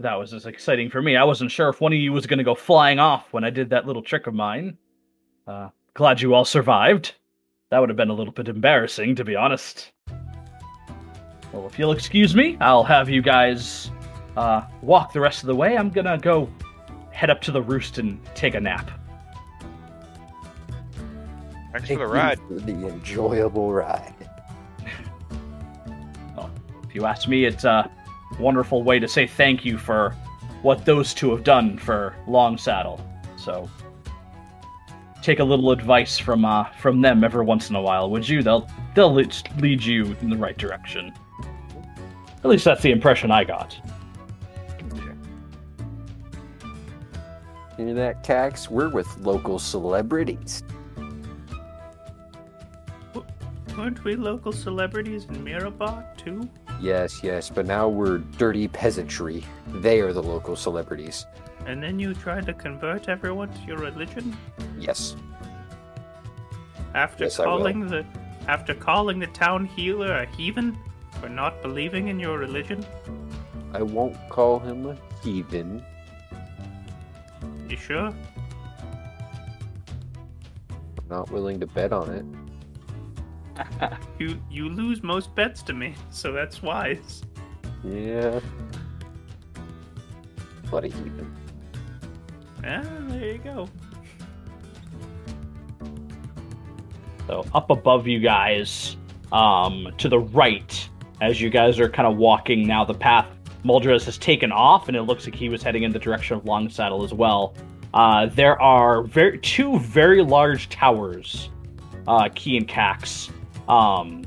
[0.00, 1.16] that was as exciting for me.
[1.16, 3.50] I wasn't sure if one of you was going to go flying off when I
[3.50, 4.78] did that little trick of mine.
[5.46, 7.14] Uh, glad you all survived.
[7.70, 9.92] That would have been a little bit embarrassing, to be honest.
[11.52, 13.90] Well, if you'll excuse me, I'll have you guys
[14.36, 15.76] uh, walk the rest of the way.
[15.76, 16.48] I'm gonna go
[17.10, 18.90] head up to the roost and take a nap.
[21.72, 22.38] Thanks Thank for the ride.
[22.46, 24.14] for the enjoyable ride.
[26.88, 27.90] If you ask me, it's a
[28.38, 30.14] wonderful way to say thank you for
[30.62, 33.00] what those two have done for Longsaddle.
[33.36, 33.68] So
[35.24, 38.42] take a little advice from uh, from them every once in a while, would you?
[38.42, 41.12] They'll they'll lead lead you in the right direction.
[42.44, 43.76] At least that's the impression I got.
[47.76, 48.68] Hear that, Kax?
[48.68, 50.62] We're with local celebrities.
[53.76, 56.48] Weren't we local celebrities in Mirabot too?
[56.80, 59.44] Yes, yes, but now we're dirty peasantry.
[59.66, 61.26] They are the local celebrities.
[61.66, 64.36] And then you tried to convert everyone to your religion
[64.78, 65.16] Yes.
[66.94, 68.04] after Yes, calling the
[68.48, 70.76] after calling the town healer a heathen
[71.20, 72.84] for not believing in your religion.
[73.72, 75.82] I won't call him a heathen.
[77.68, 78.12] You sure?
[80.98, 82.24] I'm not willing to bet on it.
[84.18, 87.22] You you lose most bets to me, so that's wise.
[87.82, 88.40] Yeah.
[90.70, 91.34] But a heathen.
[92.64, 93.68] There you go.
[97.26, 98.96] So up above you guys,
[99.32, 100.88] um, to the right,
[101.20, 103.26] as you guys are kind of walking now the path
[103.64, 106.44] Muldrez has taken off, and it looks like he was heading in the direction of
[106.44, 107.54] Longsaddle as well.
[107.94, 111.48] Uh, there are very two very large towers,
[112.06, 113.30] uh, Kee and Kax.
[113.68, 114.22] Um,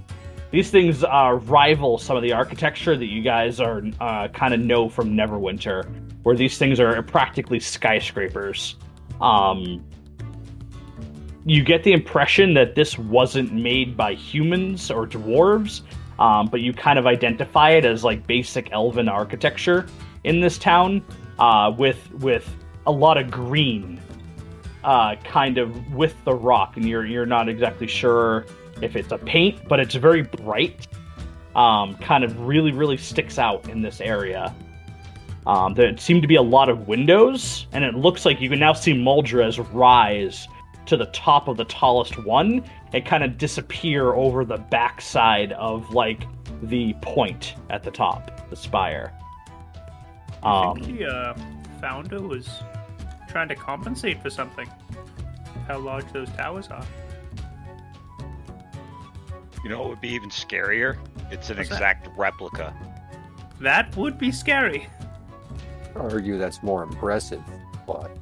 [0.50, 4.60] these things uh, rival some of the architecture that you guys are uh, kind of
[4.60, 5.86] know from Neverwinter,
[6.24, 8.76] where these things are practically skyscrapers.
[9.22, 9.84] Um,
[11.46, 15.82] you get the impression that this wasn't made by humans or dwarves,
[16.20, 19.86] um, but you kind of identify it as like basic elven architecture
[20.26, 21.02] in this town,
[21.40, 22.54] uh, with with
[22.86, 24.02] a lot of green,
[24.84, 28.46] uh, kind of with the rock, and you're you're not exactly sure
[28.82, 30.88] if it's a paint, but it's very bright.
[31.56, 34.54] Um, kind of really really sticks out in this area.
[35.48, 38.60] Um, there seem to be a lot of windows, and it looks like you can
[38.60, 40.46] now see Muldrez rise
[40.88, 42.64] to the top of the tallest one
[42.94, 46.28] and kind of disappear over the backside of like
[46.64, 49.14] the point at the top, the spire.
[50.44, 51.38] I Um, think the uh,
[51.80, 52.50] founder was
[53.30, 54.70] trying to compensate for something.
[55.66, 56.86] How large those towers are.
[59.64, 60.98] You know what would be even scarier?
[61.32, 61.76] It's an What's that?
[61.76, 62.74] exact replica.
[63.62, 64.88] That would be scary.
[65.98, 67.42] I argue that's more impressive,
[67.86, 68.16] but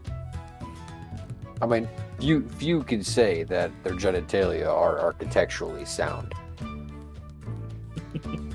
[1.61, 1.89] I mean,
[2.19, 6.33] few few can say that their genitalia are architecturally sound.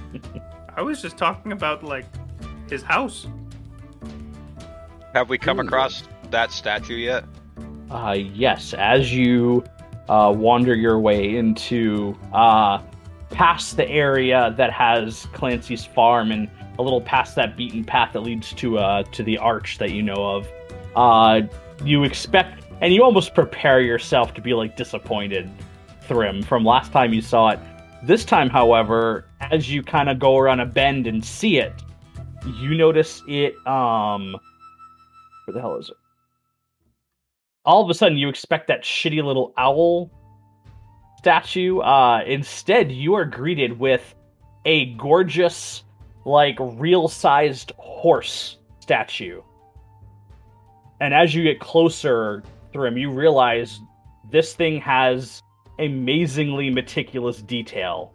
[0.76, 2.06] I was just talking about like
[2.68, 3.26] his house.
[5.12, 5.62] Have we come Ooh.
[5.64, 7.24] across that statue yet?
[7.90, 9.64] Uh, yes, as you
[10.09, 12.80] uh, wander your way into uh,
[13.30, 16.48] past the area that has Clancy's farm and
[16.81, 20.02] a little past that beaten path that leads to uh, to the arch that you
[20.02, 20.48] know of,
[20.97, 21.43] uh,
[21.85, 25.51] you expect and you almost prepare yourself to be like disappointed,
[26.02, 27.61] Thrym, from last time you saw it.
[28.02, 31.74] This time, however, as you kind of go around a bend and see it,
[32.59, 33.55] you notice it.
[33.66, 34.36] Um,
[35.44, 35.97] where the hell is it?
[37.65, 40.11] all of a sudden you expect that shitty little owl
[41.19, 41.78] statue.
[41.81, 44.15] Uh, instead, you are greeted with
[44.65, 45.85] a gorgeous,
[46.31, 49.43] like real sized horse statue.
[51.01, 52.43] And as you get closer
[52.73, 53.81] through him, you realize
[54.31, 55.43] this thing has
[55.78, 58.12] amazingly meticulous detail,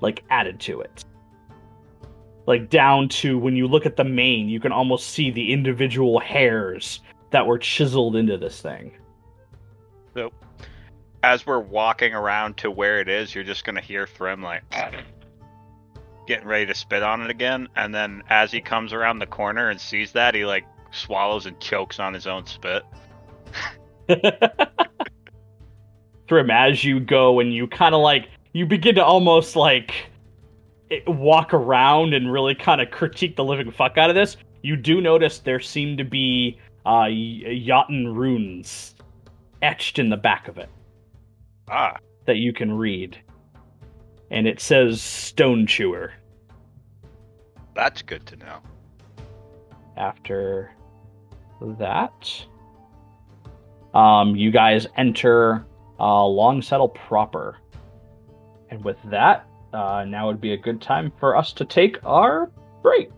[0.00, 1.04] like added to it.
[2.46, 6.18] Like down to when you look at the mane, you can almost see the individual
[6.18, 7.00] hairs
[7.30, 8.92] that were chiseled into this thing.
[10.14, 10.32] So,
[11.22, 14.64] as we're walking around to where it is, you're just gonna hear Thrym like
[16.26, 19.70] getting ready to spit on it again, and then as he comes around the corner
[19.70, 22.82] and sees that, he like swallows and chokes on his own spit.
[26.28, 29.92] Thrym, as you go and you kind of like you begin to almost like
[31.06, 34.36] walk around and really kind of critique the living fuck out of this.
[34.62, 37.42] You do notice there seem to be uh, y-
[37.90, 38.94] runes
[39.62, 40.68] etched in the back of it
[41.68, 41.96] Ah,
[42.26, 43.18] that you can read,
[44.32, 46.12] and it says Stone Chewer.
[47.74, 48.58] that's good to know.
[49.96, 50.72] after
[51.78, 52.44] that
[53.94, 55.64] um you guys enter
[56.00, 57.58] uh Longsaddle proper
[58.70, 62.50] and with that uh now would be a good time for us to take our
[62.82, 63.10] break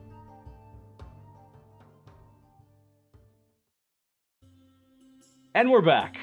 [5.55, 6.17] and we're back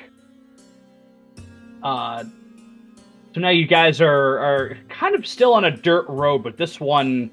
[1.82, 2.24] uh
[3.34, 6.80] so now you guys are are kind of still on a dirt road but this
[6.80, 7.32] one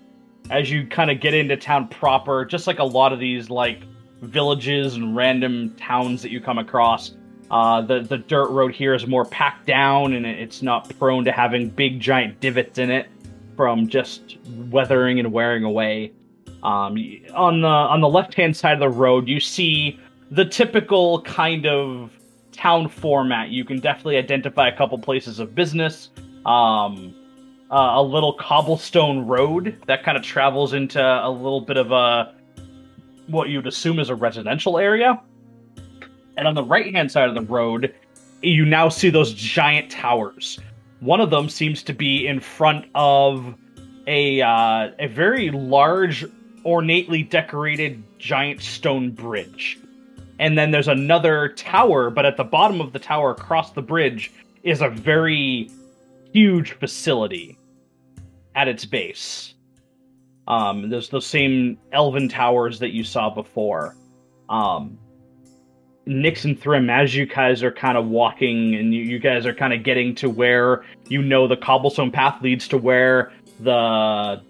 [0.51, 3.83] as you kind of get into town proper, just like a lot of these like
[4.23, 7.15] villages and random towns that you come across.
[7.51, 11.33] Uh, the the dirt road here is more packed down, and it's not prone to
[11.33, 13.09] having big giant divots in it
[13.57, 14.37] from just
[14.71, 16.13] weathering and wearing away.
[16.63, 16.97] Um,
[17.35, 19.99] on the on the left hand side of the road, you see
[20.31, 22.18] the typical kind of
[22.59, 23.51] town format.
[23.51, 26.11] You can definitely identify a couple places of business.
[26.45, 27.15] Um,
[27.71, 32.35] uh, a little cobblestone road that kind of travels into a little bit of a
[33.27, 35.21] what you'd assume is a residential area.
[36.37, 37.95] And on the right hand side of the road,
[38.43, 40.59] you now see those giant towers.
[41.01, 43.55] One of them seems to be in front of
[44.07, 46.25] a uh, a very large,
[46.65, 49.79] ornately decorated giant stone bridge.
[50.39, 54.33] And then there's another tower, but at the bottom of the tower across the bridge
[54.63, 55.71] is a very
[56.33, 57.59] huge facility
[58.55, 59.55] at its base.
[60.47, 63.97] Um, there's those same elven towers that you saw before.
[64.49, 64.99] Um,
[66.07, 69.53] Nyx and Thrym, as you guys are kind of walking and you, you guys are
[69.53, 74.41] kind of getting to where you know the cobblestone path leads to where the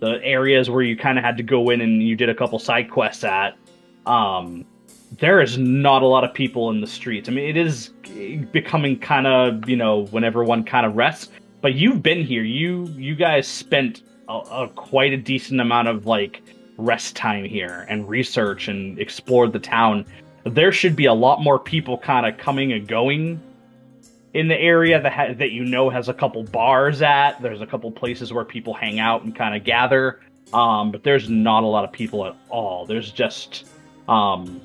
[0.00, 2.58] the areas where you kind of had to go in and you did a couple
[2.58, 3.56] side quests at,
[4.06, 4.64] um,
[5.12, 7.28] there is not a lot of people in the streets.
[7.28, 7.88] I mean, it is
[8.52, 11.28] becoming kind of you know when everyone kind of rests.
[11.60, 12.42] But you've been here.
[12.42, 16.42] You you guys spent a, a quite a decent amount of like
[16.76, 20.06] rest time here and research and explored the town.
[20.44, 23.40] There should be a lot more people kind of coming and going
[24.34, 27.40] in the area that ha- that you know has a couple bars at.
[27.42, 30.20] There's a couple places where people hang out and kind of gather.
[30.52, 32.86] Um, but there's not a lot of people at all.
[32.86, 33.66] There's just
[34.08, 34.60] um,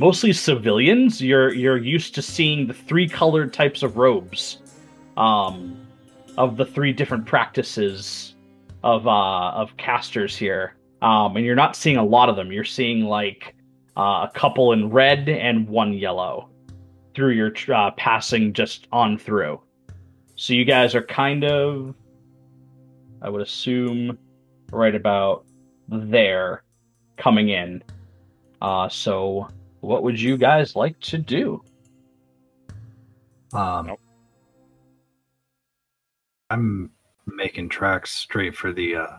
[0.00, 1.20] mostly civilians.
[1.20, 4.58] You're you're used to seeing the three colored types of robes
[5.16, 5.86] um,
[6.38, 8.34] of the three different practices
[8.82, 12.50] of uh, of casters here, um, and you're not seeing a lot of them.
[12.50, 13.54] You're seeing like
[13.96, 16.48] uh, a couple in red and one yellow
[17.14, 19.60] through your uh, passing just on through.
[20.36, 21.94] So you guys are kind of,
[23.20, 24.18] I would assume,
[24.72, 25.44] right about
[25.88, 26.62] there
[27.18, 27.82] coming in.
[28.62, 29.48] Uh, so
[29.80, 31.62] what would you guys like to do?
[33.52, 34.00] Um, Nope.
[36.50, 36.90] I'm
[37.26, 39.16] making tracks straight for the uh,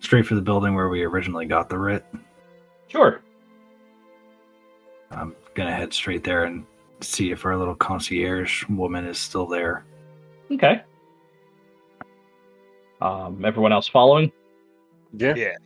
[0.00, 2.04] straight for the building where we originally got the writ.
[2.88, 3.20] Sure.
[5.10, 6.64] I'm gonna head straight there and
[7.00, 9.84] see if our little concierge woman is still there.
[10.50, 10.82] Okay.
[13.00, 14.30] Um, everyone else following?
[15.16, 15.34] Yeah.
[15.34, 15.56] Yeah.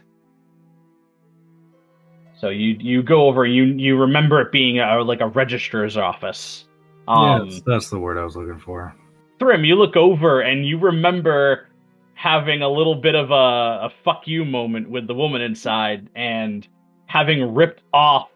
[2.41, 6.67] So you you go over you you remember it being a, like a registrar's office.
[7.09, 8.95] Um, yeah, that's, that's the word I was looking for.
[9.39, 11.69] Thrym, you look over and you remember
[12.15, 16.67] having a little bit of a, a fuck you moment with the woman inside and
[17.07, 18.29] having ripped off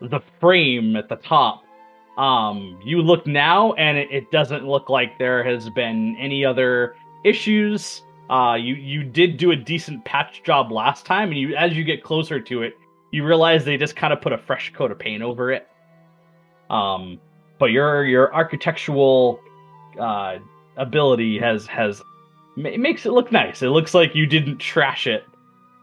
[0.00, 1.64] the frame at the top.
[2.16, 6.96] Um, you look now and it, it doesn't look like there has been any other
[7.24, 8.02] issues.
[8.30, 11.84] Uh, you you did do a decent patch job last time, and you as you
[11.84, 12.76] get closer to it,
[13.10, 15.66] you realize they just kind of put a fresh coat of paint over it.
[16.70, 17.18] Um,
[17.58, 19.40] but your your architectural
[19.98, 20.38] uh,
[20.76, 22.02] ability has has
[22.56, 23.62] ma- makes it look nice.
[23.62, 25.24] It looks like you didn't trash it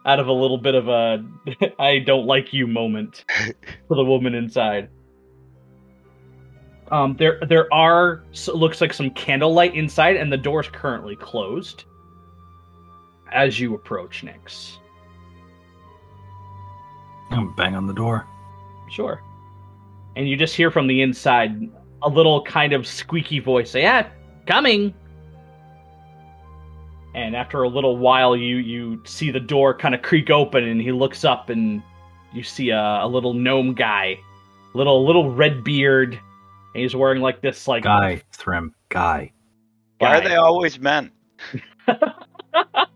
[0.06, 1.26] out of a little bit of a
[1.80, 3.26] I don't like you moment
[3.88, 4.89] for the woman inside.
[6.91, 11.85] Um, there there are so looks like some candlelight inside, and the door's currently closed.
[13.31, 14.77] As you approach, Nyx.
[17.31, 18.26] I'm bang on the door.
[18.89, 19.22] Sure.
[20.15, 21.69] And you just hear from the inside
[22.02, 24.07] a little kind of squeaky voice say, "Yeah,
[24.45, 24.93] coming."
[27.14, 30.81] And after a little while, you you see the door kind of creak open, and
[30.81, 31.81] he looks up, and
[32.34, 34.19] you see a, a little gnome guy,
[34.73, 39.31] little little red beard, and he's wearing like this like Guy, Thrym guy.
[39.99, 41.11] Why are they always men?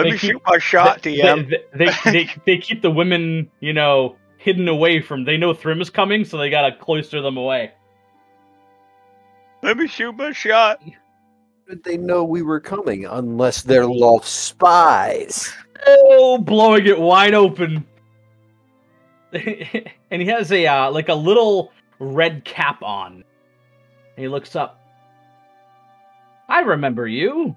[0.00, 1.50] Let They me keep- shoot my shot, they, DM.
[1.50, 5.24] They, they, they, they keep the women, you know, hidden away from.
[5.24, 7.72] They know Thrym is coming, so they gotta cloister them away.
[9.62, 10.82] Let me shoot my shot.
[11.68, 15.52] Did they know we were coming unless they're Lolth spies?
[15.86, 17.86] Oh, blowing it wide open.
[19.32, 23.12] and he has a uh, like a little red cap on.
[23.12, 23.24] And
[24.16, 24.80] he looks up.
[26.48, 27.56] I remember you.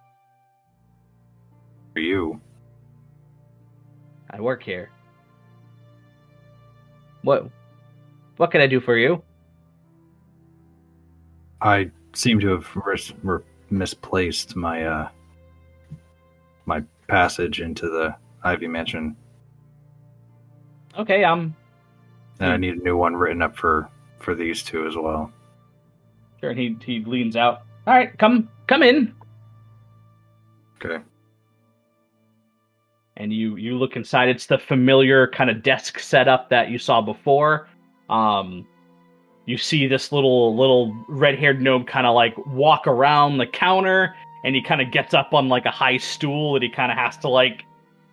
[1.93, 2.41] For you.
[4.29, 4.89] I work here.
[7.21, 7.49] What?
[8.37, 9.21] What can I do for you?
[11.61, 13.13] I seem to have ris-
[13.69, 15.09] misplaced my uh
[16.65, 19.15] my passage into the Ivy Mansion,
[20.97, 21.55] Okay, um,
[22.39, 23.89] and I need a new one written up for
[24.19, 25.31] for these two as well.
[26.39, 26.49] sure.
[26.51, 27.61] And he he leans out.
[27.87, 29.13] All right, come come in.
[30.83, 31.03] Okay.
[33.18, 34.30] And you you look inside.
[34.30, 37.68] It's the familiar kind of desk setup that you saw before.
[38.10, 38.65] Um
[39.45, 44.56] you see this little little red-haired gnome kind of like walk around the counter and
[44.56, 47.18] he kind of gets up on like a high stool that he kind of has
[47.18, 47.64] to like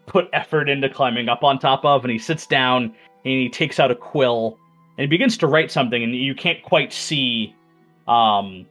[0.07, 2.95] put effort into climbing up on top of and he sits down and
[3.25, 4.59] he takes out a quill
[4.99, 7.55] and he begins to write something and you can't quite see
[8.09, 8.67] um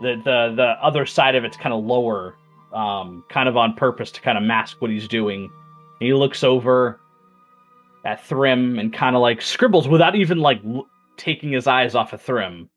[0.00, 2.34] the the the other side of it's kind of lower
[2.74, 5.50] um, kind of on purpose to kind of mask what he's doing.
[6.00, 7.00] And he looks over
[8.04, 10.86] at Thrym and kind of like scribbles without even like l-
[11.16, 12.68] taking his eyes off of Thrym,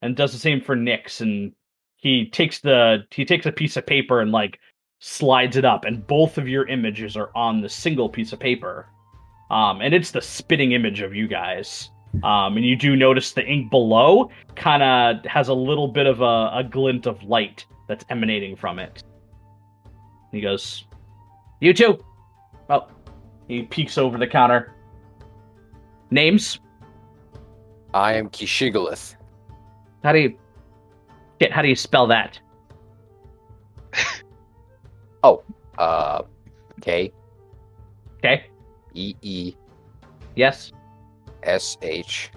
[0.00, 1.20] and does the same for Nyx.
[1.20, 1.52] And
[1.96, 4.58] he takes the he takes a piece of paper and like
[5.00, 8.86] slides it up, and both of your images are on the single piece of paper.
[9.50, 11.90] Um, and it's the spitting image of you guys.
[12.24, 16.20] Um, and you do notice the ink below kind of has a little bit of
[16.20, 19.02] a, a glint of light that's emanating from it.
[20.32, 20.86] He goes,
[21.60, 22.02] You too.
[22.68, 22.88] Oh,
[23.48, 24.72] he peeks over the counter.
[26.10, 26.58] Names?
[27.94, 29.16] I am Kishigolith.
[30.02, 30.38] How do you?
[31.40, 32.38] Shit, how do you spell that?
[35.24, 35.44] Oh,
[35.78, 36.22] uh,
[36.80, 37.12] K
[38.18, 38.46] Okay.
[38.94, 39.54] E E
[40.34, 40.72] Yes.
[41.44, 42.30] S H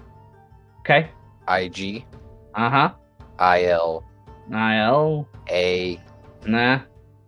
[0.80, 1.10] Okay.
[1.48, 2.04] I G
[2.54, 2.92] Uh huh.
[3.40, 4.04] I L
[4.52, 5.26] I L.
[5.50, 6.00] A
[6.46, 6.80] Nah.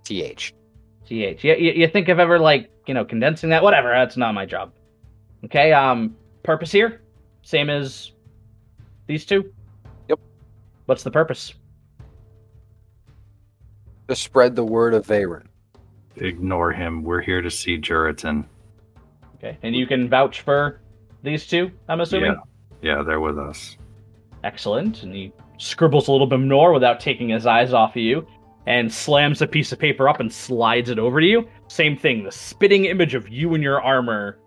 [0.05, 0.55] T H.
[1.09, 1.43] T H.
[1.43, 3.63] You, you, you think of ever like you know condensing that?
[3.63, 3.91] Whatever.
[3.91, 4.73] That's not my job.
[5.45, 5.73] Okay.
[5.73, 6.15] Um.
[6.43, 7.01] Purpose here.
[7.43, 8.13] Same as
[9.07, 9.53] these two.
[10.09, 10.19] Yep.
[10.87, 11.55] What's the purpose?
[14.09, 15.47] To spread the word of Veyron.
[16.17, 17.03] Ignore him.
[17.03, 18.45] We're here to see Juritan.
[19.37, 19.57] Okay.
[19.63, 20.81] And you can vouch for
[21.23, 21.71] these two.
[21.89, 22.33] I'm assuming.
[22.83, 22.97] Yeah.
[22.97, 23.77] Yeah, they're with us.
[24.45, 25.03] Excellent.
[25.03, 28.27] And he scribbles a little bit more without taking his eyes off of you
[28.67, 31.49] and slams a piece of paper up and slides it over to you.
[31.69, 34.39] Same thing, the spitting image of you in your armor,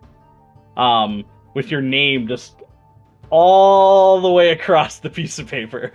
[0.77, 1.23] um,
[1.53, 2.61] with your name just
[3.29, 5.93] all the way across the piece of paper.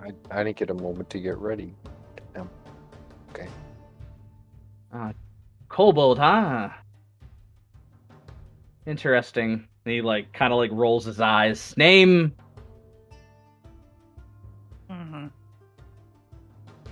[0.00, 1.74] I, I didn't get a moment to get ready.
[3.30, 3.48] Okay.
[5.68, 6.70] Kobold, huh?
[8.86, 9.68] Interesting.
[9.84, 11.74] He like kind of like rolls his eyes.
[11.76, 12.34] Name?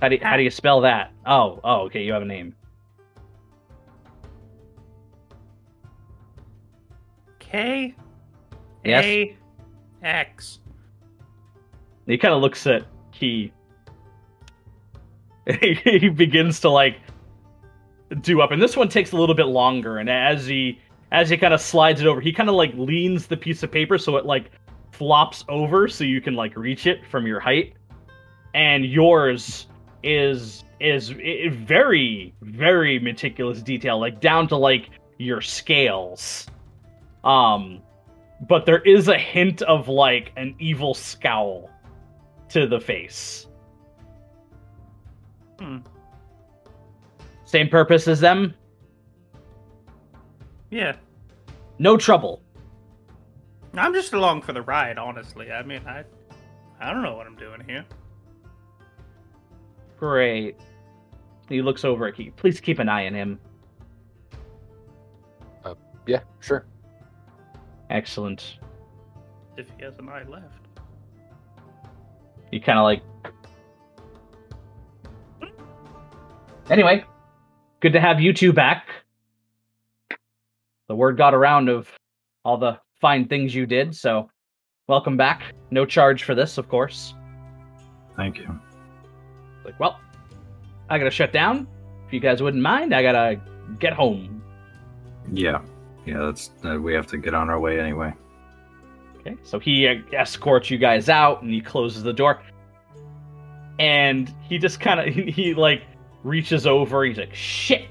[0.01, 1.11] How do you, how do you spell that?
[1.25, 2.03] Oh, oh, okay.
[2.03, 2.55] You have a name.
[7.39, 7.95] K
[8.83, 9.03] Yes.
[9.03, 9.37] A
[10.03, 10.59] X.
[12.05, 13.51] He kind of looks at Kee.
[15.59, 16.97] he begins to like
[18.21, 19.97] do up, and this one takes a little bit longer.
[19.97, 20.79] And as he
[21.11, 23.71] as he kind of slides it over, he kind of like leans the piece of
[23.71, 24.51] paper so it like
[24.91, 27.73] flops over, so you can like reach it from your height.
[28.53, 29.67] And yours
[30.03, 36.47] is is very very meticulous detail, like down to like your scales.
[37.23, 37.81] Um,
[38.47, 41.69] but there is a hint of like an evil scowl
[42.49, 43.47] to the face.
[45.59, 45.79] Hmm.
[47.45, 48.53] Same purpose as them.
[50.69, 50.95] Yeah.
[51.79, 52.41] No trouble.
[53.73, 55.51] I'm just along for the ride, honestly.
[55.51, 56.03] I mean, I
[56.79, 57.85] I don't know what I'm doing here.
[59.99, 60.55] Great.
[61.49, 62.31] He looks over at Kee.
[62.31, 63.39] Please keep an eye on him.
[65.65, 65.75] Uh,
[66.07, 66.65] yeah, sure.
[67.89, 68.59] Excellent.
[69.57, 70.45] If he has an eye left.
[72.51, 73.03] You kind of like.
[76.69, 77.03] Anyway,
[77.79, 78.87] good to have you two back.
[80.87, 81.89] The word got around of
[82.45, 84.29] all the fine things you did, so
[84.87, 85.53] welcome back.
[85.71, 87.13] No charge for this, of course.
[88.15, 88.59] Thank you.
[89.69, 89.99] Like, well,
[90.89, 91.67] I gotta shut down.
[92.07, 93.39] If you guys wouldn't mind, I gotta
[93.79, 94.41] get home.
[95.31, 95.61] Yeah.
[96.05, 98.13] Yeah, that's uh, we have to get on our way anyway.
[99.19, 102.41] Okay, so he uh, escorts you guys out and he closes the door.
[103.77, 105.83] And he just kind of he, he like
[106.23, 107.03] reaches over.
[107.05, 107.89] He's like, "Shit,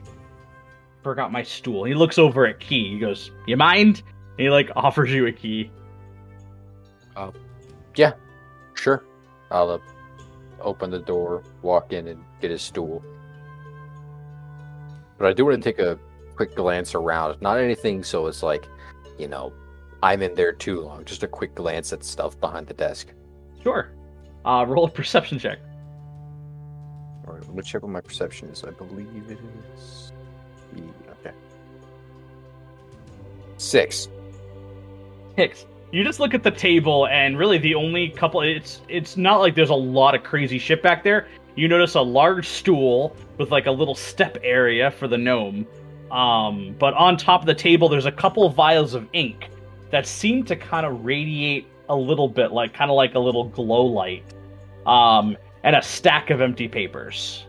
[1.04, 2.90] forgot my stool." He looks over at Kee.
[2.94, 5.70] He goes, "You mind?" And he like offers you a key.
[7.14, 7.30] Uh,
[7.94, 8.14] yeah,
[8.74, 9.04] sure.
[9.50, 9.78] I'll uh,
[10.60, 13.02] open the door, walk in, and get his stool.
[15.18, 15.98] But I do want to take a
[16.36, 17.40] quick glance around.
[17.42, 18.68] Not anything so it's like,
[19.18, 19.52] you know,
[20.02, 21.04] I'm in there too long.
[21.04, 23.08] Just a quick glance at stuff behind the desk.
[23.62, 23.90] Sure.
[24.44, 25.58] Uh, roll a perception check.
[27.26, 28.64] All right, let me check what my perception is.
[28.64, 29.38] I believe it
[29.76, 30.12] is.
[31.20, 31.32] Okay.
[33.56, 34.08] Six.
[35.36, 35.66] Hicks.
[35.90, 38.42] You just look at the table, and really the only couple.
[38.42, 41.28] It's it's not like there's a lot of crazy shit back there.
[41.56, 45.66] You notice a large stool with like a little step area for the gnome.
[46.10, 49.50] Um, but on top of the table, there's a couple vials of ink
[49.90, 53.44] that seem to kind of radiate a little bit, like kind of like a little
[53.44, 54.24] glow light.
[54.86, 57.44] Um, and a stack of empty papers.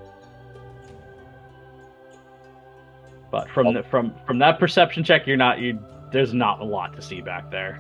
[3.31, 5.79] But from the, from from that perception check, you're not you.
[6.11, 7.79] There's not a lot to see back there.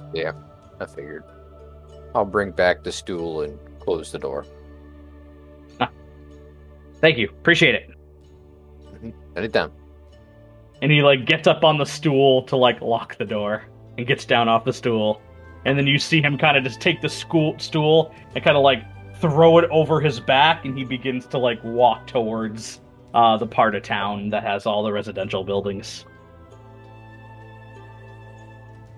[0.79, 1.23] I figured.
[2.15, 4.45] I'll bring back the stool and close the door.
[7.01, 7.29] Thank you.
[7.29, 7.89] Appreciate it.
[8.93, 9.09] Mm-hmm.
[9.37, 9.71] Anytime.
[10.81, 13.63] And he like gets up on the stool to like lock the door
[13.97, 15.21] and gets down off the stool.
[15.65, 18.63] And then you see him kind of just take the school stool and kind of
[18.63, 18.83] like
[19.19, 22.79] throw it over his back and he begins to like walk towards
[23.13, 26.05] uh, the part of town that has all the residential buildings.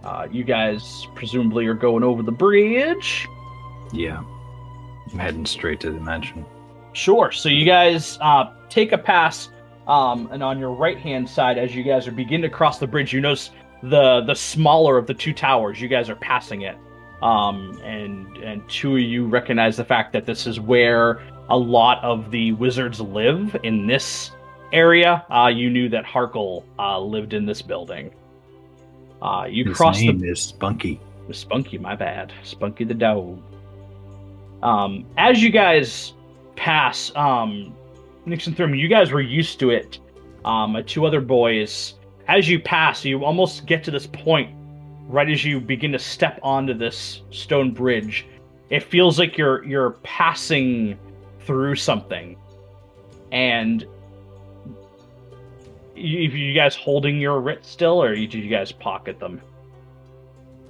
[0.04, 3.28] Uh, you guys presumably are going over the bridge.
[3.92, 4.24] Yeah.
[5.12, 6.46] I'm heading straight to the mansion.
[6.94, 7.32] Sure.
[7.32, 9.50] So you guys uh, take a pass
[9.88, 12.88] Um, and on your right hand side, as you guys are beginning to cross the
[12.88, 13.52] bridge, you notice
[13.84, 15.82] the the smaller of the two towers.
[15.82, 16.78] You guys are passing it,
[17.22, 21.20] um, and and two of you recognize the fact that this is where
[21.50, 24.32] a lot of the wizards live in this
[24.72, 25.26] area.
[25.30, 28.12] Uh, you knew that Harkle uh, lived in this building.
[29.22, 31.00] Uh, you His cross the name is Spunky.
[31.32, 32.34] Spunky, my bad.
[32.44, 33.42] Spunky the dog.
[34.64, 36.14] Um, as you guys
[36.56, 37.76] pass, um,
[38.28, 40.00] Nyx and Thrym, you guys were used to it.
[40.46, 41.96] Um, two other boys,
[42.28, 44.56] as you pass, you almost get to this point
[45.08, 48.26] right as you begin to step onto this stone bridge.
[48.70, 50.98] It feels like you're you're passing
[51.42, 52.38] through something,
[53.32, 53.86] and
[56.02, 59.42] you, you guys holding your writ still, or did you guys pocket them?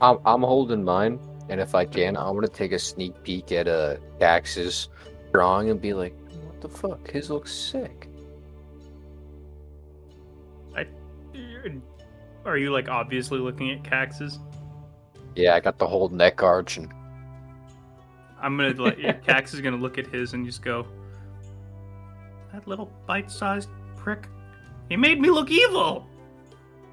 [0.02, 3.68] I'm, I'm holding mine, and if I can, I'm gonna take a sneak peek at
[3.68, 4.90] uh Kax's
[5.32, 7.10] drawing and be like, "What the fuck?
[7.10, 8.08] His looks sick."
[12.46, 14.40] Are you like obviously looking at Kax's?
[15.36, 16.92] Yeah, I got the whole neck arch, and
[18.42, 20.88] I'm gonna let yeah, Kax is gonna look at his and just go.
[22.52, 24.28] That little bite-sized prick.
[24.92, 26.06] He made me look evil.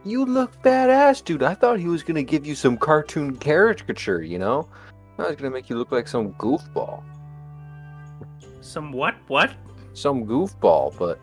[0.04, 1.42] you look badass, dude.
[1.42, 4.68] I thought he was gonna give you some cartoon caricature, you know?
[5.18, 7.02] I was gonna make you look like some goofball,
[8.60, 9.16] Some what?
[9.26, 9.50] What?
[9.94, 11.18] some goofball, but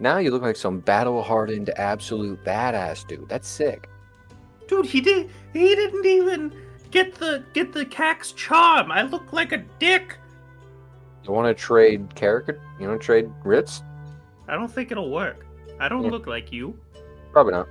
[0.00, 3.26] now you look like some battle-hardened, absolute badass, dude.
[3.30, 3.88] That's sick.
[4.66, 5.30] Dude, he did.
[5.54, 6.52] He didn't even
[6.90, 8.92] get the get the Kax charm.
[8.92, 10.18] I look like a dick.
[11.24, 12.60] You want to trade caricature?
[12.78, 13.82] You want to trade writs?
[14.46, 15.46] I don't think it'll work.
[15.80, 16.10] I don't Yeah.
[16.10, 16.78] look like you.
[17.32, 17.68] Probably not.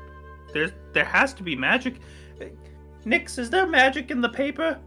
[0.53, 1.95] There's there has to be magic.
[3.05, 4.77] Nyx, is there magic in the paper?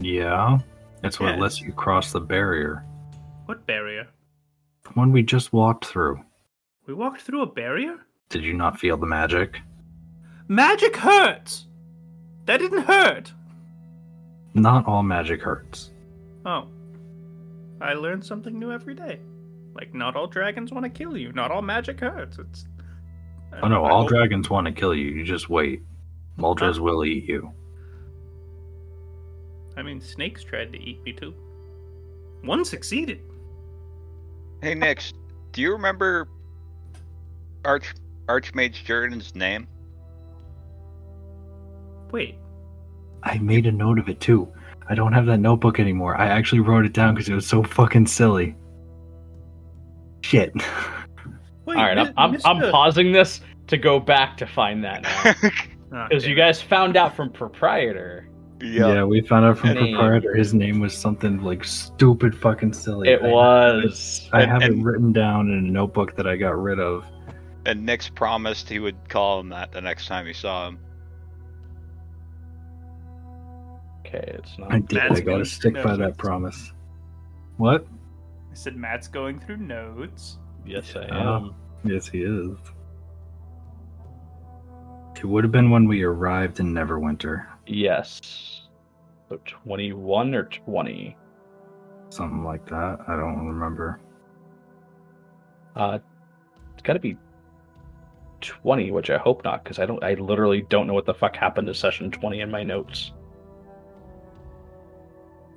[0.00, 0.58] Yeah,
[1.02, 1.40] that's what Yeah.
[1.40, 2.84] lets you cross the barrier.
[3.46, 4.08] What barrier?
[4.84, 6.20] The one we just walked through.
[6.86, 7.98] We walked through a barrier?
[8.28, 9.60] Did you not feel the magic?
[10.48, 11.66] Magic hurts.
[12.46, 13.32] That didn't hurt.
[14.54, 15.90] Not all magic hurts.
[16.46, 16.68] Oh.
[17.80, 19.20] I learn something new every day.
[19.78, 21.30] Like not all dragons want to kill you.
[21.32, 22.38] Not all magic hurts.
[22.38, 22.66] It's
[23.52, 25.06] I Oh no, I all hope- dragons want to kill you.
[25.06, 25.82] You just wait.
[26.36, 27.52] Muldrez will eat you.
[29.76, 31.32] I mean, snakes tried to eat me too.
[32.42, 33.20] One succeeded.
[34.62, 35.12] Hey, Nyx,
[35.52, 36.28] do you remember
[37.64, 37.94] Arch
[38.26, 39.68] Archmage Jordan's name?
[42.10, 42.36] Wait,
[43.22, 44.52] I made a note of it too.
[44.88, 46.16] I don't have that notebook anymore.
[46.16, 48.56] I actually wrote it down because it was so fucking silly.
[50.28, 50.52] Shit.
[51.64, 51.76] wait.
[51.78, 55.50] All right, Mi- I'm, I'm, I'm pausing this to go back to find that now.
[55.90, 58.28] Ah, Because you guys found out from proprietor.
[58.60, 59.94] Yeah, we found out from Name.
[59.96, 63.08] proprietor his name was something like stupid fucking silly.
[63.08, 64.28] It I- was.
[64.34, 67.06] I And- have it and- written down in a notebook that I got rid of.
[67.64, 70.78] and Nyx promised he would call him that the next time he saw him.
[74.06, 74.70] Okay, it's not.
[74.70, 74.98] I did.
[74.98, 75.46] That's I gotta good.
[75.46, 76.72] stick by that promise.
[77.56, 77.86] What?
[78.58, 80.38] I said Matt's going through notes.
[80.66, 81.36] Yes, I Oh.
[81.36, 81.54] am.
[81.84, 82.58] Yes, he is.
[85.16, 87.46] It would have been when we arrived in Neverwinter.
[87.68, 88.66] Yes.
[89.28, 91.16] So 21 or 20?
[92.08, 92.98] Something like that.
[93.06, 94.00] I don't remember.
[95.76, 96.00] Uh,
[96.72, 97.16] it's got to be
[98.40, 100.02] 20, which I hope not, because I don't.
[100.02, 103.12] I literally don't know what the fuck happened to session 20 in my notes.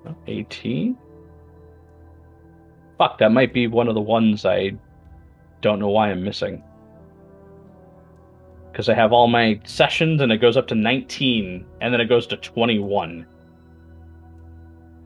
[0.06, 0.96] Oh, 18.
[3.02, 4.74] Fuck, that might be one of the ones I
[5.62, 6.64] don't know why I'm missing.
[8.72, 12.06] Because I have all my sessions and it goes up to 19, and then it
[12.06, 13.26] goes to 21.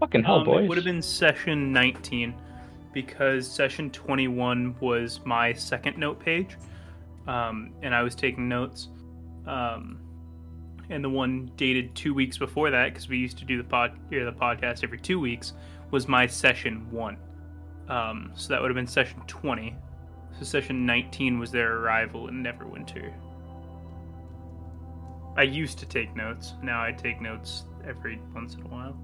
[0.02, 0.66] Fucking hell, Um, boys.
[0.66, 2.36] It would have been session 19
[2.92, 6.58] because session 21 was my second note page,
[7.28, 8.90] um, and I was taking notes.
[9.48, 10.02] Um,
[10.90, 13.98] and the one dated two weeks before that, because we used to do the pod,
[14.10, 15.54] the podcast every two weeks,
[15.92, 17.16] was my session one.
[17.90, 19.76] Um, so that would have been session 20.
[20.40, 23.14] So session 19 was their arrival in Neverwinter.
[25.38, 26.54] I used to take notes.
[26.64, 28.98] Now I take notes every once in a while.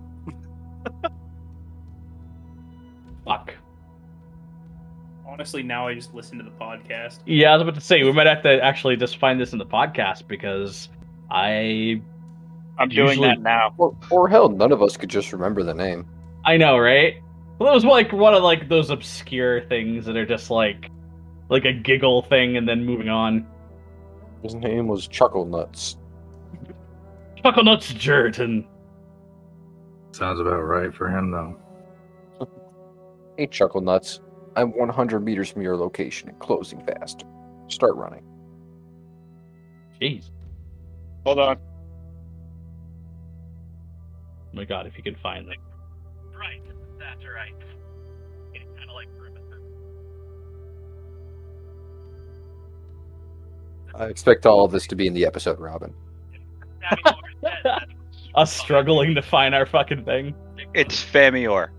[3.26, 3.53] Fuck.
[5.28, 7.20] Honestly, now I just listen to the podcast.
[7.26, 9.60] Yeah, I was about to say we might have to actually just find this in
[9.60, 10.90] the podcast because
[11.30, 12.02] I
[12.78, 13.74] I'm doing that now.
[13.78, 16.06] Or, or hell, none of us could just remember the name.
[16.44, 17.20] I know, right?
[17.62, 20.90] Well, it was like one of like those obscure things that are just like
[21.48, 23.46] like a giggle thing and then moving on.
[24.42, 25.96] His name was Chuckle Nuts.
[27.44, 28.66] Chuckle nuts Jerton.
[30.12, 31.56] Sounds about right for him, though.
[33.38, 34.22] Hey, Chuckle Nuts.
[34.56, 37.26] I'm 100 meters from your location and closing fast.
[37.68, 38.24] start running.
[40.02, 40.32] Jeez.
[41.28, 41.58] Hold on.
[44.48, 45.58] Oh my god, if you can find them.
[47.34, 47.53] Right.
[48.53, 49.62] It's kind of like perimeter.
[53.95, 55.94] I expect all of this to be in the episode, Robin.
[58.36, 60.34] Us struggling to find our fucking thing.
[60.74, 61.70] It's Famior.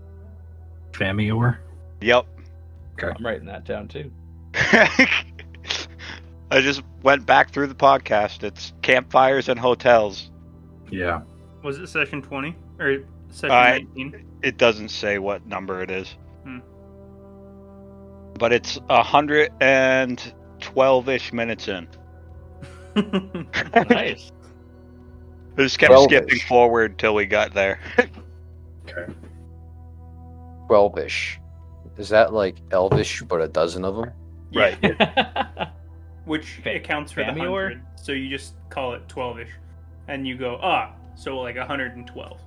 [0.91, 1.57] Famior?
[2.01, 2.27] Yep.
[2.93, 3.11] Okay.
[3.17, 4.11] I'm writing that down too.
[4.53, 8.43] I just went back through the podcast.
[8.43, 10.29] It's campfires and hotels.
[10.91, 11.21] Yeah.
[11.63, 12.55] Was it session 20?
[12.79, 12.97] Or
[13.33, 14.25] session I- 19?
[14.41, 16.15] It doesn't say what number it is.
[16.43, 16.59] Hmm.
[18.37, 20.21] But it's a hundred and
[20.59, 21.87] twelve-ish minutes in.
[23.89, 24.31] Nice.
[25.57, 26.03] I just kept 12-ish.
[26.09, 27.79] skipping forward till we got there.
[28.85, 29.11] Okay.
[30.67, 31.39] 12 ish.
[31.97, 34.11] Is that like elvish, but a dozen of them?
[34.53, 34.77] Right.
[36.25, 37.49] Which Fa- accounts for the Famior?
[37.69, 37.81] 100.
[37.95, 39.49] So you just call it 12 ish.
[40.09, 42.37] And you go, ah, so like 112.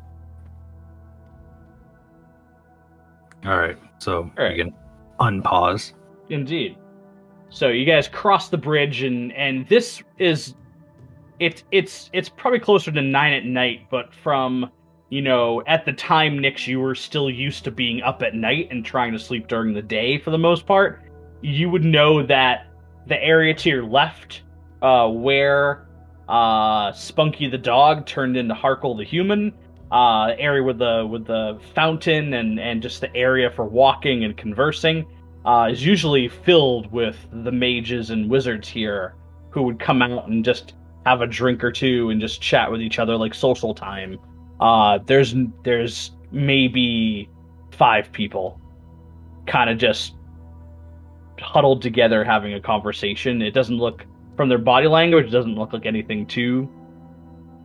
[3.47, 3.78] All right.
[3.98, 4.56] So All right.
[4.56, 4.74] you can
[5.20, 5.93] unpause.
[6.28, 6.77] Indeed.
[7.48, 10.55] So you guys cross the bridge, and and this is,
[11.39, 14.70] it's it's it's probably closer to nine at night, but from
[15.10, 18.68] you know at the time, Nyx, you were still used to being up at night
[18.70, 21.02] and trying to sleep during the day for the most part.
[21.40, 22.66] You would know that
[23.06, 24.43] the area to your left,
[24.82, 25.86] uh, where
[26.28, 29.52] uh Spunky the dog turned into Harkle the human,
[29.91, 34.37] uh, area with the with the fountain and and just the area for walking and
[34.37, 35.07] conversing
[35.45, 39.15] uh, is usually filled with the mages and wizards here
[39.51, 40.75] who would come out and just
[41.07, 44.19] have a drink or two and just chat with each other like social time.
[44.61, 47.31] Uh, there's there's maybe
[47.71, 48.61] five people
[49.47, 50.17] kind of just
[51.39, 53.41] huddled together having a conversation.
[53.41, 54.05] It doesn't look
[54.37, 56.69] from their body language, it doesn't look like anything too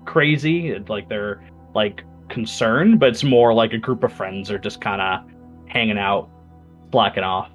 [0.06, 0.70] crazy.
[0.70, 1.44] It's like they're
[1.74, 5.30] like concerned, but it's more like a group of friends are just kind of
[5.68, 6.30] hanging out,
[6.92, 7.52] slacking off.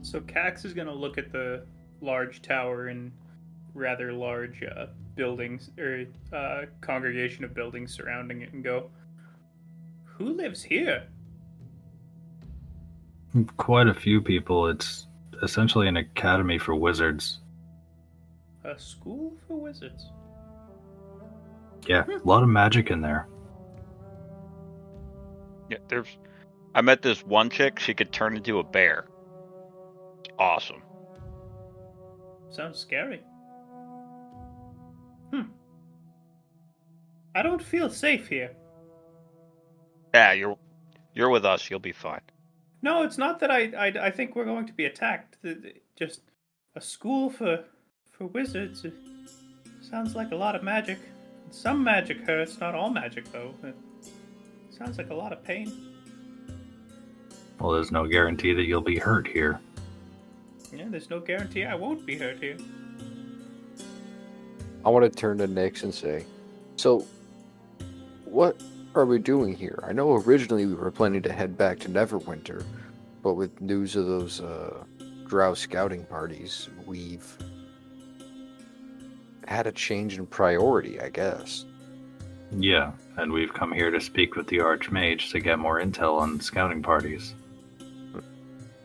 [0.00, 1.64] So Kax is going to look at the
[2.00, 3.12] large tower and
[3.74, 8.90] rather large uh, buildings, or uh, congregation of buildings surrounding it, and go,
[10.04, 11.04] Who lives here?
[13.56, 14.66] Quite a few people.
[14.66, 15.06] It's
[15.42, 17.40] essentially an academy for wizards.
[18.64, 20.10] A school for wizards.
[21.86, 23.26] Yeah, a lot of magic in there.
[25.68, 26.16] Yeah, there's.
[26.74, 27.78] I met this one chick.
[27.78, 29.06] She could turn into a bear.
[30.20, 30.82] It's awesome.
[32.50, 33.22] Sounds scary.
[35.32, 35.42] Hmm.
[37.34, 38.52] I don't feel safe here.
[40.14, 40.58] Yeah, you're
[41.14, 41.70] you're with us.
[41.70, 42.20] You'll be fine.
[42.82, 45.38] No, it's not that I, I, I think we're going to be attacked.
[45.42, 46.20] Th- th- Just
[46.74, 47.64] a school for
[48.10, 48.84] for wizards.
[49.90, 50.98] Sounds like a lot of magic.
[51.52, 53.54] Some magic hurts, not all magic though.
[53.62, 53.76] It
[54.70, 55.70] sounds like a lot of pain.
[57.60, 59.60] Well, there's no guarantee that you'll be hurt here.
[60.72, 62.56] Yeah, there's no guarantee I won't be hurt here.
[64.84, 66.24] I want to turn to Nyx and say,
[66.76, 67.06] so
[68.24, 68.60] what
[68.94, 69.78] are we doing here?
[69.86, 72.64] I know originally we were planning to head back to Neverwinter,
[73.22, 74.82] but with news of those uh,
[75.26, 77.36] Drow scouting parties, we've
[79.46, 81.64] had a change in priority, I guess.
[82.50, 86.38] Yeah, and we've come here to speak with the Archmage to get more intel on
[86.40, 87.34] scouting parties.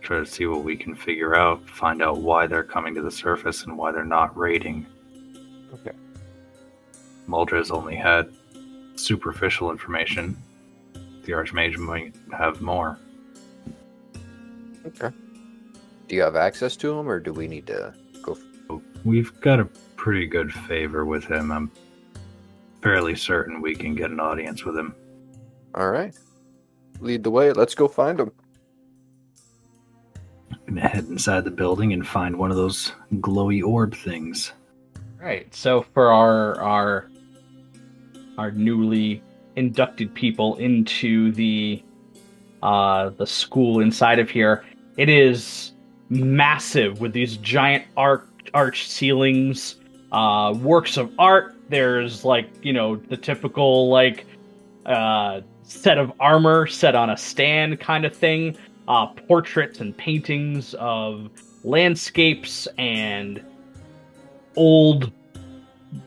[0.01, 3.11] Try to see what we can figure out, find out why they're coming to the
[3.11, 4.85] surface and why they're not raiding.
[5.73, 5.91] Okay.
[7.27, 8.33] Muldrez only had
[8.95, 10.37] superficial information.
[11.25, 12.97] The Archmage might have more.
[14.85, 15.09] Okay.
[16.07, 18.37] Do you have access to them, or do we need to go?
[18.69, 19.67] F- We've got a
[20.07, 21.51] pretty good favor with him.
[21.51, 21.69] I'm
[22.81, 24.95] fairly certain we can get an audience with him.
[25.75, 26.17] All right.
[27.01, 27.51] Lead the way.
[27.51, 28.31] Let's go find them.
[30.65, 34.53] Gonna head inside the building and find one of those glowy orb things.
[35.19, 35.53] Right.
[35.53, 37.09] So for our our
[38.37, 39.21] our newly
[39.57, 41.83] inducted people into the
[42.63, 44.63] uh the school inside of here,
[44.95, 45.73] it is
[46.07, 48.23] massive with these giant arch
[48.53, 49.76] arch ceilings,
[50.11, 51.55] uh works of art.
[51.69, 54.25] There's like, you know, the typical like
[54.85, 58.57] uh set of armor set on a stand kind of thing.
[58.87, 61.29] Uh portraits and paintings of
[61.63, 63.43] landscapes and
[64.55, 65.11] old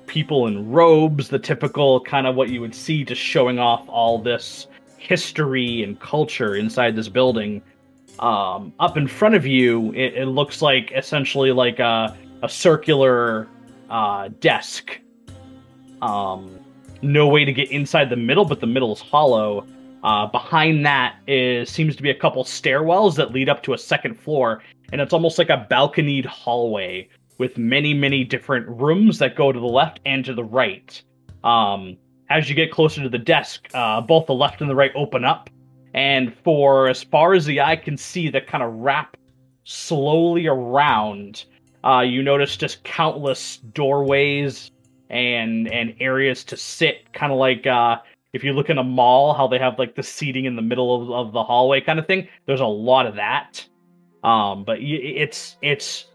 [0.06, 4.18] people in robes, the typical kind of what you would see just showing off all
[4.18, 4.66] this
[4.98, 7.62] history and culture inside this building.
[8.18, 13.48] Um, up in front of you, it, it looks like essentially like a, a circular
[13.90, 15.00] uh, desk.
[16.00, 16.58] Um,
[17.02, 19.66] no way to get inside the middle, but the middle is hollow.
[20.02, 23.78] Uh, behind that is seems to be a couple stairwells that lead up to a
[23.78, 24.62] second floor,
[24.92, 27.06] and it's almost like a balconied hallway
[27.36, 31.02] with many, many different rooms that go to the left and to the right.
[31.44, 31.96] Um,
[32.30, 35.24] as you get closer to the desk, uh, both the left and the right open
[35.24, 35.50] up,
[35.92, 39.16] and for as far as the eye can see, that kind of wrap
[39.64, 41.44] slowly around.
[41.84, 44.70] Uh, you notice just countless doorways
[45.08, 47.96] and and areas to sit, kind of like uh,
[48.32, 51.02] if you look in a mall, how they have like the seating in the middle
[51.02, 52.28] of, of the hallway kind of thing.
[52.46, 53.64] There's a lot of that.
[54.22, 56.06] Um, but it's it's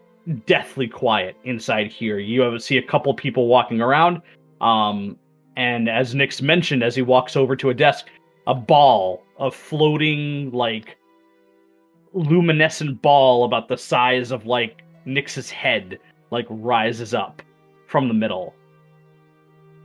[0.45, 2.19] deathly quiet inside here.
[2.19, 4.21] You see a couple people walking around.
[4.61, 5.17] Um,
[5.57, 8.07] and as Nyx mentioned, as he walks over to a desk,
[8.47, 10.97] a ball, a floating like
[12.13, 15.99] luminescent ball about the size of like Nyx's head,
[16.31, 17.41] like rises up
[17.87, 18.53] from the middle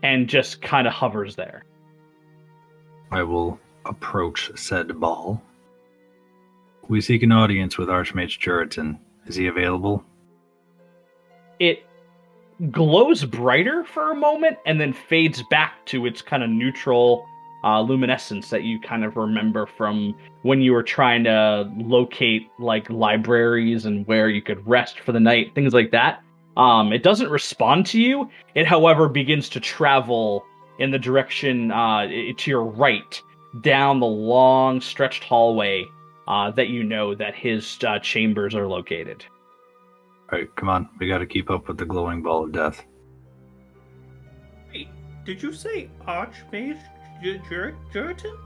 [0.02, 1.64] and just kind of hovers there.
[3.10, 5.42] I will approach said ball.
[6.88, 8.98] We seek an audience with Archmage Juritan.
[9.26, 10.04] Is he available?
[11.58, 11.84] It
[12.70, 17.26] glows brighter for a moment and then fades back to its kind of neutral
[17.64, 22.88] uh, luminescence that you kind of remember from when you were trying to locate like
[22.90, 26.22] libraries and where you could rest for the night, things like that.
[26.56, 28.28] Um, it doesn't respond to you.
[28.54, 30.44] It, however, begins to travel
[30.78, 33.22] in the direction uh, to your right
[33.62, 35.84] down the long stretched hallway
[36.28, 39.24] uh, that you know that his uh, chambers are located.
[40.32, 40.88] All right, come on.
[40.98, 42.84] We got to keep up with the glowing ball of death.
[44.72, 44.88] Wait,
[45.24, 46.80] did you say Archmage
[47.22, 48.36] Juritan?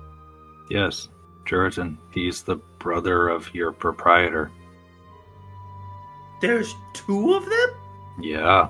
[0.70, 1.08] Yes,
[1.44, 1.96] Juritan.
[2.12, 4.50] He's the brother of your proprietor.
[6.40, 7.68] There's two of them?
[8.20, 8.68] Yeah.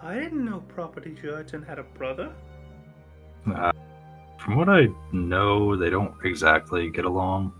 [0.00, 2.32] I didn't know Property Juritan had a brother.
[3.46, 3.72] Uh,
[4.38, 7.52] from what I know, they don't exactly get along.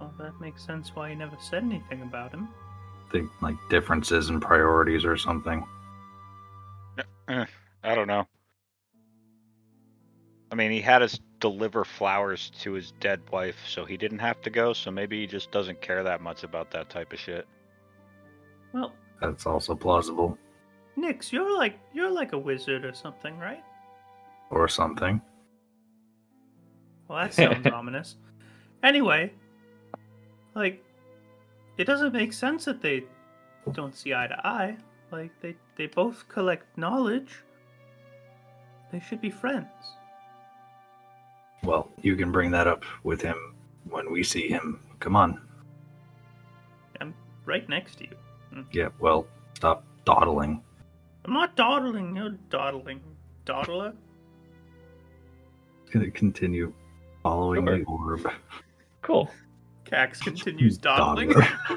[0.00, 2.48] Well, that makes sense why he never said anything about him.
[3.08, 5.64] I think like differences in priorities or something.
[7.28, 7.44] Eh,
[7.84, 8.26] I don't know.
[10.52, 14.40] I mean, he had us deliver flowers to his dead wife, so he didn't have
[14.42, 14.72] to go.
[14.72, 17.46] So maybe he just doesn't care that much about that type of shit.
[18.72, 20.36] Well, That's also plausible.
[20.98, 23.62] Nyx, you're like you're like a wizard or something, right?
[24.50, 25.20] Or something.
[27.08, 28.16] Well, that sounds ominous.
[28.82, 29.32] Anyway,
[30.54, 30.84] like,
[31.76, 33.04] it doesn't make sense that they
[33.72, 34.76] don't see eye to eye.
[35.12, 37.36] Like, they they both collect knowledge.
[38.92, 39.68] They should be friends.
[41.62, 43.54] Well, you can bring that up with him
[43.88, 44.80] when we see him.
[44.98, 45.40] Come on.
[47.00, 47.14] I'm
[47.44, 48.16] right next to you.
[48.72, 50.62] Yeah, well, stop dawdling.
[51.24, 52.16] I'm not dawdling.
[52.16, 53.00] You're dawdling.
[53.44, 53.94] Dawdler.
[55.92, 56.72] Gonna continue
[57.22, 57.80] following Okay.
[57.80, 58.30] the orb.
[59.02, 59.30] Cool.
[59.84, 61.30] Kax continues dawdling.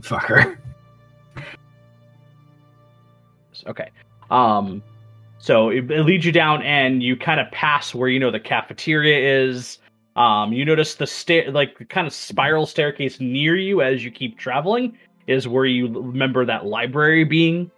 [0.00, 0.56] Fucker.
[3.66, 3.90] okay.
[4.30, 4.82] Um,
[5.40, 8.40] so it, it leads you down, and you kind of pass where you know the
[8.40, 9.78] cafeteria is.
[10.16, 14.38] Um, you notice the stair, like kind of spiral staircase near you as you keep
[14.38, 17.70] traveling, is where you remember that library being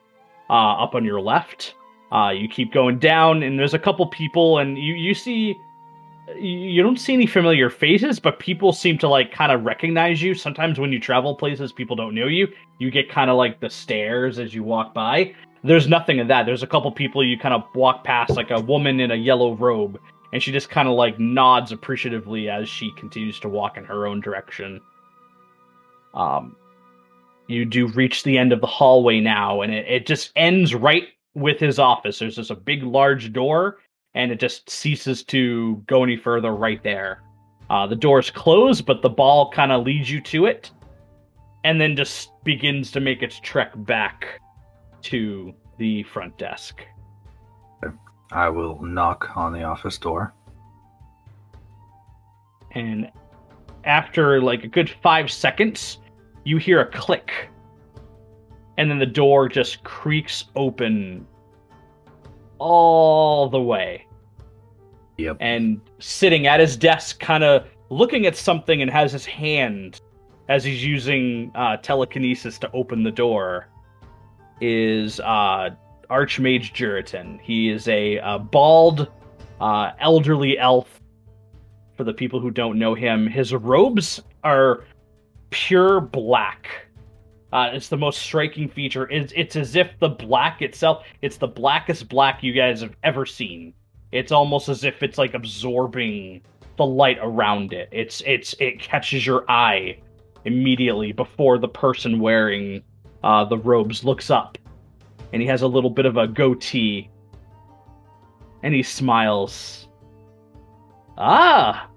[0.50, 1.74] uh, up on your left.
[2.10, 5.54] Uh, you keep going down, and there's a couple people, and you you see
[6.36, 10.22] you- you don't see any familiar faces, but people seem to like kind of recognize
[10.22, 10.34] you.
[10.34, 12.48] Sometimes when you travel places, people don't know you.
[12.78, 15.34] You get kind of like the stares as you walk by.
[15.64, 16.44] There's nothing of that.
[16.44, 19.54] There's a couple people you kind of walk past, like a woman in a yellow
[19.54, 20.00] robe,
[20.32, 24.06] and she just kind of like nods appreciatively as she continues to walk in her
[24.06, 24.80] own direction.
[26.14, 26.56] Um,
[27.46, 31.04] you do reach the end of the hallway now, and it, it just ends right
[31.34, 32.18] with his office.
[32.18, 33.78] There's just a big, large door,
[34.14, 37.22] and it just ceases to go any further right there.
[37.70, 40.72] Uh, the is closed, but the ball kind of leads you to it,
[41.64, 44.40] and then just begins to make its trek back
[45.04, 46.82] to the front desk.
[48.30, 50.34] I will knock on the office door.
[52.74, 53.10] and
[53.84, 55.98] after like a good five seconds,
[56.44, 57.50] you hear a click,
[58.78, 61.26] and then the door just creaks open
[62.58, 64.06] all the way.
[65.18, 65.36] Yep.
[65.40, 70.00] And sitting at his desk, kind of looking at something, and has his hand
[70.48, 73.68] as he's using uh, telekinesis to open the door,
[74.62, 75.70] is uh,
[76.08, 77.40] Archmage Juritan.
[77.40, 79.08] He is a, uh bald,
[79.60, 81.00] uh, elderly elf
[81.96, 83.26] for the people who don't know him.
[83.26, 84.84] His robes are
[85.50, 86.68] pure black.
[87.52, 89.10] Uh, it's the most striking feature.
[89.10, 93.26] It's, it's as if the black itself, it's the blackest black you guys have ever
[93.26, 93.74] seen.
[94.10, 96.42] It's almost as if it's like absorbing
[96.76, 97.88] the light around it.
[97.92, 99.98] It's it's it catches your eye
[100.44, 102.82] immediately before the person wearing
[103.24, 104.58] uh, the robes looks up,
[105.32, 107.10] and he has a little bit of a goatee,
[108.62, 109.88] and he smiles.
[111.18, 111.88] Ah,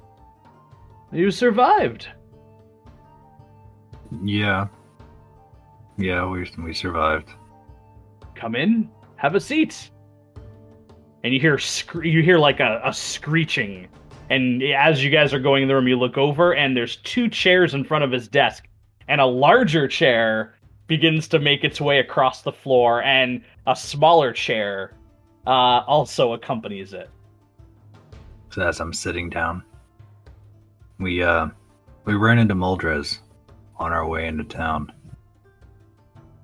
[1.12, 2.08] you survived.
[4.24, 4.68] Yeah.
[5.98, 7.30] Yeah, we we survived.
[8.36, 9.92] Come in, have a seat.
[11.24, 13.88] And you hear scre- you hear like a, a screeching,
[14.30, 17.30] and as you guys are going in the room, you look over, and there's two
[17.30, 18.68] chairs in front of his desk,
[19.08, 20.55] and a larger chair
[20.88, 24.94] begins to make its way across the floor, and a smaller chair
[25.48, 27.10] uh, also accompanies it.
[28.52, 29.64] So as I'm sitting down,
[31.00, 31.48] we uh
[32.06, 33.20] we ran into Muldrez
[33.78, 34.92] on our way into town.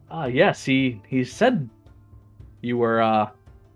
[0.09, 1.69] Ah, yes, he he said
[2.61, 3.29] you were uh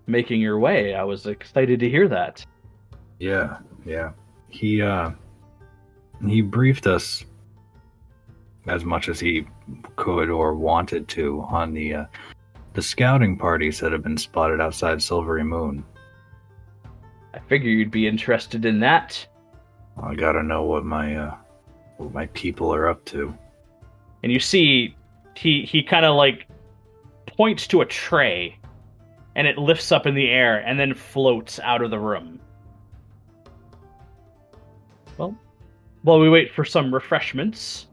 [0.08, 0.94] making your way.
[0.94, 2.46] I was excited to hear that.
[3.20, 4.12] Yeah, yeah.
[4.50, 5.12] He uh
[6.28, 7.24] he briefed us
[8.68, 9.48] as much as he
[9.96, 12.06] could or wanted to on the uh,
[12.74, 15.84] the scouting parties that have been spotted outside Silverymoon.
[17.34, 19.26] I figure you'd be interested in that.
[20.02, 21.36] I gotta know what my uh
[21.98, 23.34] what my people are up to.
[24.24, 24.96] And you see
[25.36, 26.48] he he kind of like
[27.26, 28.58] points to a tray
[29.36, 32.40] and it lifts up in the air and then floats out of the room.
[35.18, 35.36] Well,
[36.04, 37.88] while we wait for some refreshments,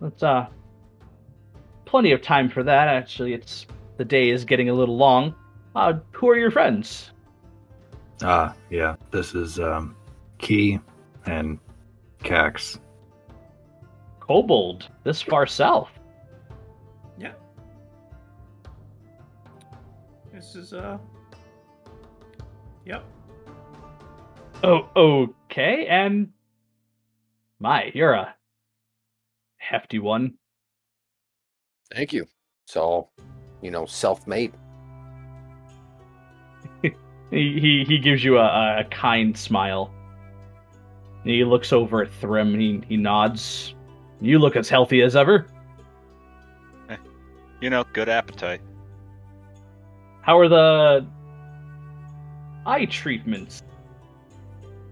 [0.00, 0.46] let's uh
[1.84, 2.88] plenty of time for that.
[2.88, 3.66] Actually, it's
[3.96, 5.34] the day is getting a little long.
[5.74, 7.10] Uh who are your friends?
[8.22, 8.96] Ah, yeah.
[9.10, 9.96] This is um
[10.38, 10.78] Kee
[11.26, 11.58] and
[12.20, 12.78] Kax.
[14.20, 15.90] Kobold, this far south.
[17.18, 17.32] Yeah.
[20.32, 20.98] This is uh.
[22.86, 23.04] Yep.
[24.62, 25.86] Oh, okay.
[25.86, 26.32] And
[27.58, 28.34] my, you're a
[29.60, 30.34] hefty one.
[31.94, 32.26] Thank you.
[32.66, 33.12] It's all,
[33.62, 34.52] you know, self-made.
[37.30, 39.94] He he, he gives you a, a kind smile.
[41.22, 42.54] He looks over at Thrym.
[42.54, 43.76] and he, he nods.
[44.20, 45.46] You look as healthy as ever.
[47.60, 48.62] You know, good appetite.
[50.22, 51.06] How are the
[52.66, 53.62] eye treatments?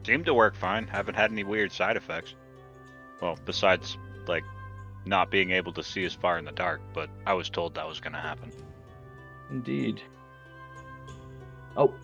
[0.06, 0.86] Seem to work fine.
[0.86, 2.34] Haven't had any weird side effects.
[3.20, 3.96] Well, besides,
[4.26, 4.44] like,
[5.08, 7.88] not being able to see as far in the dark, but I was told that
[7.88, 8.52] was gonna happen.
[9.50, 10.02] Indeed.
[11.76, 11.94] Oh,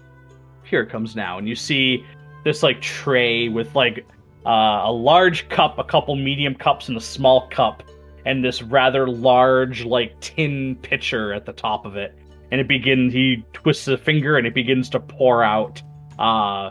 [0.65, 2.05] here it comes now, and you see
[2.45, 4.07] this like tray with like
[4.47, 7.83] uh, a large cup, a couple medium cups, and a small cup,
[8.27, 12.15] and this rather large like tin pitcher at the top of it.
[12.51, 13.13] And it begins.
[13.13, 15.83] He twists a finger, and it begins to pour out
[16.19, 16.71] uh,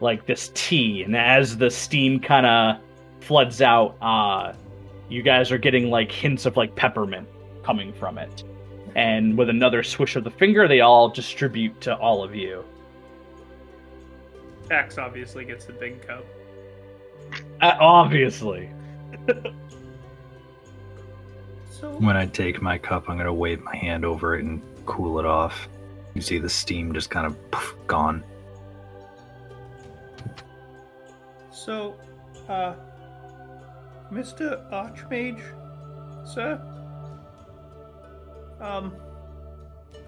[0.00, 1.02] like this tea.
[1.02, 2.76] And as the steam kind of
[3.20, 4.52] floods out, uh,
[5.12, 7.28] you guys are getting like hints of like peppermint
[7.62, 8.44] coming from it.
[8.94, 12.64] And with another swish of the finger, they all distribute to all of you.
[14.68, 16.24] Tax obviously gets the big cup.
[17.60, 18.70] Uh, obviously.
[21.82, 25.18] So When I take my cup, I'm gonna wave my hand over it and cool
[25.18, 25.68] it off.
[26.14, 28.22] You see the steam just kind of poof, gone.
[31.50, 31.96] So,
[32.48, 32.74] uh,
[34.12, 34.70] Mr.
[34.70, 35.42] Archmage,
[36.26, 36.60] sir?
[38.60, 38.94] Um,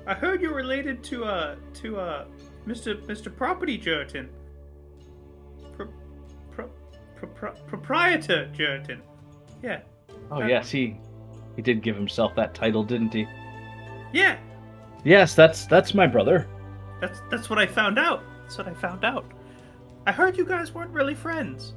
[0.07, 2.25] I heard you're related to, uh, to, uh,
[2.67, 3.03] Mr.
[3.07, 3.35] Mr.
[3.35, 4.29] Property Jerton.
[5.77, 5.89] Pro,
[6.53, 6.69] pro,
[7.17, 9.01] pro, pro, proprietor Jerton.
[9.63, 9.81] Yeah.
[10.31, 10.97] Oh yes, he
[11.57, 13.27] he did give himself that title, didn't he?
[14.13, 14.39] Yeah,
[15.05, 16.47] Yes, that's that's my brother.
[17.01, 18.23] that's, that's what I found out.
[18.43, 19.27] That's what I found out.
[20.07, 21.75] I heard you guys weren't really friends.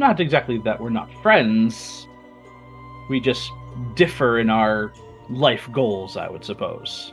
[0.00, 2.08] Not exactly that we're not friends.
[3.10, 3.52] We just
[3.96, 4.94] differ in our
[5.28, 7.12] life goals, I would suppose.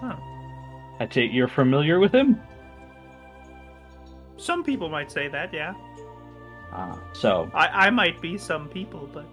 [0.00, 0.16] Huh.
[1.00, 2.38] I take you're familiar with him?
[4.36, 5.72] Some people might say that, yeah.
[6.70, 9.24] Ah, so I, I might be some people, but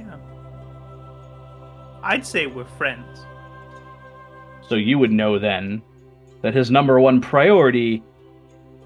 [0.00, 0.16] yeah.
[2.02, 3.24] I'd say we're friends.
[4.68, 5.80] so you would know then
[6.42, 8.02] that his number one priority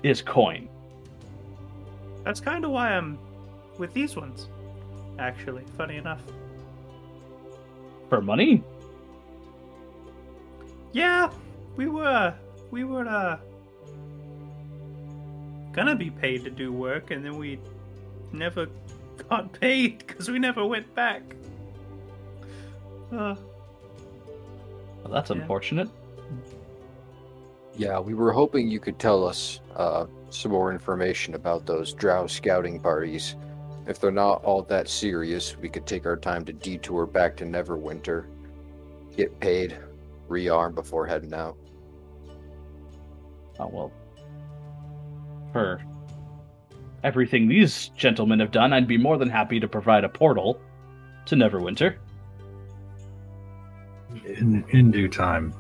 [0.03, 0.70] is coin.
[2.31, 3.19] That's kind of why I'm
[3.77, 4.47] with these ones.
[5.19, 6.23] Actually, funny enough.
[8.09, 8.62] For money?
[10.93, 11.32] Yeah,
[11.74, 12.32] we were
[12.70, 13.36] we were uh
[15.73, 17.59] gonna be paid to do work, and then we
[18.32, 18.69] never
[19.28, 21.23] got paid because we never went back.
[23.12, 23.35] Uh,
[25.02, 25.36] Well, that's Yeah.
[25.39, 25.89] unfortunate.
[27.77, 32.27] Yeah, we were hoping you could tell us uh, some more information about those drow
[32.27, 33.36] scouting parties.
[33.86, 37.44] If they're not all that serious, we could take our time to detour back to
[37.44, 38.27] Neverwinter,
[39.16, 39.77] get paid,
[40.28, 41.57] rearm before heading out.
[43.59, 43.93] Oh well.
[45.52, 45.82] For
[47.02, 50.61] everything these gentlemen have done, I'd be more than happy to provide a portal
[51.27, 51.97] to Neverwinter.
[54.24, 55.55] In in due time.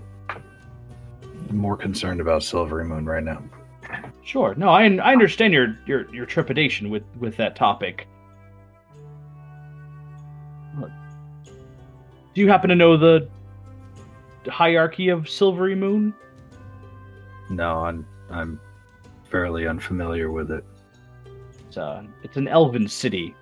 [1.48, 3.42] I'm more concerned about Silverymoon right now.
[4.30, 4.54] Sure.
[4.54, 8.06] No, I I understand your your your trepidation with with that topic.
[10.76, 13.28] Do you happen to know the
[14.46, 16.14] hierarchy of Silverymoon?
[17.50, 18.60] No, I'm I'm
[19.28, 20.64] fairly unfamiliar with it.
[21.66, 23.34] It's, uh, it's an elven city,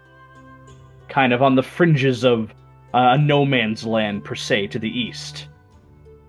[1.11, 2.55] kind of on the fringes of
[2.95, 5.49] uh, a no man's land per se to the east.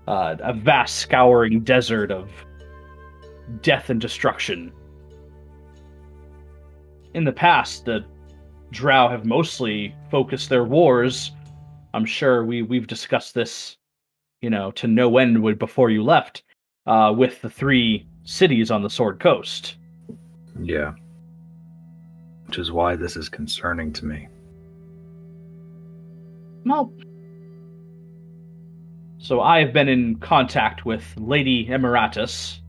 [0.05, 2.29] Uh, a vast scouring desert of
[3.61, 4.71] death and destruction.
[7.13, 8.05] In the past, the
[8.71, 11.31] Drow have mostly focused their wars.
[11.93, 13.77] I'm sure we we've discussed this,
[14.41, 16.43] you know, to no end with- before you left,
[16.85, 19.77] uh, with the three cities on the Sword Coast.
[20.61, 20.93] Yeah.
[22.45, 24.27] Which is why this is concerning to me.
[26.65, 26.93] Well,
[29.17, 32.59] so I have been in contact with Lady Emiratus.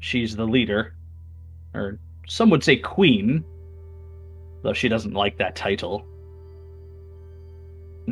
[0.00, 0.94] She's the leader,
[1.74, 3.44] or some would say queen,
[4.62, 6.04] though she doesn't like that title.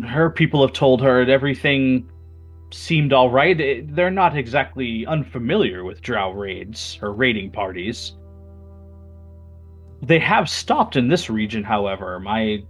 [0.07, 2.09] Her people have told her that everything
[2.71, 3.59] seemed all right.
[3.61, 8.13] Eh, They're not exactly unfamiliar with drow raids or raiding parties.
[10.03, 12.21] They have stopped in this region, however.
[12.21, 12.63] My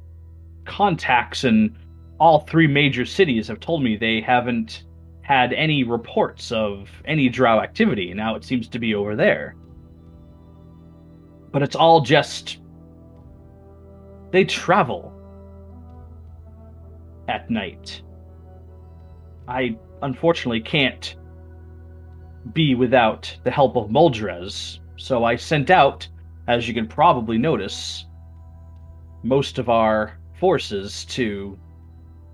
[0.65, 1.77] contacts in
[2.19, 4.85] all three major cities have told me they haven't
[5.29, 8.15] had any reports of any drow activity.
[8.15, 9.57] Now it seems to be over there.
[11.53, 12.61] But it's all just.
[14.33, 15.13] They travel
[17.29, 18.01] at night.
[19.47, 21.15] I unfortunately can't
[22.55, 26.09] be without the help of Muldrez, so I sent out,
[26.47, 28.07] as you can probably notice,
[29.23, 31.59] most of our forces to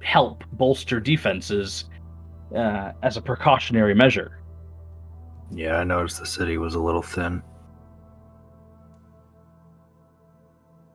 [0.01, 1.87] help bolster defenses
[2.55, 4.41] uh, as a precautionary measure.
[5.51, 7.43] Yeah, I noticed the city was a little thin.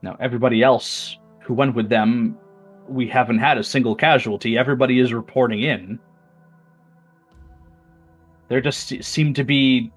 [0.02, 2.38] Now, everybody else who went with them,
[2.88, 4.58] we haven't had a single casualty.
[4.58, 6.00] Everybody is reporting in.
[8.48, 9.92] There just seem to be,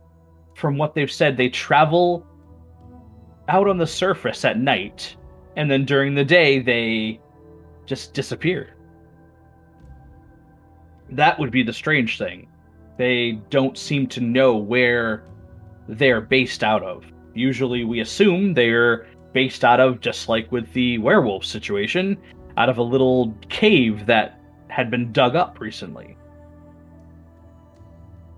[0.55, 2.27] from what they've said, they travel
[3.49, 5.17] out on the surface at night,
[5.57, 7.21] and then during the day they
[7.87, 8.77] just disappear.
[11.13, 12.49] That would be the strange thing.
[12.99, 15.25] They don't seem to know where
[15.89, 17.05] they're based out of.
[17.35, 22.19] Usually we assume they're based out of, just like with the werewolf situation,
[22.57, 26.17] out of a little cave that had been dug up recently.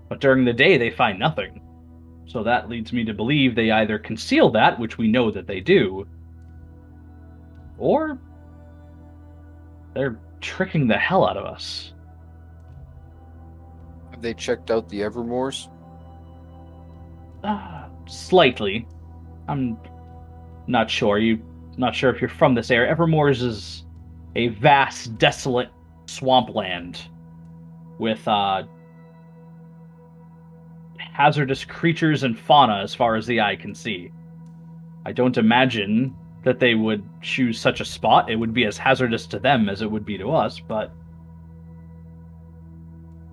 [0.09, 1.61] But during the day, they find nothing.
[2.25, 5.59] So that leads me to believe they either conceal that, which we know that they
[5.59, 6.07] do,
[7.77, 8.19] or
[9.93, 11.93] they're tricking the hell out of us.
[14.15, 15.67] Have they checked out the Evermoors?
[17.43, 18.87] Uh, slightly.
[19.49, 19.77] I'm
[20.67, 21.19] not sure.
[21.19, 21.43] You
[21.75, 22.95] not sure if you're from this area.
[22.95, 23.83] Evermoors is
[24.37, 25.67] a vast, desolate
[26.05, 27.01] swampland
[27.99, 28.63] with uh
[30.97, 34.13] hazardous creatures and fauna as far as the eye can see.
[35.05, 36.15] I don't imagine
[36.45, 38.29] that they would choose such a spot.
[38.29, 40.93] It would be as hazardous to them as it would be to us, but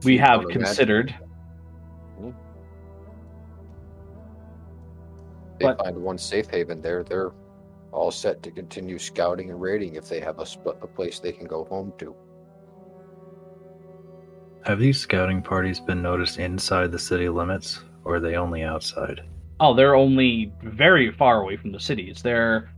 [0.04, 1.14] we have don't considered
[5.58, 7.04] They But- find one safe haven there.
[7.04, 7.30] They're
[7.92, 11.30] all set to continue scouting and raiding if they have a, sp- a place they
[11.30, 12.16] can go home to.
[14.64, 19.20] Have these scouting parties been noticed inside the city limits, or are they only outside?
[19.60, 22.22] Oh, they're only very far away from the cities.
[22.22, 22.70] They're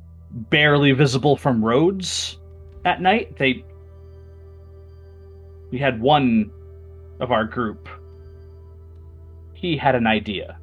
[0.51, 2.39] barely visible from roads
[2.85, 3.37] at night.
[3.39, 3.65] They
[5.71, 6.51] We had one
[7.21, 7.89] of our group.
[9.55, 10.59] He had an idea.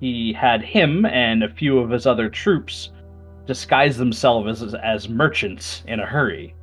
[0.00, 2.90] He had him and a few of his other troops
[3.46, 6.54] disguise themselves as, as merchants in a hurry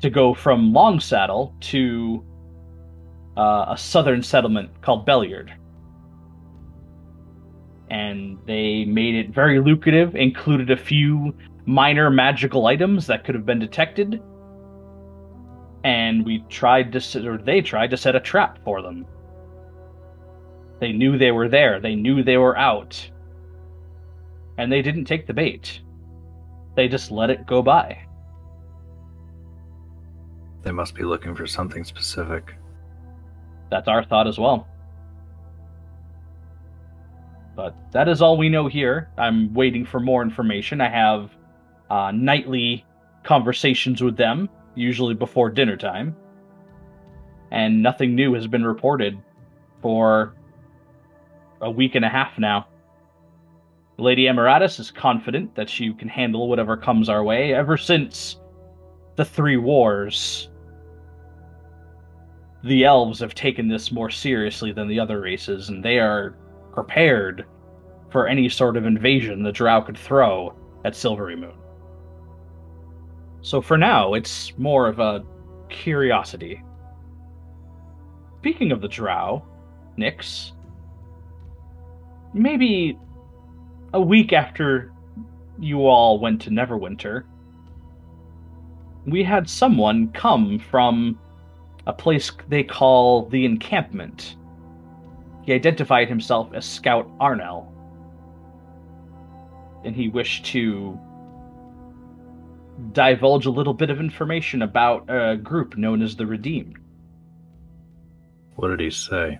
[0.00, 2.24] to go from Longsaddle to
[3.36, 5.52] uh, a southern settlement called Beliard.
[7.90, 11.34] And they made it very lucrative, included a few
[11.66, 14.22] minor magical items that could have been detected.
[15.84, 19.06] And we tried to, or they tried to set a trap for them.
[20.80, 23.10] They knew they were there, they knew they were out.
[24.58, 25.80] And they didn't take the bait.
[26.76, 28.06] They just let it go by.
[30.62, 32.54] They must be looking for something specific.
[33.70, 34.68] That's our thought as well.
[37.54, 39.10] But that is all we know here.
[39.18, 40.80] I'm waiting for more information.
[40.80, 41.30] I have
[41.90, 42.84] uh, nightly
[43.24, 46.16] conversations with them, usually before dinner time.
[47.50, 49.18] And nothing new has been reported
[49.82, 50.34] for
[51.60, 52.66] a week and a half now.
[53.98, 58.40] Lady Emiratus is confident that she can handle whatever comes our way ever since
[59.16, 60.48] the three wars
[62.64, 66.36] the elves have taken this more seriously than the other races, and they are
[66.72, 67.44] prepared
[68.10, 70.54] for any sort of invasion the Drow could throw
[70.84, 71.56] at Silverymoon.
[73.42, 75.24] So for now, it's more of a
[75.68, 76.62] curiosity.
[78.38, 79.44] Speaking of the Drow,
[79.98, 80.52] Nyx,
[82.32, 82.98] maybe
[83.92, 84.92] a week after
[85.58, 87.24] you all went to Neverwinter,
[89.06, 91.18] we had someone come from
[91.86, 94.36] a place they call the encampment.
[95.44, 97.66] He identified himself as Scout Arnell.
[99.84, 100.98] And he wished to
[102.92, 106.78] divulge a little bit of information about a group known as the Redeemed.
[108.56, 109.38] What did he say?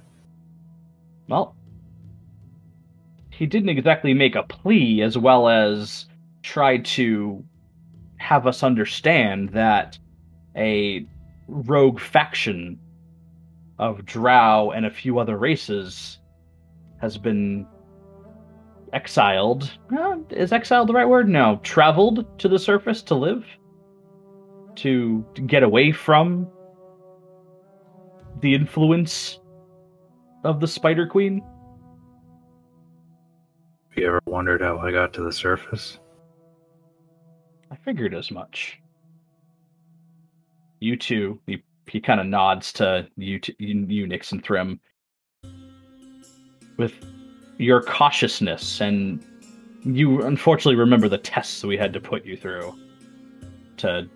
[1.28, 1.56] Well,
[3.30, 6.06] he didn't exactly make a plea as well as
[6.42, 7.44] try to
[8.16, 9.98] have us understand that
[10.56, 11.06] a
[11.48, 12.78] rogue faction
[13.78, 16.18] of drow and a few other races
[17.00, 17.66] has been
[18.92, 19.70] exiled.
[19.96, 21.28] Uh, is exiled the right word?
[21.28, 21.60] No.
[21.62, 23.44] Traveled to the surface to live?
[24.76, 26.48] To, to get away from
[28.40, 29.38] the influence
[30.44, 31.42] of the Spider Queen?
[33.90, 35.98] Have you ever wondered how I got to the surface?
[37.70, 38.78] I figured as much.
[40.80, 44.80] You two, he, he kind of nods to you, t- you, you, Nyx and Thrym.
[46.76, 46.94] With
[47.62, 49.24] your cautiousness, and
[49.84, 52.74] you unfortunately remember the tests we had to put you through
[53.78, 54.08] to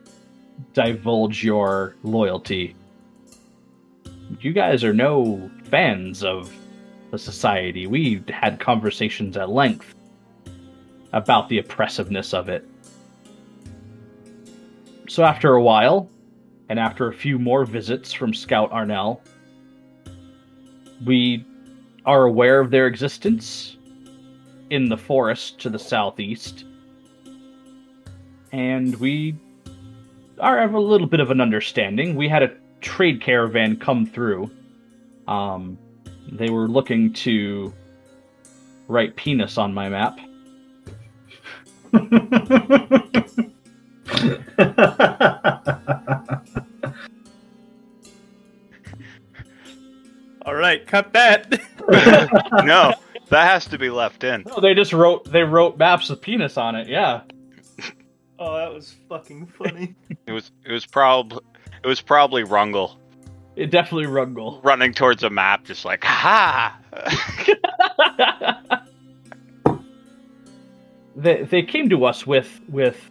[0.73, 2.75] divulge your loyalty.
[4.41, 6.53] You guys are no fans of
[7.11, 7.87] the society.
[7.87, 9.95] We had conversations at length
[11.13, 12.69] about the oppressiveness of it.
[15.09, 16.11] So after a while,
[16.69, 19.21] and after a few more visits from Scout Arnell,
[21.05, 21.45] we
[22.07, 23.77] are aware of their existence
[24.71, 26.65] in the forest to the southeast.
[28.53, 29.37] And we
[30.41, 32.15] are have a little bit of an understanding.
[32.15, 34.51] We had a trade caravan come through.
[35.27, 35.79] Um,
[36.31, 37.73] they were looking to
[38.89, 40.19] write penis on my map.
[50.47, 51.61] All right, cut that.
[52.65, 52.93] no,
[53.29, 54.45] that has to be left in.
[54.47, 56.89] No, they just wrote they wrote maps of penis on it.
[56.89, 57.23] Yeah.
[58.39, 59.95] oh, that was fucking funny.
[60.27, 61.41] It was it was probably
[61.83, 62.97] it was probably Rungle
[63.57, 64.61] It definitely Rungle.
[64.65, 66.79] running towards a map, just like ha.
[71.17, 73.11] they they came to us with with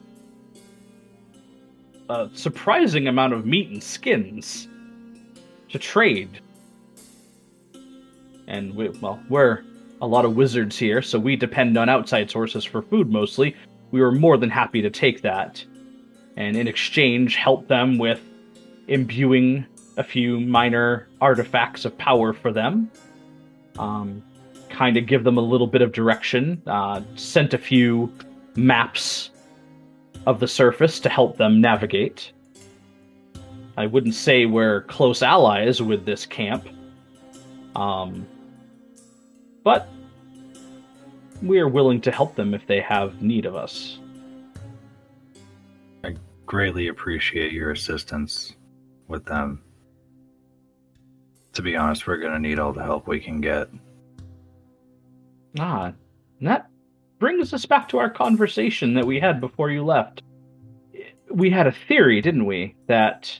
[2.09, 4.67] a surprising amount of meat and skins
[5.69, 6.39] to trade.
[8.47, 9.63] And we well, we're
[10.01, 13.55] a lot of wizards here, so we depend on outside sources for food mostly.
[13.91, 15.63] We were more than happy to take that,
[16.35, 18.21] and in exchange, help them with
[18.87, 19.65] imbuing
[19.97, 22.91] a few minor artifacts of power for them.
[23.79, 24.21] Um,
[24.69, 26.61] kind of give them a little bit of direction.
[26.67, 28.11] Uh, sent a few
[28.55, 29.31] maps
[30.25, 32.31] of the surface to help them navigate.
[33.77, 36.67] I wouldn't say we're close allies with this camp,
[37.75, 38.25] um,
[39.65, 39.89] but
[41.41, 43.97] we are willing to help them if they have need of us.
[46.03, 46.15] I
[46.45, 48.55] greatly appreciate your assistance
[49.07, 49.61] with them.
[51.53, 53.67] To be honest, we're gonna need all the help we can get.
[55.59, 55.93] Ah,
[56.39, 56.69] and that
[57.17, 60.21] brings us back to our conversation that we had before you left.
[61.31, 63.39] We had a theory, didn't we, that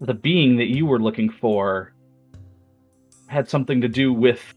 [0.00, 1.92] the being that you were looking for
[3.26, 4.55] had something to do with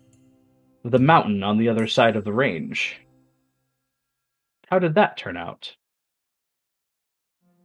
[0.91, 2.99] the mountain on the other side of the range.
[4.67, 5.75] How did that turn out?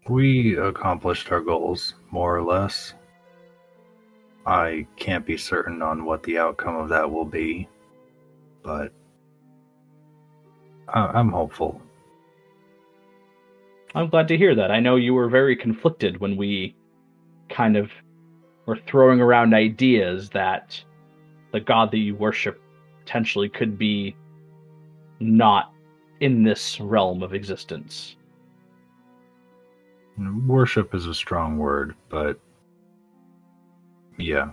[0.08, 2.94] We accomplished our goals, more or less.
[4.46, 7.68] I can't be certain on what the outcome of that will be,
[8.62, 8.92] but
[10.88, 11.80] I- I'm hopeful.
[13.94, 14.70] I'm glad to hear that.
[14.70, 16.74] I know you were very conflicted when we
[17.48, 17.90] kind of
[18.66, 20.82] were throwing around ideas that
[21.52, 22.60] the god that you worship
[23.04, 24.16] potentially could be
[25.20, 25.72] not
[26.20, 28.16] in this realm of existence.
[30.46, 32.38] Worship is a strong word, but
[34.16, 34.52] yeah.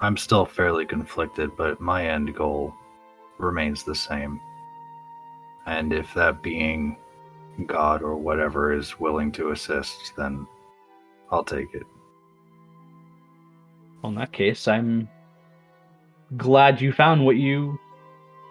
[0.00, 2.72] I'm still fairly conflicted, but my end goal
[3.38, 4.40] remains the same.
[5.66, 6.96] And if that being
[7.66, 10.46] God or whatever is willing to assist, then
[11.30, 11.82] I'll take it.
[14.00, 15.08] Well, in that case, I'm
[16.36, 17.78] glad you found what you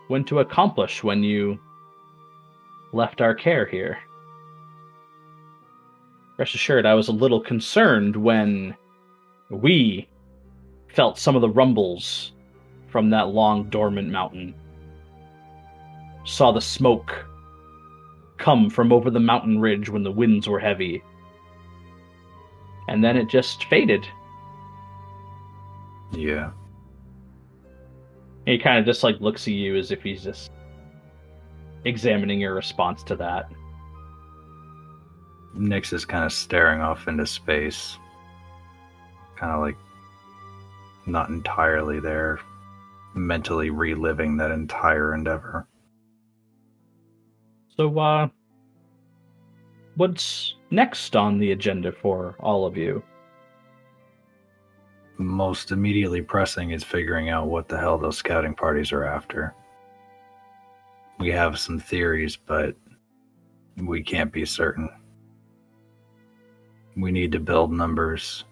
[0.09, 1.59] went to accomplish when you
[2.93, 3.99] left our care here.
[6.37, 8.75] Rest assured, I was a little concerned when
[9.49, 10.07] we
[10.93, 12.31] felt some of the rumbles
[12.87, 14.55] from that long dormant mountain.
[16.25, 17.25] Saw the smoke
[18.37, 21.03] come from over the mountain ridge when the winds were heavy.
[22.87, 24.07] And then it just faded.
[26.11, 26.51] Yeah.
[28.47, 30.51] He kind of just like looks at you as if he's just
[31.83, 33.51] examining your response to that.
[35.53, 37.97] Nyx is kind of staring off into space.
[39.35, 39.75] Kind of like
[41.05, 42.39] not entirely there,
[43.13, 45.67] mentally reliving that entire endeavor.
[47.75, 48.29] So, uh,
[49.95, 53.03] what's next on the agenda for all of you?
[55.17, 59.53] Most immediately pressing is figuring out what the hell those scouting parties are after.
[61.19, 62.75] We have some theories, but
[63.77, 64.89] we can't be certain.
[66.95, 68.45] We need to build numbers,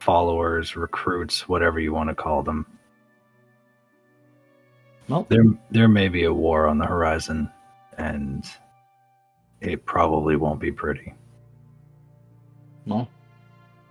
[0.00, 2.66] followers, recruits, whatever you want to call them.
[5.08, 7.50] Well, There, there may be a war on the horizon,
[7.96, 8.44] and
[9.60, 11.14] it probably won't be pretty.
[12.86, 13.08] well,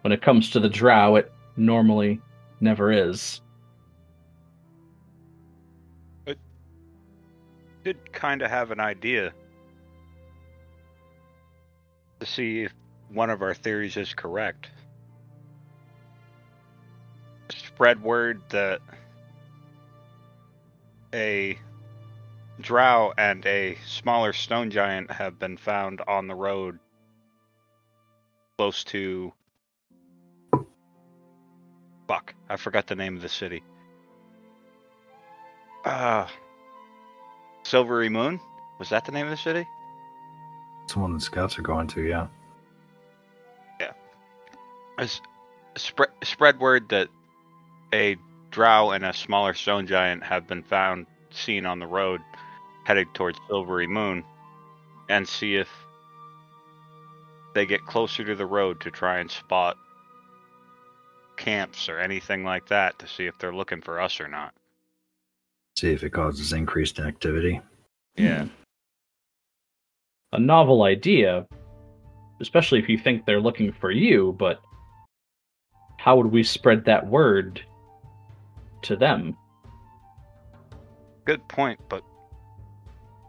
[0.02, 2.22] when it comes to the drow, it normally
[2.59, 3.42] never is.
[6.27, 6.35] I
[7.84, 9.34] Did kind of have an idea
[12.19, 12.74] to see if
[13.09, 14.69] one of our theories is correct.
[17.50, 18.82] Spread word that
[21.14, 21.58] a
[22.61, 26.80] drow and a smaller stone giant have been found on the road
[28.58, 29.32] close to
[32.08, 33.64] fuck i forgot the name of the city.
[35.84, 36.27] Uh
[37.64, 38.40] Silverymoon?
[38.80, 39.67] Was that the name of the city?
[40.84, 42.27] It's the one the scouts are going to, yeah.
[45.75, 47.09] spread spread word that
[47.93, 48.17] a
[48.51, 52.22] drow and a smaller stone giant have been found seen on the road
[52.85, 54.24] headed towards Silverymoon
[55.09, 55.69] and see if
[57.53, 59.77] they get closer to the road to try and spot
[61.38, 64.54] camps or anything like that to see if they're looking for us or not.
[65.78, 67.62] See if it causes increased activity.
[68.18, 68.24] Hmm.
[68.24, 68.46] Yeah.
[70.34, 71.46] A novel idea,
[72.42, 74.62] especially if you think they're looking for you, but
[75.98, 77.62] how would we spread that word
[78.84, 79.36] to them?
[81.26, 82.04] Good point, but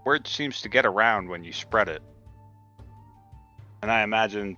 [0.04, 2.02] word seems to get around when you spread it.
[3.82, 4.56] And I imagine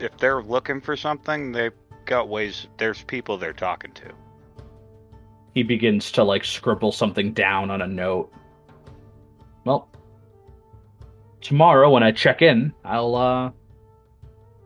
[0.00, 1.72] if they're looking for something, they've
[2.06, 4.12] got ways, there's people they're talking to.
[5.54, 8.32] He begins to like scribble something down on a note.
[9.64, 9.88] Well,
[11.40, 13.50] tomorrow when I check in, I'll uh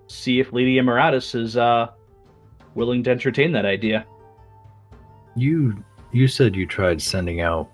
[0.08, 1.88] see if Lady Emiratus is uh
[2.74, 4.06] willing to entertain that idea.
[5.36, 7.70] You you said you tried sending out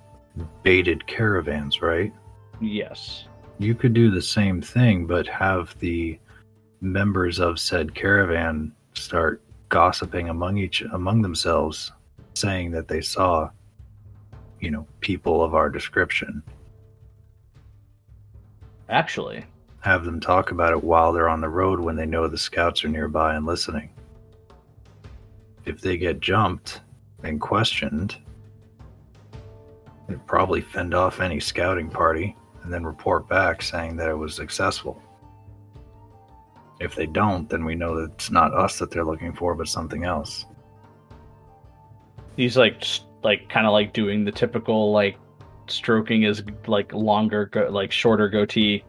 [0.62, 2.12] baited caravans, right?
[2.60, 3.26] Yes.
[3.58, 6.18] You could do the same thing, but have the
[6.82, 11.92] members of said caravan start gossiping among each among themselves,
[12.34, 13.50] saying that they saw,
[14.60, 16.42] you know, people of our description.
[18.88, 19.44] Actually,
[19.80, 22.84] Have them talk about it while they're on the road when they know the scouts
[22.84, 23.90] are nearby and listening.
[25.64, 26.80] If they get jumped
[27.22, 28.16] and questioned,
[30.08, 34.34] they'd probably fend off any scouting party and then report back saying that it was
[34.34, 35.00] successful.
[36.78, 39.68] If they don't, then we know that it's not us that they're looking for, but
[39.68, 40.44] something else.
[42.36, 42.84] He's like,
[43.22, 45.16] like kind of like doing the typical like
[45.68, 48.84] stroking his like longer, go- like shorter goatee.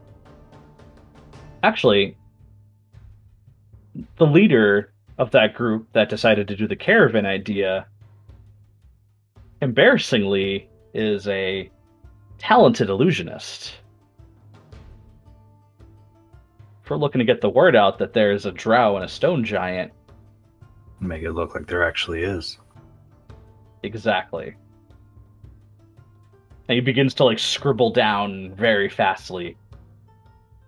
[1.64, 2.18] Actually,
[4.18, 7.88] the leader of that group that decided to do the caravan idea,
[9.62, 11.72] embarrassingly, is a
[12.38, 13.74] talented illusionist.
[16.88, 19.44] If we're looking to get the word out that there's a drow and a stone
[19.44, 19.92] giant,
[21.02, 22.60] Make it look like there actually is.
[23.84, 24.56] Exactly.
[26.70, 29.58] And he begins to like scribble down very fastly.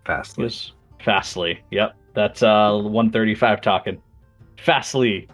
[0.06, 0.44] Fastly.
[0.44, 0.74] Yes.
[1.02, 1.64] Fastly.
[1.72, 1.96] Yep.
[2.16, 4.02] That's uh 135 talking.
[4.58, 5.30] Fastly.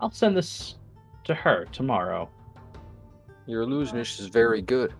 [0.00, 0.76] I'll send this
[1.24, 2.30] to her tomorrow.
[3.48, 4.94] Your illusionist is very good.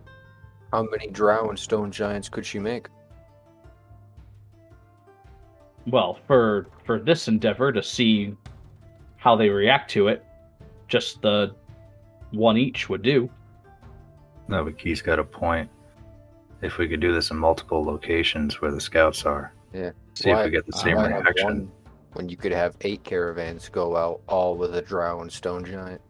[0.72, 2.88] How many drow and stone giants could she make?
[5.90, 8.34] Well, for for this endeavor to see
[9.16, 10.24] how they react to it,
[10.88, 11.54] just the
[12.30, 13.28] one each would do.
[14.48, 15.68] No, but Key's got a point.
[16.62, 19.90] If we could do this in multiple locations where the scouts are, Yeah.
[20.14, 21.44] see if we get the same why reaction.
[21.44, 21.72] one
[22.14, 26.00] when you could have eight caravans go out, all with a drow and stone giant.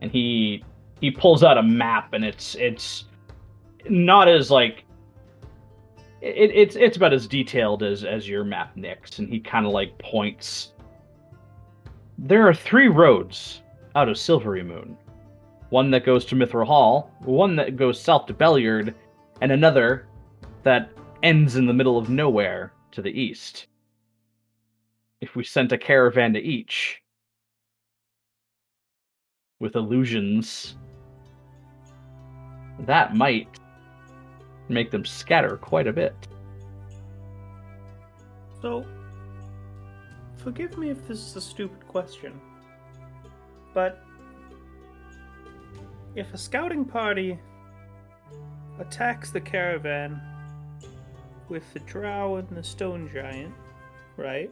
[0.00, 0.62] and he
[1.00, 3.04] he pulls out a map and it's it's
[3.88, 4.84] not as like
[6.20, 9.72] it, it's it's about as detailed as as your map Nyx and he kind of
[9.72, 10.72] like points.
[12.18, 13.62] There are three roads
[13.94, 14.96] out of Silverymoon.
[15.70, 18.94] One that goes to Mithril Hall one that goes south to Beliard
[19.40, 20.06] and another
[20.62, 20.90] that
[21.22, 23.66] ends in the middle of nowhere to the east.
[25.20, 27.02] If we sent a caravan to each
[29.60, 30.76] with illusions,
[32.80, 33.58] that might
[34.68, 36.14] make them scatter quite a bit.
[38.60, 38.84] So,
[40.36, 42.40] forgive me if this is a stupid question,
[43.72, 44.02] but
[46.14, 47.38] if a scouting party
[48.80, 50.20] attacks the caravan
[51.48, 53.54] with the drow and the stone giant,
[54.16, 54.50] right?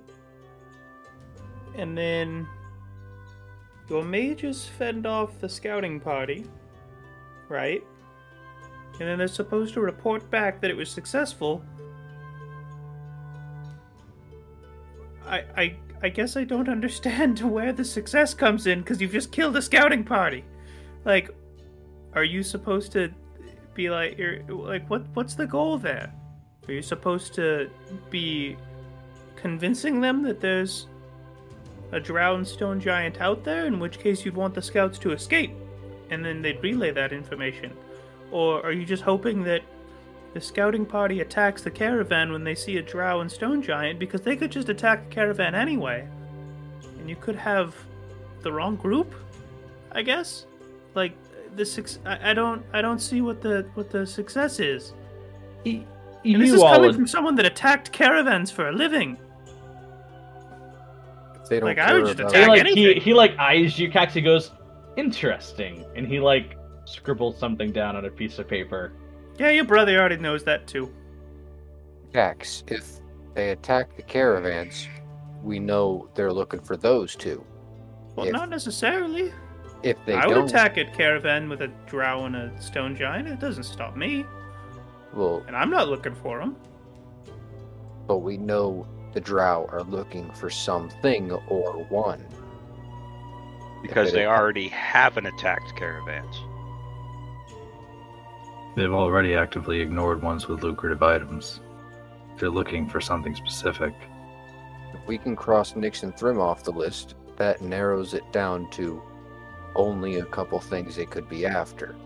[1.75, 2.47] And then
[3.89, 6.47] your mages fend off the scouting party,
[7.49, 7.85] right?
[8.99, 11.62] And then they're supposed to report back that it was successful.
[15.26, 19.33] I I I guess I don't understand where the success comes in because you've just
[19.33, 20.44] killed a scouting party.
[21.05, 21.31] Like,
[22.15, 23.12] are you supposed to
[23.75, 26.12] be like you're like what what's the goal there?
[26.66, 27.70] Are you supposed to
[28.10, 28.57] be
[29.36, 30.86] convincing them that there's
[31.92, 35.52] a drowned stone giant out there, in which case you'd want the scouts to escape,
[36.10, 37.73] and then they'd relay that information?
[38.31, 39.63] Or are you just hoping that
[40.35, 44.21] the scouting party attacks the caravan when they see a drow and stone giant because
[44.21, 46.07] they could just attack the caravan anyway?
[46.99, 47.75] And you could have
[48.43, 49.15] the wrong group,
[49.93, 50.47] I guess?
[50.95, 51.13] Like
[51.57, 54.93] the six I, I don't I don't see what the what the success is.
[55.65, 55.85] Y-
[56.25, 59.17] And this is coming from someone that attacked caravans for a living.
[61.49, 63.03] They don't Like, I care would just about he attack like he, anything.
[63.03, 64.11] he like eyes you, Kax.
[64.11, 64.51] He goes,
[64.97, 66.56] "Interesting," and he like
[66.87, 68.93] scribbles something down on a piece of paper.
[69.39, 70.91] Yeah, your brother already knows that too.
[72.09, 73.01] attacks, if
[73.35, 74.89] they attack the caravans,
[75.43, 77.45] we know they're looking for those two.
[78.15, 79.33] Well, If- not necessarily.
[79.83, 83.29] If they I would don't, attack a caravan with a drow and a stone giant.
[83.29, 84.25] It doesn't stop me,
[85.13, 86.57] well, and I'm not looking for them.
[88.07, 92.25] but we know the drow are looking for something or one.
[93.83, 96.41] because they they already haven't attacked caravans.
[98.77, 101.61] They've already actively ignored ones with lucrative items.
[102.39, 103.95] They're looking for something specific.
[104.93, 109.03] If we can cross Nixon and Thrym off the list, that narrows it down to
[109.75, 111.97] only a couple things they could be after.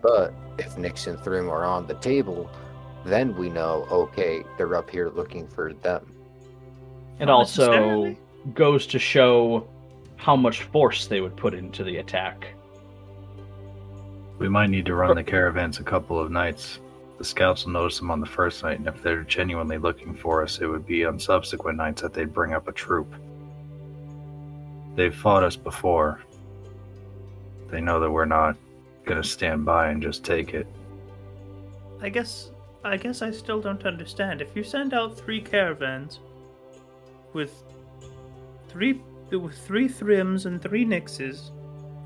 [0.00, 2.48] But if Nixon and Thrym are on the table,
[3.04, 6.06] then we know, okay, they're up here looking for them.
[7.18, 8.16] It also
[8.54, 9.66] goes to show
[10.16, 12.54] how much force they would put into the attack.
[14.42, 16.80] We might need to run the caravans a couple of nights.
[17.16, 20.42] The scouts will notice them on the first night, and if they're genuinely looking for
[20.42, 23.06] us, it would be on subsequent nights that they'd bring up a troop.
[24.96, 26.22] They've fought us before.
[27.70, 28.56] They know that we're not
[29.04, 30.66] gonna stand by and just take it.
[32.00, 32.50] I guess
[32.82, 34.42] I guess I still don't understand.
[34.42, 36.18] If you send out three caravans
[37.32, 37.62] with
[38.68, 41.52] three with three Thryms and three Nyxes,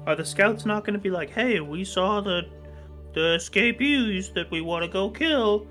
[0.06, 2.42] are the scouts not going to be like, "Hey, we saw the
[3.14, 5.66] the escapees that we want to go kill.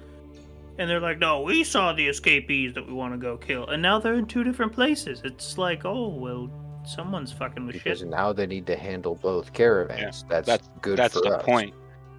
[0.78, 3.82] and they're like, "No, we saw the escapees that we want to go kill," and
[3.82, 5.22] now they're in two different places.
[5.24, 6.50] It's like, oh well,
[6.86, 8.10] someone's fucking with because shit.
[8.10, 10.26] now they need to handle both caravans.
[10.30, 11.44] that's, that's- good That's for the us.
[11.46, 11.74] point.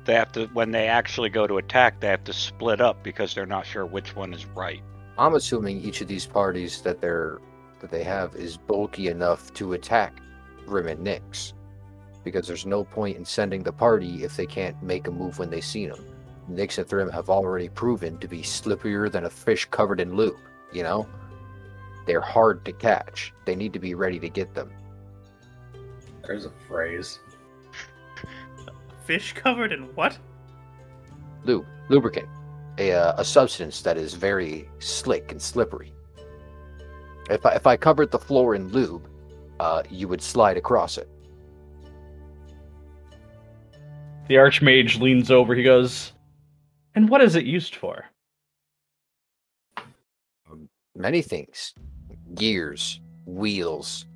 [0.07, 3.35] They have to when they actually go to attack, they have to split up because
[3.35, 4.81] they're not sure which one is right.
[5.19, 7.41] I'm assuming each of these parties that they're
[7.81, 10.21] that they have is bulky enough to attack
[10.65, 11.53] Grim and Nyx.
[12.27, 15.49] Because there's no point in sending the party if they can't make a move when
[15.49, 16.05] they see them.
[16.51, 20.37] Nyx and Thrym have already proven to be slipperier than a fish covered in lube,
[20.73, 21.07] you know?
[22.05, 23.33] They're hard to catch.
[23.45, 24.73] They need to be ready to get them.
[26.27, 27.21] There's a phrase.
[29.05, 30.19] Fish covered in what?
[31.45, 32.29] Lube, lubricant,
[32.79, 35.93] a, uh, a substance that is very slick and slippery.
[37.31, 39.09] If I, if I covered the floor in lube,
[39.61, 41.09] uh, you would slide across it.
[44.29, 45.55] The Archmage leans over.
[45.55, 46.13] He goes,
[46.95, 48.05] And what is it used for?
[50.99, 51.75] many things
[52.35, 54.07] gears wheels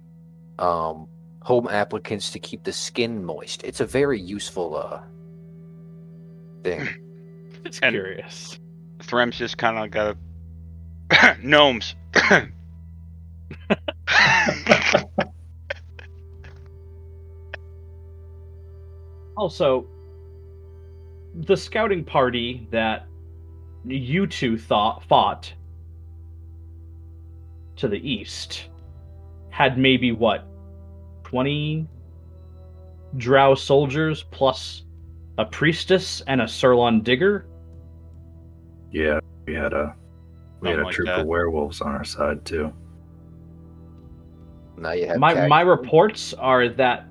[0.58, 1.06] um
[1.42, 5.02] home applicants to keep the skin moist it's a very useful uh
[6.64, 6.88] thing
[7.66, 8.58] It's And- curious.
[9.02, 10.16] Thrym's just kind of got
[11.10, 11.94] a gnomes.
[19.36, 19.86] Also,
[21.46, 23.06] the scouting party that
[23.84, 25.52] you two thought fought
[27.76, 28.68] to the east
[29.50, 30.46] had maybe what
[31.24, 31.86] 20
[33.16, 34.84] drow soldiers plus
[35.38, 37.46] a priestess and a Surlon digger
[38.90, 39.94] Yeah, we had a
[40.60, 41.20] we had a like troop that.
[41.20, 42.72] of werewolves on our side too.
[44.76, 47.06] now you have my my reports are that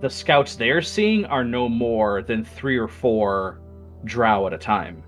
[0.00, 3.60] the scouts they're seeing are no more than three or four
[4.04, 5.02] drow at a time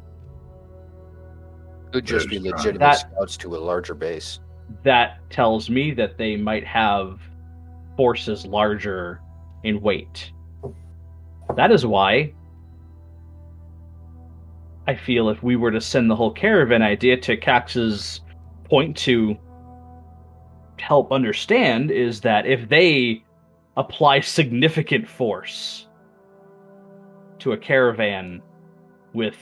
[1.92, 4.40] could just be legitimate that- scouts to a larger base
[4.82, 7.20] that tells me that they might have
[7.96, 9.20] forces larger
[9.64, 10.32] in weight.
[11.56, 12.34] That is why
[14.86, 18.20] I feel if we were to send the whole caravan idea to Kax's
[18.64, 19.36] point to
[20.78, 23.24] help understand is that if they
[23.76, 25.88] apply significant force
[27.38, 28.42] to a caravan
[29.12, 29.36] with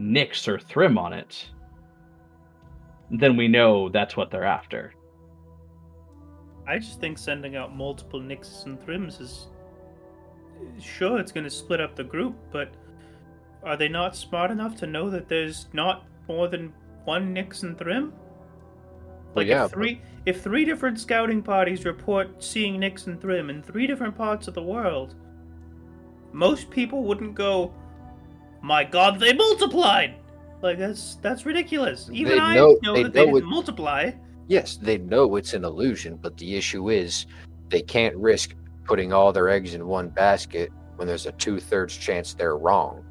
[0.00, 1.50] Nyx or Thrym on it,
[3.10, 4.94] then we know that's what they're after.
[6.66, 9.48] I just think sending out multiple Nyxes and Thryms is.
[10.80, 12.72] Sure, it's going to split up the group, but
[13.64, 16.72] are they not smart enough to know that there's not more than
[17.04, 18.12] one Nyx and Thrym?
[19.34, 23.50] Well, Like yeah, if three if three different scouting parties report seeing Nyx and Thrym
[23.50, 25.14] in three different parts of the world,
[26.32, 27.72] most people wouldn't go,
[28.62, 30.14] "My God, they multiplied!"
[30.62, 32.08] Like that's that's ridiculous.
[32.12, 34.10] Even They I know- know, they that they didn't it- multiply.
[34.46, 37.24] yes they know it's an illusion but the issue is
[37.70, 38.54] they can't risk
[38.84, 43.02] putting all their eggs in one basket when there's a two-thirds chance they're wrong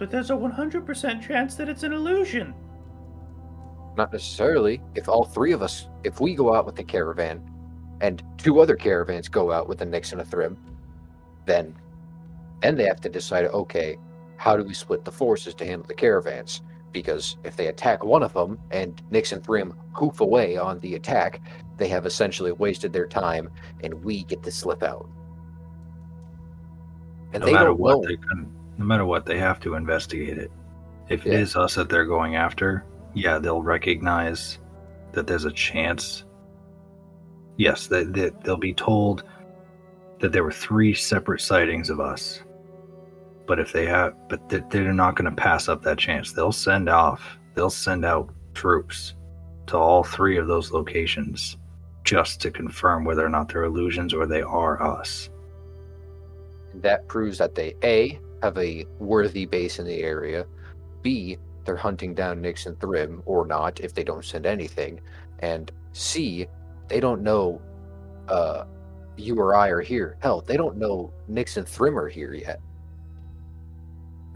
[0.00, 2.54] But there's a 100% chance that it's an illusion.
[3.98, 4.80] Not necessarily.
[4.94, 7.42] If all three of us, if we go out with the caravan,
[8.00, 10.56] and two other caravans go out with a Nyx and a Thrym,
[11.44, 11.76] then
[12.62, 13.98] then they have to decide, okay,
[14.38, 16.62] how do we split the forces to handle the caravans?
[16.92, 20.94] Because if they attack one of them and Nyx and Thrym hoof away on the
[20.94, 21.42] attack,
[21.76, 23.50] they have essentially wasted their time,
[23.84, 25.06] and we get to slip out.
[27.34, 28.08] And No they matter don't what, know.
[28.08, 28.50] they can,
[28.80, 30.50] no matter what, they have to investigate it.
[31.10, 31.38] If it Yeah.
[31.40, 32.82] is us that they're going after,
[33.14, 34.58] yeah, they'll recognize
[35.12, 36.24] that there's a chance.
[37.56, 39.24] Yes, they, they, they'll be told
[40.20, 42.42] that there were three separate sightings of us.
[43.46, 46.32] But if they have, but they- they're not going to pass up that chance.
[46.32, 49.14] They'll send off, they'll send out troops
[49.66, 51.58] to all three of those locations
[52.04, 55.28] just to confirm whether or not they're illusions or they are us.
[56.76, 60.46] that proves that they a have a worthy base in the area
[61.02, 65.00] b they're hunting down Nyx and Thrym or not if they don't send anything
[65.40, 66.46] and c
[66.88, 67.60] they don't know
[68.28, 68.64] uh
[69.16, 72.60] you or i are here hell they don't know Nyx and Thrym are here yet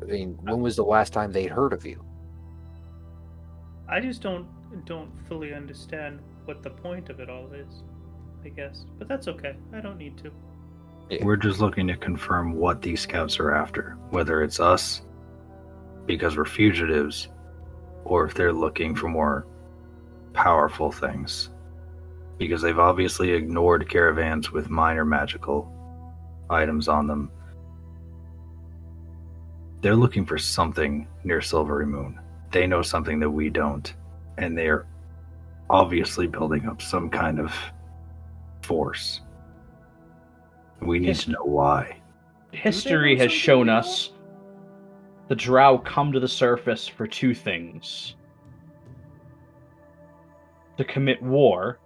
[0.02, 2.04] i mean when was the last time they'd heard of you
[3.88, 4.46] I just don't
[4.86, 7.82] don't fully understand what the point of it all is.
[8.44, 9.56] I guess, but that's okay.
[9.72, 10.30] I don't need to.
[11.22, 15.02] We're just looking to confirm what these scouts are after, whether it's us
[16.06, 17.28] because we're fugitives,
[18.04, 19.46] or if they're looking for more
[20.32, 21.50] powerful things.
[22.38, 25.70] Because they've obviously ignored caravans with minor magical
[26.50, 27.30] items on them.
[29.80, 32.18] they're looking for something near Silverymoon.
[32.52, 33.92] They know something that we don't,
[34.38, 34.86] and they're
[35.68, 37.54] obviously building up some kind of
[38.62, 39.20] force.
[40.80, 41.96] We need to know why.
[42.52, 44.12] History has shown us
[45.28, 48.16] the drow come to the surface for two things
[50.76, 51.80] to commit war,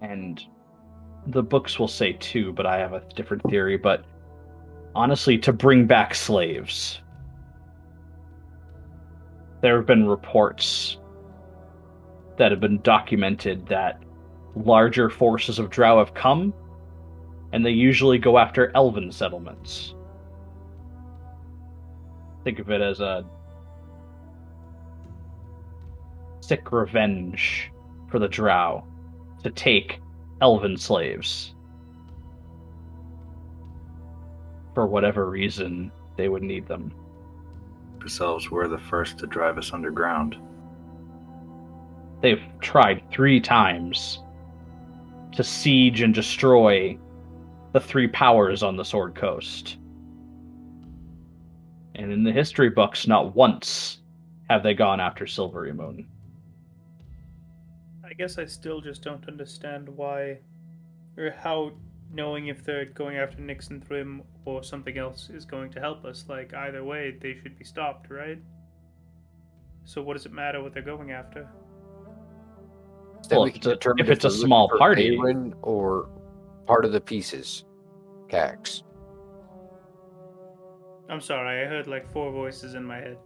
[0.00, 0.42] and
[1.28, 3.76] the books will say two, but I have a different theory.
[3.76, 4.04] But
[4.94, 7.00] honestly, to bring back slaves.
[9.60, 10.98] There have been reports
[12.36, 14.00] that have been documented that
[14.56, 16.52] larger forces of drow have come
[17.52, 19.94] and they usually go after elven settlements.
[22.44, 23.24] Think of it as a
[26.40, 27.70] sick revenge
[28.10, 28.86] for the drow
[29.42, 30.00] to take
[30.40, 31.54] elven slaves.
[34.74, 36.94] For whatever reason, they would need them.
[38.02, 40.36] Ourselves were the first to drive us underground.
[42.20, 44.20] They've tried three times
[45.38, 46.98] to siege and destroy
[47.72, 49.76] the three powers on the Sword Coast.
[51.94, 54.00] And in the history books, not once
[54.50, 56.06] have they gone after Silverymoon.
[58.04, 60.40] I guess I still just don't understand why
[61.16, 61.70] or how
[62.12, 66.04] knowing if they're going after Nyx and Thrym or something else is going to help
[66.04, 66.24] us.
[66.28, 68.42] Like either way, they should be stopped, right?
[69.84, 71.48] So what does it matter what they're going after?
[73.28, 76.08] Then Well, we if can it's a- determine if it's a small party- Aaron or
[76.66, 77.64] part of the pieces.
[78.28, 78.82] Kax.
[81.08, 83.18] I'm sorry, I heard like four voices in my head.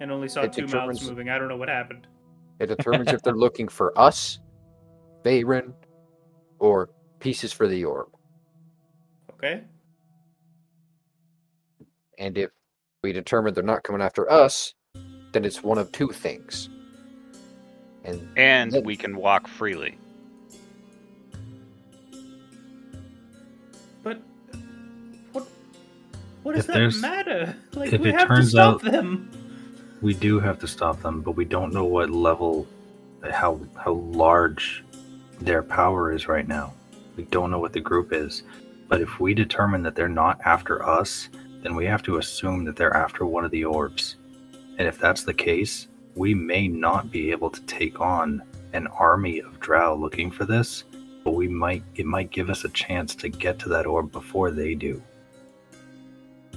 [0.00, 1.28] And only saw It two mouths moving.
[1.28, 2.06] I don't know what happened.
[2.60, 4.38] It determines if they're looking for us,
[5.24, 5.72] Veyron,
[6.60, 8.08] or pieces for the orb.
[9.34, 9.64] Okay?
[12.18, 12.50] And if
[13.02, 14.74] we determine they're not coming after us,
[15.32, 16.70] then it's one of two things.
[18.08, 19.96] And And Then- we can walk freely.
[24.02, 24.20] But
[25.32, 25.46] what
[26.42, 27.56] what does If that matter?
[27.74, 29.30] Like if we it have to stop out- them.
[30.00, 32.66] We do have to stop them, but we don't know what level,
[33.32, 34.84] how how large
[35.40, 36.72] their power is right now.
[37.16, 38.42] We don't know what the group is.
[38.88, 41.28] But if we determine that they're not after us,
[41.62, 44.16] then we have to assume that they're after one of the orbs.
[44.78, 45.88] And if that's the case,
[46.18, 50.82] we may not be able to take on an army of drow looking for this,
[51.24, 54.50] but we might it might give us a chance to get to that orb before
[54.50, 55.00] they do.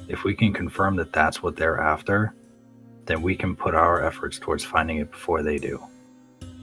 [0.08, 2.34] If we can confirm that that's what they're after,
[3.06, 5.80] then we can put our efforts towards finding it before they do.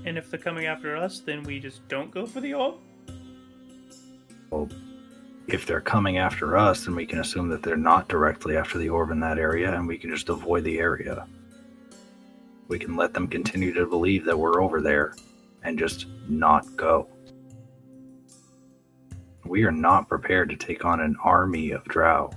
[0.05, 2.75] And if they're coming after us, then we just don't go for the orb?
[4.51, 4.69] Well,
[5.47, 8.89] if they're coming after us, then we can assume that they're not directly after the
[8.89, 11.27] orb in that area and we can just avoid the area.
[12.69, 15.15] We can let them continue to believe that we're over there
[15.63, 17.09] and just not go.
[19.45, 22.31] We are not prepared to take on an army of drow.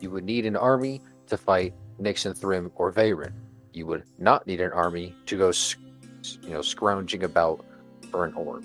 [0.00, 3.32] you would need an army to fight Nyx and Thrym or Veyron.
[3.72, 5.52] You would not need an army to go,
[6.42, 7.64] you know, scrounging about
[8.10, 8.64] for an orb.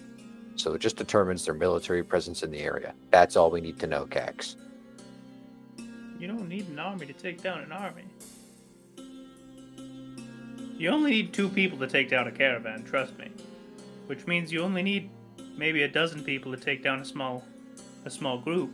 [0.56, 2.94] So it just determines their military presence in the area.
[3.12, 4.56] That's all we need to know, Kax.
[6.18, 8.04] You don't need an army to take down an army.
[10.78, 13.30] You only need two people to take down a caravan, trust me.
[14.08, 15.10] Which means you only need
[15.58, 17.44] maybe a dozen people to take down a small
[18.04, 18.72] a small group.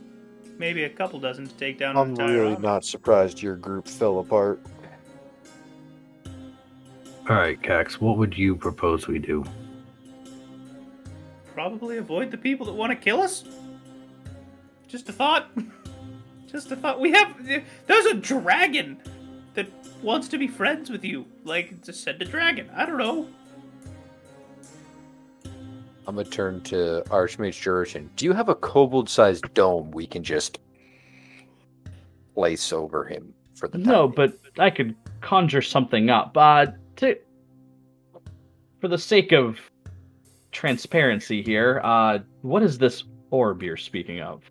[0.58, 2.62] Maybe a couple dozen to take down an I'm really army.
[2.62, 4.60] not surprised your group fell apart.
[7.30, 9.44] All right, Kax, what would you propose we do?
[11.54, 13.44] Probably avoid the people that want to kill us.
[14.88, 15.50] Just a thought.
[16.50, 17.00] Just a thought.
[17.00, 17.34] We have
[17.86, 19.21] there's a dragon that
[20.02, 21.26] wants to be friends with you.
[21.44, 22.68] Like just send a dragon.
[22.74, 23.28] I don't know.
[26.06, 28.08] I'm gonna turn to Archmage Jurican.
[28.16, 30.58] Do you have a kobold-sized dome we can just
[32.34, 36.36] place over him for the No, time but I could conjure something up.
[36.36, 36.66] Uh,
[36.96, 37.16] to,
[38.80, 39.60] for the sake of
[40.50, 44.42] transparency here, uh, what is this orb you're speaking of?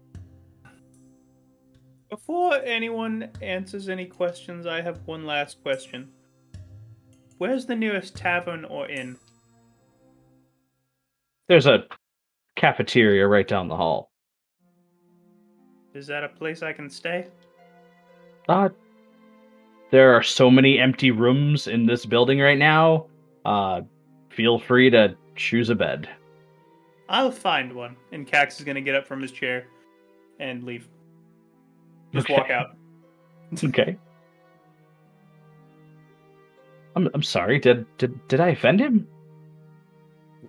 [2.12, 6.10] Before anyone answers any questions, I have one last question.
[7.38, 9.18] Where's the nearest tavern or inn?
[11.48, 11.86] There's a
[12.58, 14.12] cafeteria right down the hall.
[15.94, 17.28] Is that a place I can stay?
[18.50, 18.68] Uh,
[19.90, 23.08] there are so many empty rooms in this building right now.
[23.46, 23.82] Uh,
[24.30, 26.10] feel free to choose a bed.
[27.08, 27.96] I'll find one.
[28.12, 29.68] And Kax is gonna get up from his chair
[30.40, 30.90] and leave.
[32.14, 32.34] Just Okay.
[32.36, 32.76] walk out.
[33.52, 33.98] It's okay.
[36.96, 37.60] I'm I'm sorry.
[37.60, 39.08] Did did did I offend him?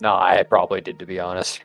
[0.00, 1.62] No, I probably did, to be honest.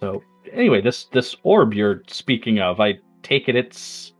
[0.00, 4.12] So anyway, this this orb you're speaking of, I take it it's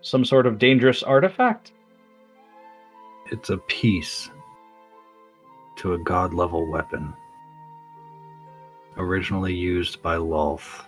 [0.00, 1.72] some sort of dangerous artifact.
[3.30, 4.30] It's a piece
[5.76, 7.14] to a god level weapon.
[8.96, 10.84] Originally used by Lolth.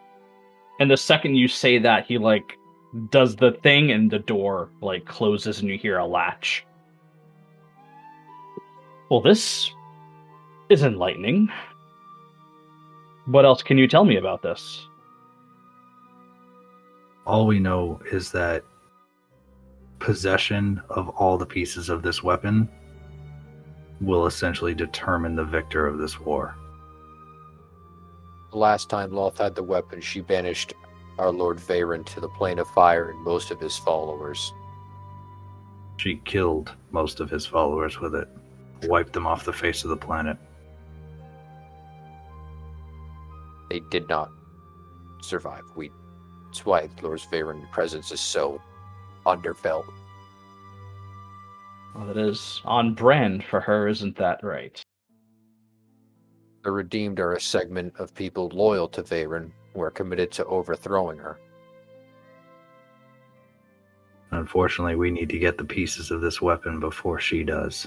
[0.80, 2.58] And the second you say that, he like
[3.10, 6.64] does the thing, and the door like closes, and you hear a latch.
[9.10, 9.70] Well, this
[10.70, 11.50] is enlightening.
[13.26, 14.86] What else can you tell me about this?
[17.26, 18.64] All we know is that
[19.98, 22.68] possession of all the pieces of this weapon
[24.00, 26.56] will essentially determine the victor of this war.
[28.50, 30.74] The last time Lolth had the weapon, she banished
[31.18, 34.52] our Lord Veyron to the plane of fire and most of his followers.
[35.98, 38.28] She killed most of his followers with it,
[38.84, 40.36] wiped them off the face of the planet.
[43.68, 44.30] They did not
[45.20, 45.62] survive.
[45.76, 45.92] We
[46.46, 48.60] that's why Lord Veyron's presence is so
[49.24, 49.84] underfelt.
[51.94, 54.82] Well, that is on brand for her, isn't that right?
[56.62, 61.18] The redeemed are a segment of people loyal to Veyron who are committed to overthrowing
[61.18, 61.38] her.
[64.32, 67.86] Unfortunately, we need to get the pieces of this weapon before she does.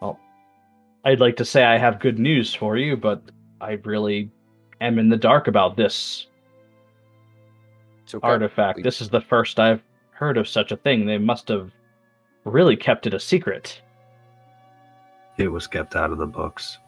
[0.00, 0.18] Well,
[1.04, 3.22] I'd like to say I have good news for you, but
[3.60, 4.30] I really
[4.80, 6.28] am in the dark about this
[8.14, 8.26] okay.
[8.26, 8.76] artifact.
[8.76, 11.04] We- This is the first I've heard of such a thing.
[11.06, 11.70] They must have
[12.44, 13.82] really kept it a secret.
[15.38, 16.78] It was kept out of the books.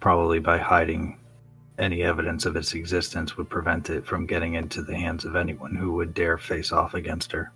[0.00, 1.18] Probably by hiding
[1.78, 5.74] any evidence of its existence would prevent it from getting into the hands of anyone
[5.74, 7.52] who would dare face off against her.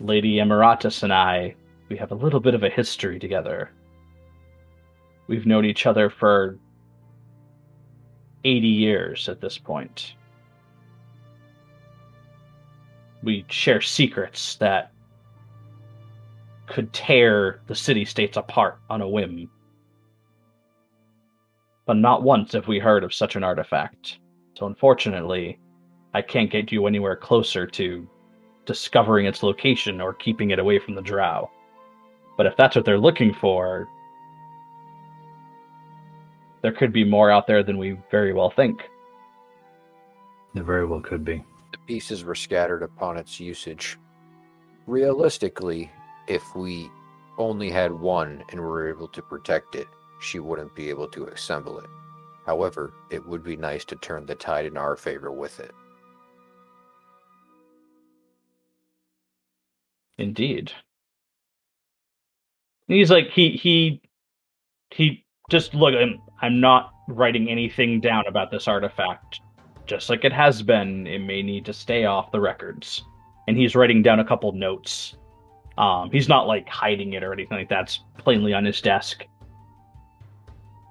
[0.00, 1.54] Lady Emiratus and I,
[1.90, 3.70] we have a little bit of a history together.
[5.26, 6.58] We've known each other for
[8.44, 10.14] 80 years at this point.
[13.22, 14.92] We share secrets that
[16.68, 19.50] could tear the city states apart on a whim.
[21.86, 24.18] But not once have we heard of such an artifact.
[24.54, 25.58] So unfortunately,
[26.14, 28.08] I can't get you anywhere closer to
[28.66, 31.50] discovering its location or keeping it away from the drow.
[32.36, 33.86] But if that's what they're looking for,
[36.62, 38.82] there could be more out there than we very well think.
[40.54, 41.44] There very well could be.
[41.72, 43.98] the pieces were scattered upon its usage.
[44.86, 45.90] Realistically,
[46.28, 46.90] if we
[47.38, 49.88] only had one and were able to protect it,
[50.20, 51.88] she wouldn't be able to assemble it.
[52.46, 55.72] However, it would be nice to turn the tide in our favor with it.
[60.18, 60.72] Indeed.
[62.88, 64.00] He's like he he
[64.90, 69.40] he just look I'm I'm not writing anything down about this artifact.
[69.86, 73.04] Just like it has been, it may need to stay off the records.
[73.46, 75.16] And he's writing down a couple notes.
[75.78, 77.84] Um, he's not like hiding it or anything like that.
[77.84, 79.24] It's plainly on his desk.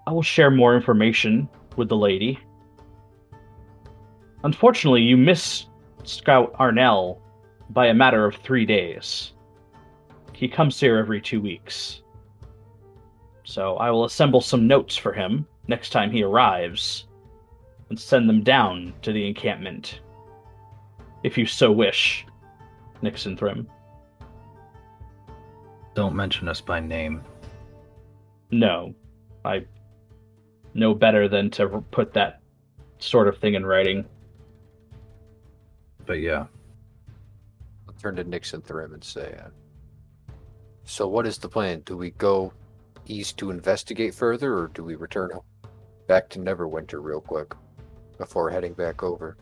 [0.07, 2.40] I will share more information with the lady.
[4.45, 5.66] Unfortunately, you miss
[6.06, 7.19] Scout Arnell
[7.72, 9.33] by a matter of three days.
[10.32, 12.01] He comes here every two weeks.
[13.43, 17.07] So I will assemble some notes for him next time he arrives
[17.90, 19.99] and send them down to the encampment.
[21.24, 22.25] If you so wish,
[23.03, 23.67] Nyx and Thrym.
[25.98, 27.24] Don't mention us by name.
[28.51, 28.93] No,
[29.43, 29.66] I
[30.76, 32.40] know better than to put that
[33.00, 34.06] sort of thing in writing.
[36.06, 36.45] But yeah,
[37.88, 39.50] I'll turn to Nyx and Thrym and say, uh,
[40.84, 41.82] So, what is the plan?
[41.84, 42.53] Do we go
[43.08, 45.32] east to investigate further, or do we return
[46.06, 47.56] back to Neverwinter real quick
[48.19, 49.35] before heading back over?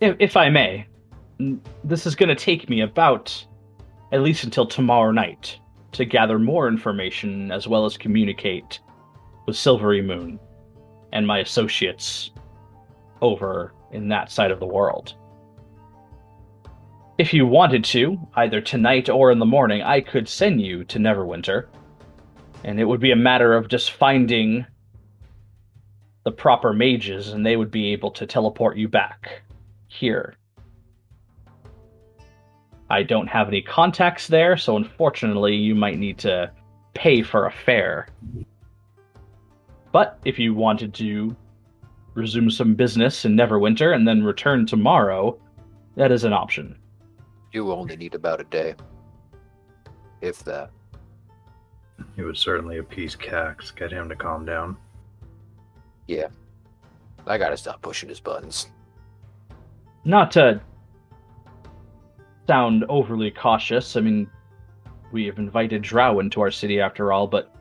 [0.00, 0.86] If, if I may,
[1.84, 3.44] this is going to take me about
[4.12, 5.58] at least until tomorrow night
[5.92, 8.80] to gather more information as well as communicate
[9.46, 10.38] with Silverymoon
[11.12, 12.30] and my associates
[13.20, 15.14] over in that side of the world.
[17.18, 20.98] If you wanted to, either tonight or in the morning, I could send you to
[20.98, 21.66] Neverwinter,
[22.62, 24.64] and it would be a matter of just finding
[26.24, 29.42] the proper mages, and they would be able to teleport you back
[29.88, 30.37] here.
[32.90, 36.50] I don't have any contacts there, so unfortunately, you might need to
[36.94, 38.08] pay for a fare.
[39.92, 41.36] But if you wanted to
[42.14, 45.38] resume some business in Neverwinter and then return tomorrow,
[45.96, 46.76] that is an option.
[47.52, 48.74] You only need about a day.
[50.20, 50.70] If that.
[52.16, 54.76] It would certainly appease Kax, get him to calm down.
[56.06, 56.28] Yeah.
[57.26, 58.68] I gotta stop pushing his buttons.
[60.04, 60.60] Not to
[62.48, 64.28] sound overly cautious, I mean,
[65.12, 67.54] we have invited Drow into our city after all, but.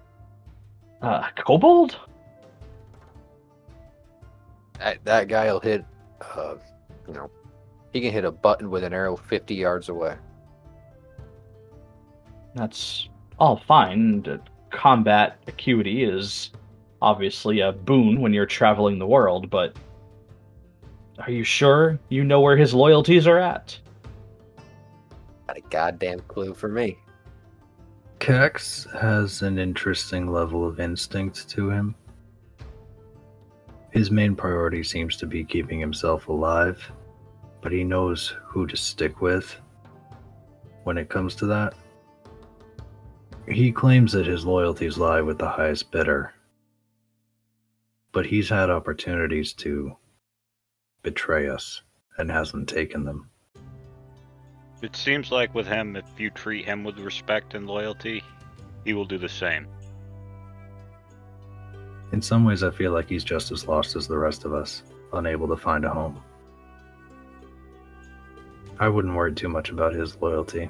[1.01, 1.97] Uh, Kobold?
[4.79, 5.85] That, that guy'll hit,
[6.21, 6.55] uh,
[7.07, 7.29] you know,
[7.91, 10.15] he can hit a button with an arrow 50 yards away.
[12.55, 13.09] That's
[13.39, 14.39] all fine.
[14.71, 16.51] Combat acuity is
[17.01, 19.75] obviously a boon when you're traveling the world, but
[21.19, 23.77] are you sure you know where his loyalties are at?
[25.57, 26.99] A goddamn clue for me.
[28.19, 31.95] Kax has an interesting level of instinct to him.
[33.91, 36.79] His main priority seems to be keeping himself alive,
[37.61, 39.59] but he knows who to stick with
[40.83, 41.73] when it comes to that.
[43.47, 46.35] He claims that his loyalties lie with the highest bidder,
[48.11, 49.97] but he's had opportunities to
[51.01, 51.81] betray us
[52.19, 53.31] and hasn't taken them.
[54.81, 58.23] It seems like with him, if you treat him with respect and loyalty,
[58.85, 59.67] he will do the same.
[62.11, 64.83] In some ways, I feel like he's just as lost as the rest of us,
[65.13, 66.21] unable to find a home.
[68.79, 70.69] I wouldn't worry too much about his loyalty.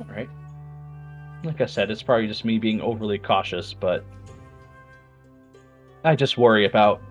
[0.00, 0.28] All right.
[1.44, 4.04] Like I said, it's probably just me being overly cautious, but
[6.02, 7.02] I just worry about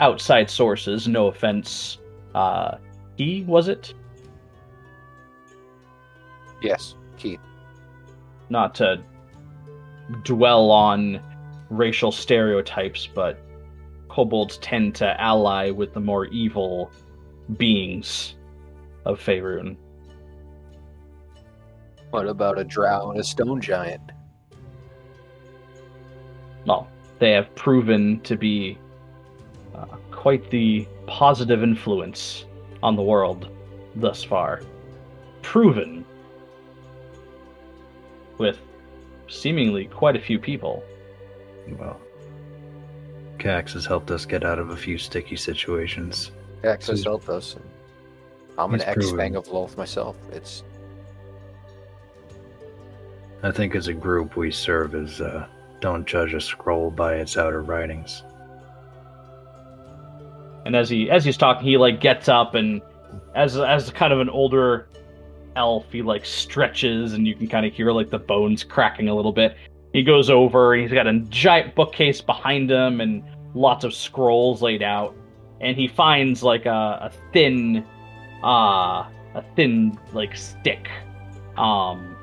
[0.00, 1.06] outside sources.
[1.06, 1.98] No offense.
[2.34, 2.78] Uh,
[3.16, 3.94] he was it?
[6.62, 7.40] Yes, Keith.
[8.48, 9.02] Not to
[10.22, 11.20] dwell on
[11.70, 13.38] racial stereotypes, but
[14.08, 16.90] kobolds tend to ally with the more evil
[17.56, 18.36] beings
[19.04, 19.76] of Faerun.
[22.10, 24.12] What about a drow and a stone giant?
[26.66, 28.78] Well, they have proven to be
[29.74, 32.44] uh, quite the positive influence
[32.82, 33.48] on the world
[33.96, 34.62] thus far.
[35.40, 36.04] Proven
[38.42, 38.58] with
[39.28, 40.82] seemingly quite a few people.
[41.78, 41.98] Well,
[43.38, 46.32] Kax has helped us get out of a few sticky situations.
[46.62, 47.54] X has He's- helped us.
[47.54, 47.64] And
[48.58, 50.16] I'm an he's ex Fang of Lolth myself.
[50.32, 50.62] It's
[53.42, 55.46] I think as a group we serve as uh,
[55.80, 58.22] don't judge a scroll by its outer writings.
[60.64, 62.80] And as he as he's talking, he like gets up and
[63.34, 64.86] as as kind of an older
[65.56, 69.14] elf, he like stretches and you can kind of hear like the bones cracking a
[69.14, 69.56] little bit.
[69.92, 73.22] He goes over, he's got a giant bookcase behind him and
[73.54, 75.14] lots of scrolls laid out.
[75.60, 77.86] And he finds like a, a thin
[78.42, 80.88] uh a thin like stick.
[81.56, 82.16] Um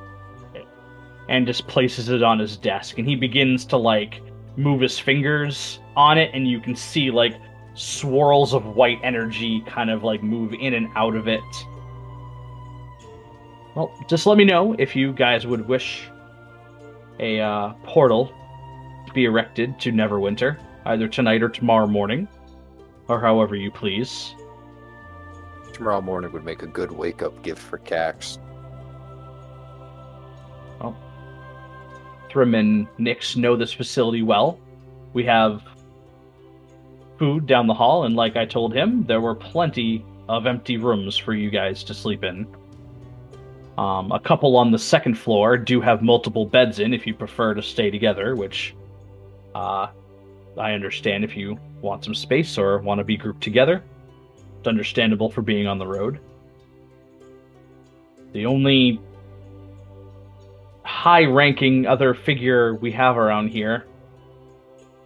[1.30, 4.22] and just places it on his desk and he begins to like
[4.58, 7.40] move his fingers on it and you can see like
[7.76, 11.42] swirls of white energy kind of like move in and out of it.
[13.80, 16.10] Well, just let me know if you guys would wish
[17.22, 18.30] a uh, portal
[19.08, 22.28] to be erected to Neverwinter, either tonight or tomorrow morning,
[23.08, 24.36] or however you please.
[25.72, 28.38] tomorrow morning would make a good wake up gift for Kax.
[30.82, 30.98] Well,
[32.30, 34.60] Thrym and Nyx know this facility well.
[35.14, 35.64] We have
[37.18, 41.16] food down the hall, and like I told him, there were plenty of empty rooms
[41.16, 42.46] for you guys to sleep in.
[43.80, 47.54] Um, a couple on the second floor do have multiple beds in if you prefer
[47.54, 48.76] to stay together, which
[49.56, 49.88] uh,
[50.58, 53.82] I understand if you want some space or want to be grouped together.
[54.58, 56.20] It's understandable for being on the road.
[58.34, 59.00] The only
[60.84, 63.86] high ranking other figure we have around here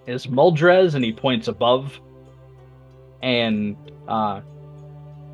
[0.07, 1.99] is Muldrez, and he points above.
[3.21, 3.77] And,
[4.07, 4.41] uh,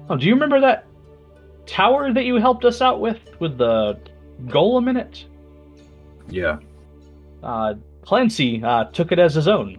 [0.09, 0.88] oh, do you remember that
[1.69, 3.99] tower that you helped us out with, with the
[4.45, 5.25] golem in it?
[6.29, 6.57] Yeah,
[7.43, 9.77] Uh, Clancy uh, took it as his own.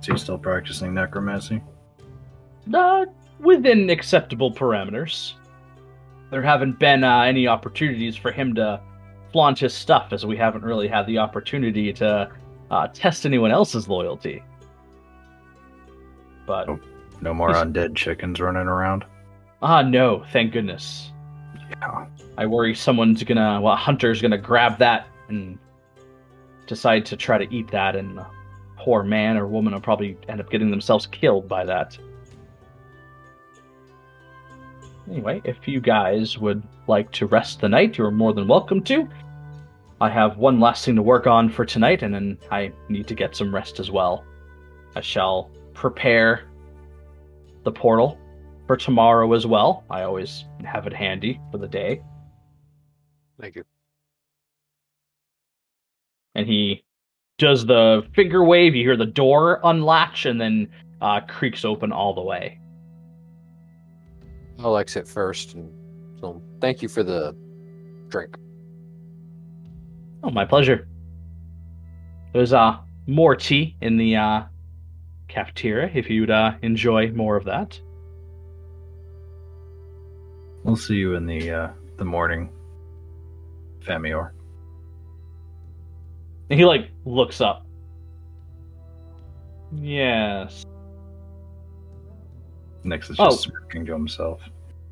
[0.00, 1.62] is he still practicing necromancy?
[2.72, 3.06] Uh,
[3.40, 5.34] within acceptable parameters.
[6.30, 8.80] There haven't been uh, any opportunities for him to
[9.32, 12.30] flaunt his stuff, as we haven't really had the opportunity to
[12.70, 14.42] uh, test anyone else's loyalty.
[16.46, 16.80] But Oh.
[17.20, 19.04] No more undead chickens running around.
[19.62, 21.10] Ah, no, thank goodness.
[21.70, 22.06] Yeah.
[22.36, 25.58] I worry someone's gonna, well, a hunter's gonna grab that and
[26.66, 28.24] decide to try to eat that, and uh,
[28.76, 31.96] poor man or woman will probably end up getting themselves killed by that.
[35.08, 39.08] Anyway, if you guys would like to rest the night, you're more than welcome to.
[40.00, 43.14] I have one last thing to work on for tonight, and then I need to
[43.14, 44.24] get some rest as well.
[44.96, 46.48] I shall prepare
[47.64, 48.18] the portal
[48.72, 49.84] for tomorrow as well.
[49.90, 52.00] I always have it handy for the day.
[53.38, 53.64] Thank you.
[56.34, 56.82] And he
[57.36, 58.74] does the finger wave.
[58.74, 60.70] You hear the door unlatch and then
[61.02, 62.58] uh, creaks open all the way.
[64.58, 65.70] I'll exit first, and
[66.18, 67.36] so thank you for the
[68.08, 68.38] drink.
[70.22, 70.88] Oh, my pleasure.
[72.32, 74.42] There's uh more tea in the uh
[75.28, 77.78] cafeteria if you'd uh enjoy more of that.
[80.64, 82.50] We'll see you in the uh, the morning,
[83.80, 84.32] Famior.
[86.50, 87.66] And he like looks up.
[89.74, 90.64] Yes.
[92.84, 93.30] Nyx is Oh.
[93.30, 94.40] just smirking to himself.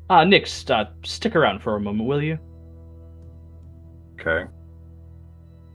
[0.09, 2.37] Uh Nyx, uh stick around for a moment, will you?
[4.19, 4.49] Okay.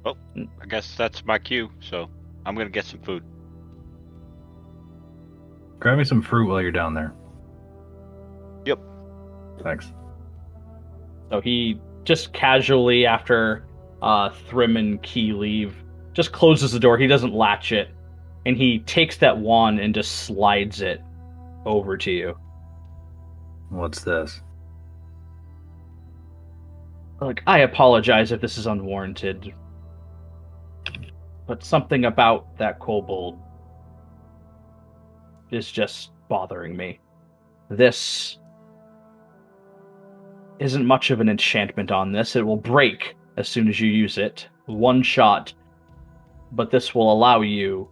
[0.04, 0.16] Well,
[0.62, 2.08] I guess that's my cue, so
[2.44, 3.22] I'm gonna get some food.
[5.78, 7.12] Grab me some fruit while you're down there.
[9.62, 9.92] Thanks.
[11.30, 13.66] So he just casually, after
[14.02, 15.74] uh, Thrym and Kee leave,
[16.12, 16.96] just closes the door.
[16.98, 17.90] He doesn't latch it,
[18.46, 21.00] and he takes that wand and just slides it
[21.64, 22.38] over to you.
[23.70, 24.40] What's this?
[27.20, 29.52] Like, I apologize if this is unwarranted,
[31.46, 33.38] but something about that kobold
[35.50, 37.00] is just bothering me.
[37.70, 38.38] This
[40.58, 42.36] isn't much of an enchantment on this.
[42.36, 44.48] It will break as soon as you use it.
[44.66, 45.52] One shot.
[46.52, 47.88] But this will allow you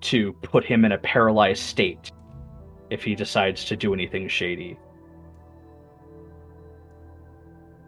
[0.00, 2.12] to put him in a paralyzed state
[2.90, 4.78] if he decides to do anything shady.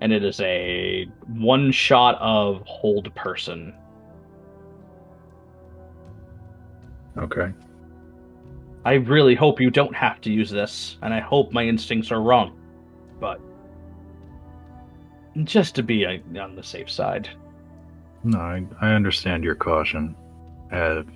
[0.00, 3.74] And it is a one shot of hold person.
[7.18, 7.52] Okay.
[8.84, 12.22] I really hope you don't have to use this, and I hope my instincts are
[12.22, 12.58] wrong.
[13.20, 13.40] But
[15.44, 17.28] just to be uh, on the safe side.
[18.24, 20.14] No, I, I understand your caution.
[20.70, 21.08] I've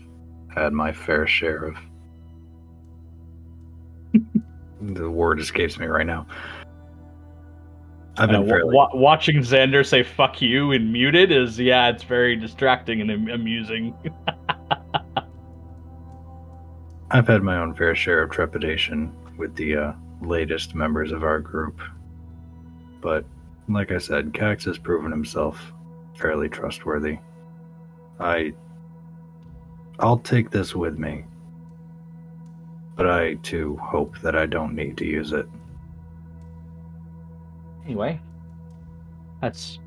[0.55, 1.76] had my fair share of.
[4.81, 6.26] the word escapes me right now.
[8.17, 8.75] I've Uh, been wa- fairly.
[8.75, 13.28] wa- watching Xander say "fuck you" and muted is yeah, it's very distracting and am-
[13.31, 13.93] amusing.
[17.10, 21.39] I've had my own fair share of trepidation with the uh, latest members of our
[21.39, 21.81] group.
[23.01, 23.25] But,
[23.68, 25.73] like I said, Kax has proven himself
[26.17, 27.18] fairly trustworthy.
[28.20, 28.52] I.
[30.01, 31.25] I'll take this with me.
[32.97, 35.47] But I, too, hope that I don't need to use it.
[37.84, 38.20] anyway,
[39.41, 39.78] that's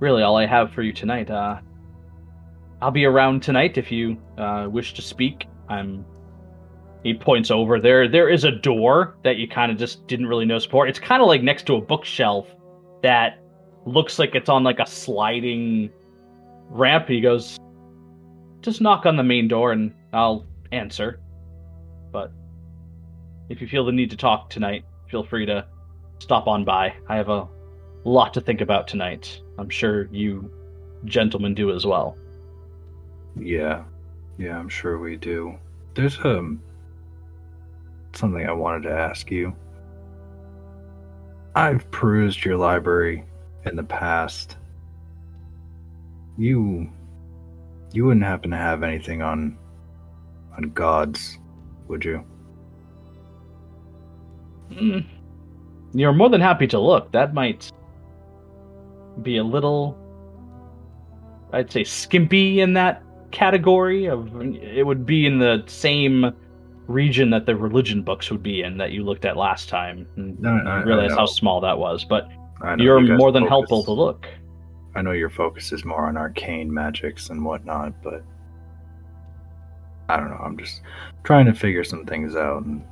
[0.00, 1.30] really all I have for you tonight.
[1.30, 1.58] Uh,
[2.80, 5.46] I'll be around tonight if you uh, wish to speak.
[5.68, 6.04] I'm.
[7.04, 8.08] He points over there.
[8.08, 10.88] There is a door that you kind of just didn't really know support.
[10.88, 12.48] It's kind of like next to a bookshelf
[13.02, 13.40] that
[13.86, 15.90] looks like it's on like a sliding
[16.70, 17.08] ramp.
[17.08, 17.58] He goes,
[18.60, 21.20] "Just knock on the main door and I'll answer."
[22.10, 22.32] But
[23.48, 25.66] if you feel the need to talk tonight, feel free to
[26.18, 26.94] stop on by.
[27.08, 27.48] I have a
[28.04, 29.40] lot to think about tonight.
[29.58, 30.50] I'm sure you
[31.04, 32.16] gentlemen do as well.
[33.36, 33.84] Yeah.
[34.38, 35.58] Yeah, I'm sure we do.
[35.94, 36.62] There's um
[38.14, 39.54] something I wanted to ask you.
[41.54, 43.24] I've perused your library
[43.64, 44.56] in the past.
[46.36, 46.90] You
[47.92, 49.58] you wouldn't happen to have anything on
[50.56, 51.38] on gods,
[51.88, 52.24] would you?
[54.70, 55.04] Mm.
[55.94, 57.10] You're more than happy to look.
[57.12, 57.72] That might
[59.22, 59.96] be a little,
[61.52, 64.06] I'd say, skimpy in that category.
[64.06, 66.32] Of it would be in the same
[66.88, 70.06] region that the religion books would be in that you looked at last time.
[70.16, 72.28] And No, you realize how small that was, but
[72.78, 74.26] you're you more than focus- helpful to look.
[74.96, 78.24] I know your focus is more on arcane magics and whatnot, but
[80.08, 80.40] I don't know.
[80.42, 80.80] I'm just
[81.22, 82.82] trying to figure some things out and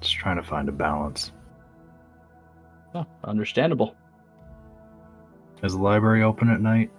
[0.00, 1.32] just trying to find a balance.
[2.94, 3.96] Oh, understandable.
[5.62, 6.90] Is the library open at night?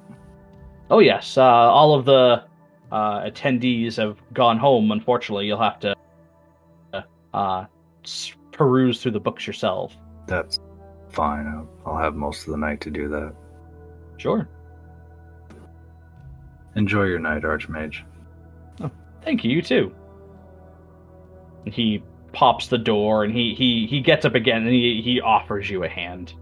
[0.92, 2.44] Oh yes, uh, all of the
[2.92, 4.92] uh, attendees have gone home.
[4.92, 5.96] Unfortunately, you'll have to
[7.34, 7.66] uh,
[8.52, 9.96] peruse through the books yourself.
[10.28, 10.60] That's
[11.10, 11.48] fine.
[11.48, 13.34] I'll, I'll have most of the night to do that.
[14.18, 14.48] Sure.
[16.76, 18.04] Enjoy your night, Archmage.
[19.24, 19.94] Thank you, you too.
[21.66, 22.04] And he
[22.34, 25.84] pops the door and he he he gets up again and he he offers you
[25.84, 26.34] a hand.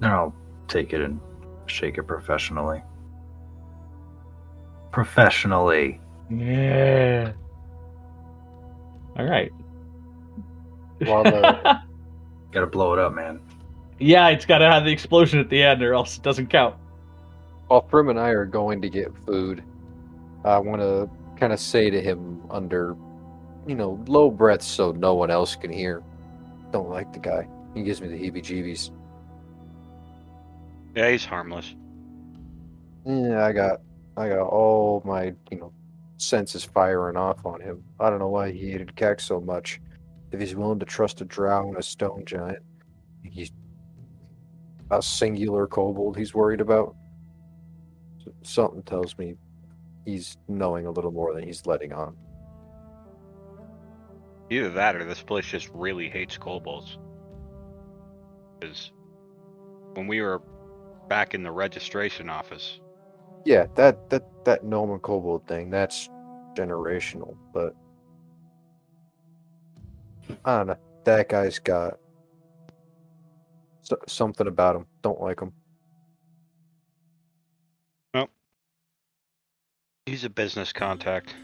[0.00, 0.34] And I'll
[0.68, 1.20] take it and
[1.66, 2.82] shake it professionally.
[4.98, 6.00] Professionally.
[6.28, 7.30] Yeah.
[9.16, 9.52] All right.
[11.04, 11.78] While the
[12.50, 13.38] Gotta blow it up, man.
[14.00, 16.74] yeah, it's got to have the explosion at the end, or else it doesn't count.
[17.68, 19.62] while Thrym and I are going to get food,
[20.44, 22.96] I want to kind of say to him under,
[23.68, 26.02] you know, low breath so no one else can hear.
[26.72, 27.46] Don't like the guy.
[27.72, 28.90] He gives me the heebie-jeebies.
[30.96, 31.76] Yeah, he's harmless.
[33.06, 33.80] Yeah, I got,
[34.18, 35.72] I got all my, you know,
[36.16, 37.84] senses firing off on him.
[38.00, 39.80] I don't know why he hated Keck so much.
[40.32, 42.58] If he's willing to trust a drow and a stone giant,
[43.22, 43.52] he's
[44.90, 46.96] a singular kobold he's worried about.
[48.42, 49.36] Something tells me
[50.04, 52.16] he's knowing a little more than he's letting on.
[54.50, 56.98] Either that or this place just really hates kobolds.
[58.58, 58.90] Because
[59.94, 60.42] when we were
[61.08, 62.80] back in the registration office,
[63.44, 66.08] Yeah, that that that Norman and kobold thing, that's
[66.54, 67.74] generational, but
[70.44, 70.76] I don't know.
[71.04, 71.98] That guy's got
[73.82, 74.86] so, something about him.
[75.02, 75.52] Don't like him.
[78.14, 78.28] No.
[80.06, 81.34] He's a business contact.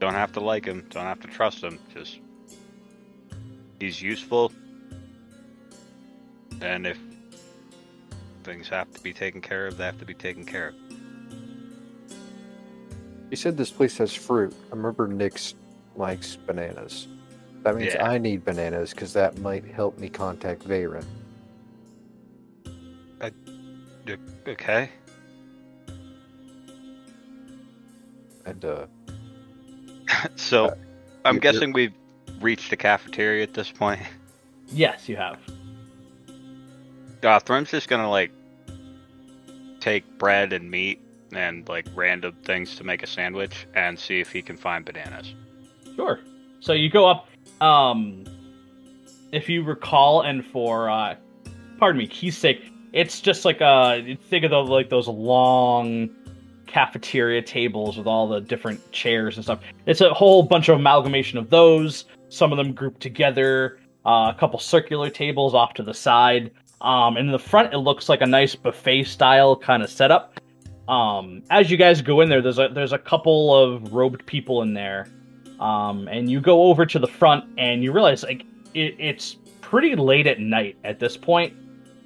[0.00, 2.18] Don't have to like him, don't have to trust him, just
[3.78, 4.52] he's useful.
[6.60, 6.98] And if
[8.42, 10.74] things have to be taken care of, they have to be taken care of.
[13.30, 14.54] He said this place has fruit.
[14.70, 15.54] I remember Nyx
[15.96, 17.08] likes bananas.
[17.62, 18.06] That means Yeah.
[18.06, 21.04] I need bananas because that might help me contact Veyron.
[24.46, 24.90] Okay.
[28.44, 28.86] And uh,
[30.36, 30.74] so Uh,
[31.24, 31.94] I'm guessing we've
[32.40, 34.00] reached the cafeteria at this point.
[34.72, 35.38] Yes, you have.
[37.22, 38.30] Uh, Thrym's just gonna like
[39.80, 41.00] take bread and meat
[41.32, 45.34] and like random things to make a sandwich and see if he can find bananas.
[45.96, 46.20] Sure.
[46.60, 47.28] So you go up.
[47.60, 48.24] Um,
[49.32, 51.16] if you recall, and for uh,
[51.78, 56.10] pardon me, Kee's sake, it's just like a think of those like those long
[56.66, 59.60] cafeteria tables with all the different chairs and stuff.
[59.86, 62.04] It's a whole bunch of amalgamation of those.
[62.28, 63.78] Some of them grouped together.
[64.04, 66.50] Uh, a couple circular tables off to the side.
[66.82, 70.40] Um, in the front, it looks like a nice buffet style kind of setup.
[70.88, 74.62] Um, as you guys go in there, there's a there's a couple of robed people
[74.62, 75.08] in there.
[75.60, 78.44] Um, and you go over to the front and you realize like
[78.74, 81.54] it, it's pretty late at night at this point.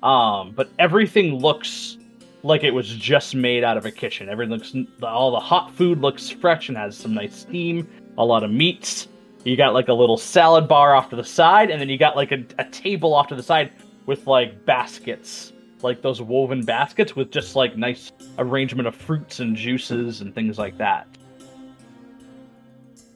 [0.03, 1.97] Um, but everything looks
[2.43, 4.29] like it was just made out of a kitchen.
[4.29, 7.89] Everything looks all the hot food looks fresh and has some nice steam
[8.19, 9.09] a lot of meats.
[9.45, 12.17] You got like a little salad bar off to the side and then you got
[12.17, 13.73] like a, a table off to the side
[14.07, 15.53] with like baskets
[15.83, 20.59] like those woven baskets with just like nice arrangement of fruits and juices and things
[20.59, 21.07] like that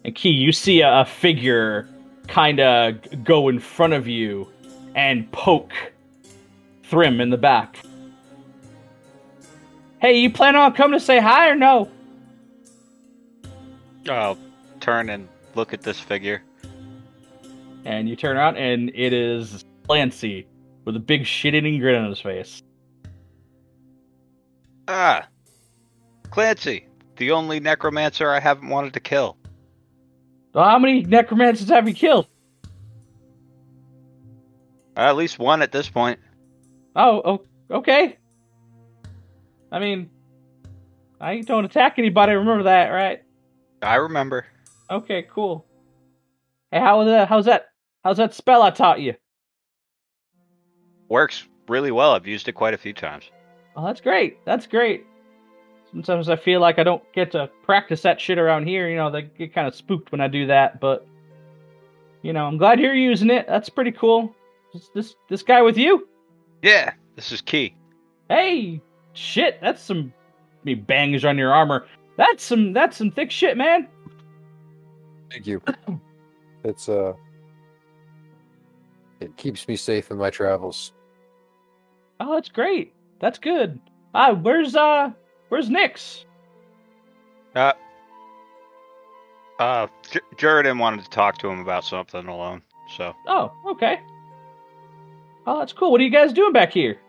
[0.04, 1.88] and Kee, you see a, a figure
[2.28, 4.48] kind of go in front of you
[4.94, 5.72] and poke
[6.84, 7.78] Thrym in the back.
[10.00, 11.90] Hey, you plan on coming to say hi or no?
[14.08, 14.38] I'll
[14.80, 16.42] turn and look at this figure.
[17.84, 20.46] And you turn around, and it is Clancy
[20.90, 22.64] with a big shit-eating grin on his face.
[24.88, 25.28] Ah,
[26.30, 29.36] Clancy, the only necromancer I haven't wanted to kill.
[30.52, 32.26] Well, how many necromancers have you killed?
[34.96, 36.18] At least one at this point.
[36.96, 38.18] Oh, oh, okay.
[39.70, 40.10] I mean,
[41.20, 42.32] I don't attack anybody.
[42.32, 43.22] Remember that, right?
[43.80, 44.44] I remember.
[44.90, 45.64] Okay, cool.
[46.72, 47.28] Hey, how was that?
[47.28, 47.66] How's that?
[48.02, 49.14] How's that spell I taught you?
[51.10, 52.12] Works really well.
[52.12, 53.30] I've used it quite a few times.
[53.76, 54.42] Oh, that's great.
[54.46, 55.04] That's great.
[55.90, 58.88] Sometimes I feel like I don't get to practice that shit around here.
[58.88, 60.80] You know, they get kind of spooked when I do that.
[60.80, 61.06] But
[62.22, 63.46] you know, I'm glad you're using it.
[63.48, 64.34] That's pretty cool.
[64.72, 66.08] Is this this guy with you?
[66.62, 67.74] Yeah, this is Kee.
[68.28, 68.80] Hey,
[69.14, 69.58] shit.
[69.60, 70.12] That's some.
[70.62, 71.86] Me bangs on your armor.
[72.16, 72.72] That's some.
[72.72, 73.88] That's some thick shit, man.
[75.30, 75.60] thank you.
[76.62, 77.14] It's uh,
[79.20, 80.92] it keeps me safe in my travels.
[82.20, 82.92] Oh, that's great.
[83.18, 83.80] That's good.
[84.14, 85.10] Ah, where's uh,
[85.48, 86.24] where's Nyx?
[87.56, 87.72] Uh,
[89.58, 89.86] uh,
[90.38, 92.62] J- wanted to talk to him about something alone.
[92.96, 94.00] So Oh, okay.
[95.46, 95.90] Oh, that's cool.
[95.90, 97.00] What are you guys doing back here?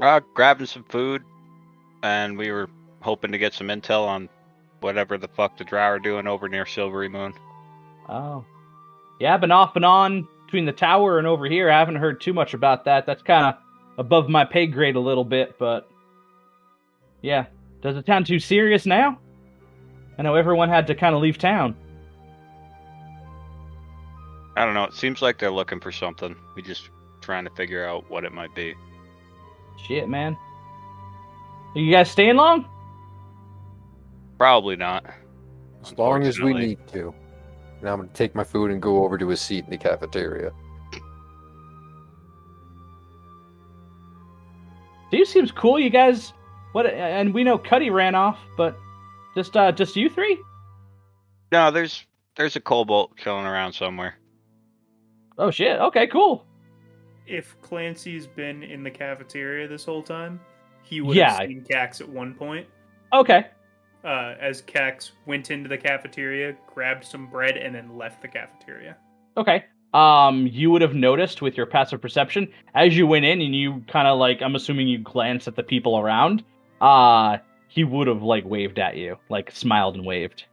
[0.00, 1.24] Uh, grabbing some food,
[2.02, 4.28] and we were hoping to get some intel on
[4.80, 7.34] whatever the fuck the Drow are doing over near Silverymoon.
[8.08, 8.44] Oh.
[9.20, 11.70] Yeah, I've been off and on between the tower and over here.
[11.70, 13.04] I haven't heard too much about that.
[13.04, 13.56] That's kind of
[13.98, 15.86] above my pay grade a little bit, but
[17.20, 17.44] yeah.
[17.82, 19.18] Does it sound too serious now?
[20.18, 21.76] I know everyone had to kind of leave town.
[24.56, 24.84] I don't know.
[24.84, 26.34] It seems like they're looking for something.
[26.56, 26.88] We just
[27.20, 28.74] trying to figure out what it might be.
[29.86, 30.34] Shit, man.
[31.74, 32.66] Are you guys staying long?
[34.38, 35.04] Probably not.
[35.82, 37.14] As long as we need to.
[37.82, 40.52] Now I'm gonna take my food and go over to a seat in the cafeteria.
[45.10, 45.78] Dude seems cool.
[45.80, 46.32] You guys,
[46.72, 46.86] what?
[46.86, 48.76] And we know Cuddy ran off, but
[49.34, 50.38] just uh, just you three?
[51.50, 52.04] No, there's
[52.36, 54.16] there's a kobold killing around somewhere.
[55.38, 55.80] Oh shit.
[55.80, 56.44] Okay, cool.
[57.26, 60.40] If Clancy's been in the cafeteria this whole time,
[60.82, 61.32] he would Yeah.
[61.38, 62.66] have seen Kax at one point.
[63.12, 63.46] Okay.
[64.04, 68.96] Uh, as Kax went into the cafeteria, grabbed some bread, and then left the cafeteria.
[69.36, 69.64] Okay.
[69.94, 73.82] Um, you would have noticed with your passive perception as you went in, and you
[73.88, 76.44] kind of like, I'm assuming you glanced at the people around.
[76.80, 80.44] Uh, he would have like waved at you, like smiled and waved.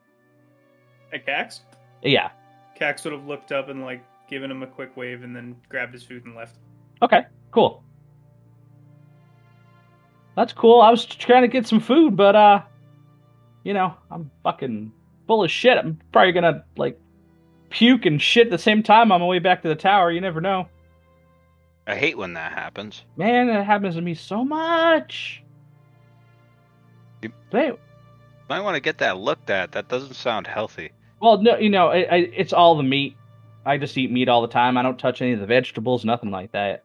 [1.14, 1.60] At Kax,
[2.02, 2.32] Yeah.
[2.80, 5.94] Kax would have looked up and like given him a quick wave, and then grabbed
[5.94, 6.56] his food and left.
[7.02, 7.26] Okay.
[7.52, 7.84] Cool.
[10.36, 10.82] That's cool.
[10.82, 12.62] I was trying to get some food, but uh,
[13.66, 14.94] you know, I'm fucking
[15.28, 15.78] full of shit.
[15.78, 16.98] I'm probably gonna like
[17.70, 20.10] puke and shit at the same time on my way back to the tower.
[20.12, 20.70] You never know.
[21.88, 23.04] I hate when that happens.
[23.18, 25.44] Man, it happens to me so much.
[27.22, 27.74] You- They,
[28.50, 29.72] Might want to get that looked at.
[29.74, 30.92] That doesn't sound healthy.
[31.20, 33.18] well, no, you know, it, I, it's all the meat.
[33.66, 34.78] I just eat meat all the time.
[34.78, 36.84] I don't touch any of the vegetables, nothing like that.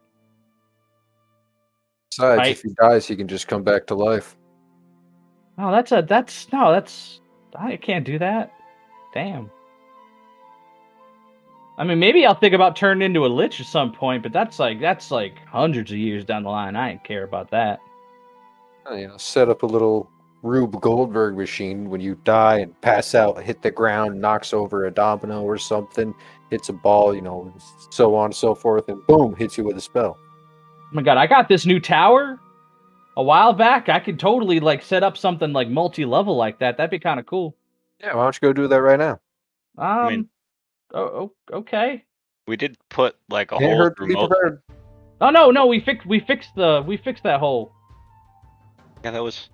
[2.09, 2.51] Besides, Right.
[2.51, 4.35] if he dies, he can just come back to life.
[5.57, 7.21] Oh, that's a that's no, that's
[7.55, 8.53] I can't do that.
[9.13, 9.49] Damn.
[11.77, 14.59] I mean, maybe I'll think about turning into a lich at some point, but that's
[14.59, 16.75] like that's like hundreds of years down the line.
[16.75, 17.79] I ain't care about that.
[18.85, 20.09] Oh, you know, set up a little
[20.43, 24.91] Rube Goldberg machine when you die and pass out, hit the ground, knocks over a
[24.91, 26.13] domino or something,
[26.49, 27.53] hits a ball, you know,
[27.91, 30.17] so on and so forth, and boom, hits you with a spell.
[30.19, 32.39] Oh my god, I got this new tower
[33.17, 33.89] a while back.
[33.89, 36.77] I could totally like set up something like multi-level like that.
[36.77, 37.55] That'd be kind of cool.
[37.99, 39.19] Yeah, why don't you go do that right now?
[39.77, 40.29] Um, mean-
[40.93, 42.05] oh, oh, okay.
[42.47, 44.59] We did put like a Can't whole hurt to be remote.
[45.21, 47.71] Oh no, no, we fixed we fixed the we fixed that hole.
[49.03, 49.49] Yeah, that was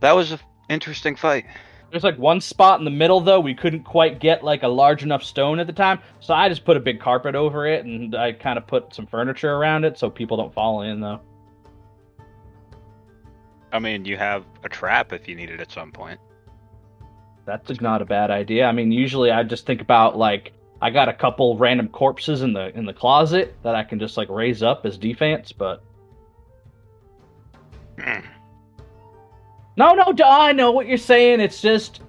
[0.00, 1.46] that was an interesting fight.
[1.90, 5.02] There's like one spot in the middle though we couldn't quite get like a large
[5.02, 8.14] enough stone at the time, so I just put a big carpet over it and
[8.14, 11.20] I kind of put some furniture around it so people don't fall in though.
[13.72, 16.20] I mean, you have a trap if you need it at some point.
[17.44, 18.66] That's not a bad idea.
[18.66, 22.52] I mean, usually I just think about like I got a couple random corpses in
[22.52, 25.82] the in the closet that I can just like raise up as defense, but
[27.98, 28.20] Hmm.
[29.76, 31.40] no, no, I know what you're saying.
[31.40, 32.02] It's just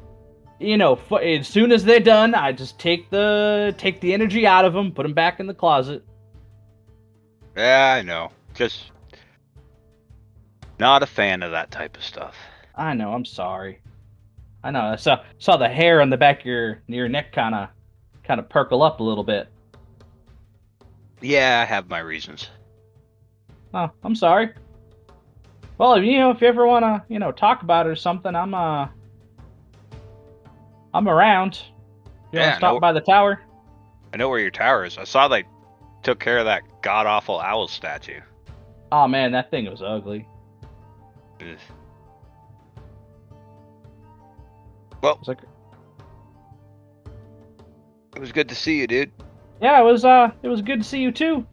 [0.59, 4.65] you know, as soon as they're done, I just take the take the energy out
[4.65, 6.03] of them, put them back in the closet.
[7.55, 8.31] Yeah, I know.
[8.53, 8.91] Just
[10.79, 12.35] not a fan of that type of stuff.
[12.75, 13.13] I know.
[13.13, 13.79] I'm sorry.
[14.63, 14.81] I know.
[14.81, 17.69] I saw saw the hair on the back of your your neck kind of
[18.23, 19.47] kind of perkle up a little bit.
[21.21, 22.49] Yeah, I have my reasons.
[23.73, 24.53] Oh, I'm sorry.
[25.77, 27.95] Well, if you know, if you ever want to, you know, talk about it or
[27.95, 28.87] something, I'm uh,
[30.93, 31.61] I'm around.
[32.31, 33.41] You Yeah, want to stop no- by the tower?
[34.13, 34.97] I know where your tower is.
[34.97, 35.43] I saw they
[36.03, 38.21] took care of that god awful owl statue.
[38.91, 40.27] Oh man, that thing was ugly.
[41.41, 41.57] Ugh.
[45.01, 45.39] Well, It was like,
[48.15, 49.11] it was good to see you, dude.
[49.61, 51.45] yeah, it was uh, it was good to see you too.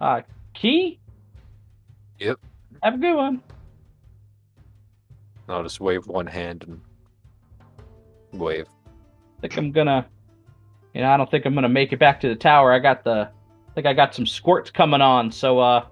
[0.00, 0.20] Uh,
[0.52, 0.98] Kee.
[2.18, 2.38] Yep.
[2.82, 3.42] Have a good one.
[5.48, 6.80] I'll just wave one hand and
[8.40, 8.66] wave.
[9.38, 10.06] I think I'm gonna,
[10.94, 12.72] you know, I don't think I'm gonna make it back to the tower.
[12.72, 13.30] I got the,
[13.68, 15.86] I think I got some squirts coming on, so uh,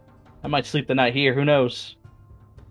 [0.44, 1.34] I might sleep the night here.
[1.34, 1.96] Who knows?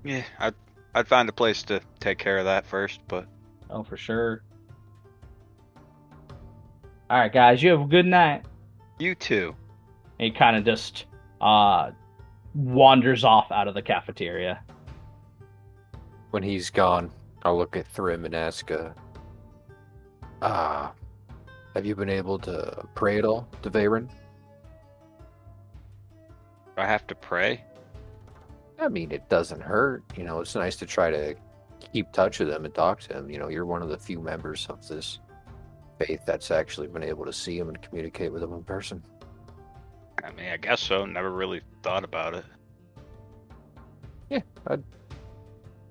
[0.04, 0.56] Yeah, I'd
[0.96, 3.28] I'd find a place to take care of that first, but
[3.70, 4.44] Oh, for sure.
[7.10, 8.44] All right, guys, you have a good night.
[9.00, 9.56] you too.
[10.20, 11.06] He kind of just
[11.40, 11.92] uh
[12.54, 14.62] wanders off out of the cafeteria.
[16.32, 17.12] When he's gone,
[17.44, 18.90] I'll look at Thrym and ask, uh,
[20.42, 20.94] ah,
[21.76, 24.08] have you been able to pray at all to Veyron?
[24.08, 24.14] Do
[26.78, 27.64] I have to pray.
[28.82, 30.04] I mean, it doesn't hurt.
[30.18, 31.36] You know, it's nice to try to
[31.94, 33.30] keep touch with them and talk to them.
[33.30, 35.20] You know, you're one of the few members of this
[36.00, 39.04] faith that's actually been able to see them and communicate with them in person.
[40.24, 41.06] I mean, I guess so.
[41.06, 42.46] Never really thought about it.
[44.30, 44.84] Yeah, I'd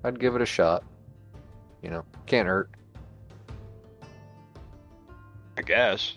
[0.02, 0.82] I'd give it a shot.
[1.82, 2.70] You know, can't hurt.
[5.56, 6.16] I guess.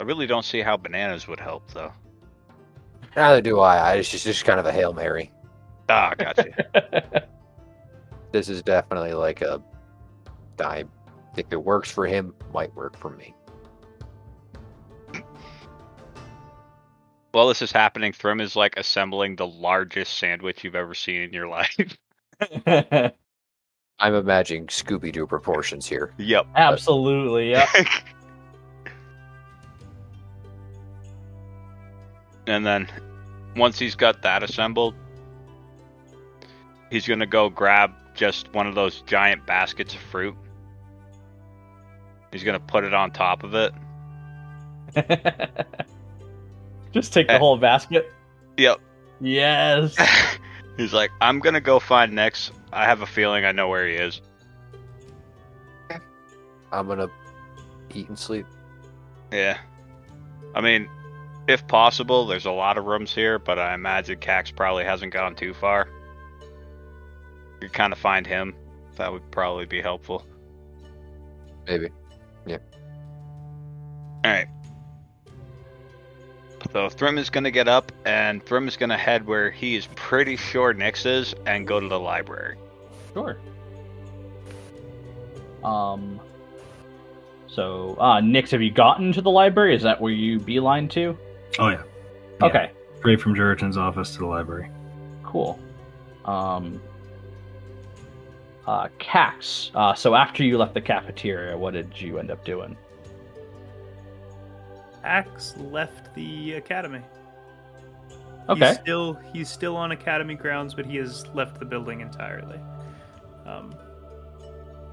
[0.00, 1.92] I really don't see how bananas would help, though.
[3.16, 3.76] Neither do I.
[3.76, 5.32] I it's just, just kind of a hail mary.
[5.88, 7.28] Ah, gotcha.
[8.30, 9.62] This is definitely like a.
[10.60, 10.84] I
[11.34, 12.34] think it works for him.
[12.52, 13.34] Might work for me.
[17.32, 21.32] While this is happening, Thrym is like assembling the largest sandwich you've ever seen in
[21.32, 21.96] your life.
[23.98, 26.12] I'm imagining Scooby Doo proportions here.
[26.18, 26.46] yep.
[26.54, 27.66] Absolutely, yeah.
[32.48, 32.88] And then
[33.56, 34.94] once he's got that assembled,
[36.90, 40.34] he's gonna go grab just one of those giant baskets of fruit.
[42.32, 43.72] He's gonna put it on top of it.
[46.92, 47.38] Just take the Eh.
[47.38, 48.10] whole basket.
[48.56, 48.80] Yep.
[49.20, 49.94] Yes.
[50.78, 52.50] he's like, I'm gonna go find Nyx.
[52.72, 54.20] I have a feeling I know where he is.
[56.72, 57.08] I'm gonna
[57.94, 58.46] eat and sleep.
[59.32, 59.58] Yeah.
[60.54, 60.88] I mean,
[61.48, 65.34] if possible, there's a lot of rooms here, but I imagine Kax probably hasn't gone
[65.34, 65.88] too far.
[67.54, 68.54] You could kind of find him.
[68.96, 70.26] That would probably be helpful.
[71.66, 71.88] Maybe.
[72.46, 72.58] Yeah.
[74.24, 74.48] Alright.
[76.72, 79.74] So Thrym is going to get up, and Thrym is going to head where he
[79.74, 82.58] is pretty sure Nyx is and go to the library.
[83.14, 83.38] Sure.
[85.64, 86.20] Um.
[87.46, 89.74] So, uh, Nyx, have you gotten to the library?
[89.74, 91.16] Is that where you beeline to?
[91.58, 91.82] Oh yeah.
[92.40, 92.46] Yeah.
[92.46, 94.70] Okay, Straight from Juritan's office to the library.
[95.22, 95.58] cool.
[96.24, 96.80] Um.
[98.66, 99.70] Uh, Kax.
[99.74, 102.76] Uh, so after you left the cafeteria, what did you end up doing?
[105.04, 107.00] Axe left the academy.
[108.48, 108.68] Okay.
[108.68, 112.60] He's still he's still on academy grounds, but he has left the building entirely.
[113.46, 113.74] Um,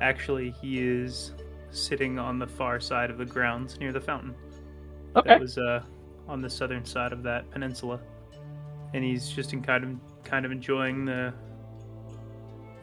[0.02, 1.34] actually, he is
[1.72, 4.34] sitting on the far side of the grounds near the fountain.
[5.18, 5.30] Okay.
[5.30, 5.84] That was uh,
[6.28, 8.00] on the southern side of that peninsula,
[8.94, 11.34] and he's just in kind of kind of enjoying the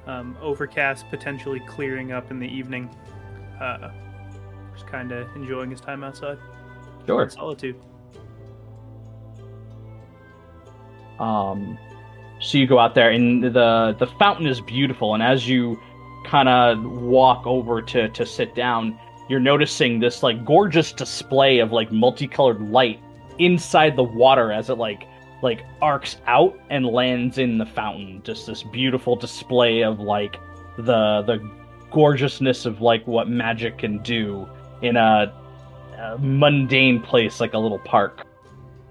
[0.07, 2.89] um, overcast potentially clearing up in the evening.
[3.61, 3.91] Uh,
[4.75, 6.39] just kind of enjoying his time outside.
[7.07, 7.29] Sure.
[7.29, 7.77] Solitude.
[11.19, 11.79] Um,
[12.41, 15.15] so you go out there, and the the fountain is beautiful.
[15.15, 15.81] And as you
[16.25, 18.99] kind of walk over to to sit down,
[19.29, 23.01] you're noticing this like gorgeous display of like multicolored light
[23.39, 25.07] inside the water as it like
[25.43, 28.23] like arcs out and lands in the fountain.
[28.25, 30.37] Just this beautiful display of like
[30.77, 31.51] the the
[31.91, 34.49] gorgeousness of like what magic can do
[34.81, 35.33] in a,
[35.99, 38.27] a mundane place like a little park.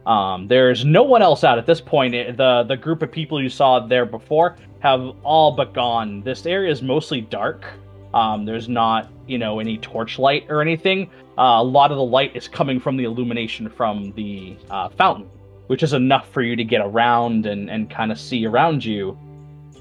[0.05, 2.13] Um, there's no one else out at this point.
[2.13, 6.21] The The group of people you saw there before have all but gone.
[6.21, 7.65] This area is mostly dark.
[8.13, 11.09] Um, there's not, you know, any torchlight or anything.
[11.41, 15.27] Uh, a lot of the light is coming from the illumination from the uh, fountain,
[15.65, 19.17] which is enough for you to get around and, and kind of see around you.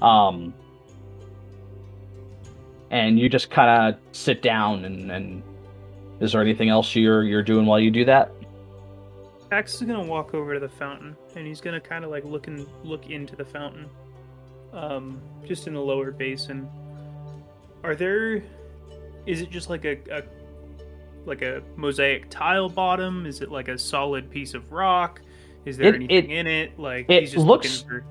[0.01, 0.55] Um,
[2.89, 5.43] and you just kind of sit down and, and
[6.19, 8.31] is there anything else you're you're doing while you do that?
[9.51, 12.47] Axe is gonna walk over to the fountain, and he's gonna kind of like look
[12.47, 13.87] and look into the fountain,
[14.73, 16.67] um, just in the lower basin.
[17.83, 18.41] Are there?
[19.27, 20.23] Is it just like a, a
[21.25, 23.25] like a mosaic tile bottom?
[23.25, 25.21] Is it like a solid piece of rock?
[25.65, 26.79] Is there It- anything it- in it?
[26.79, 28.05] Like it he's just looks- looking for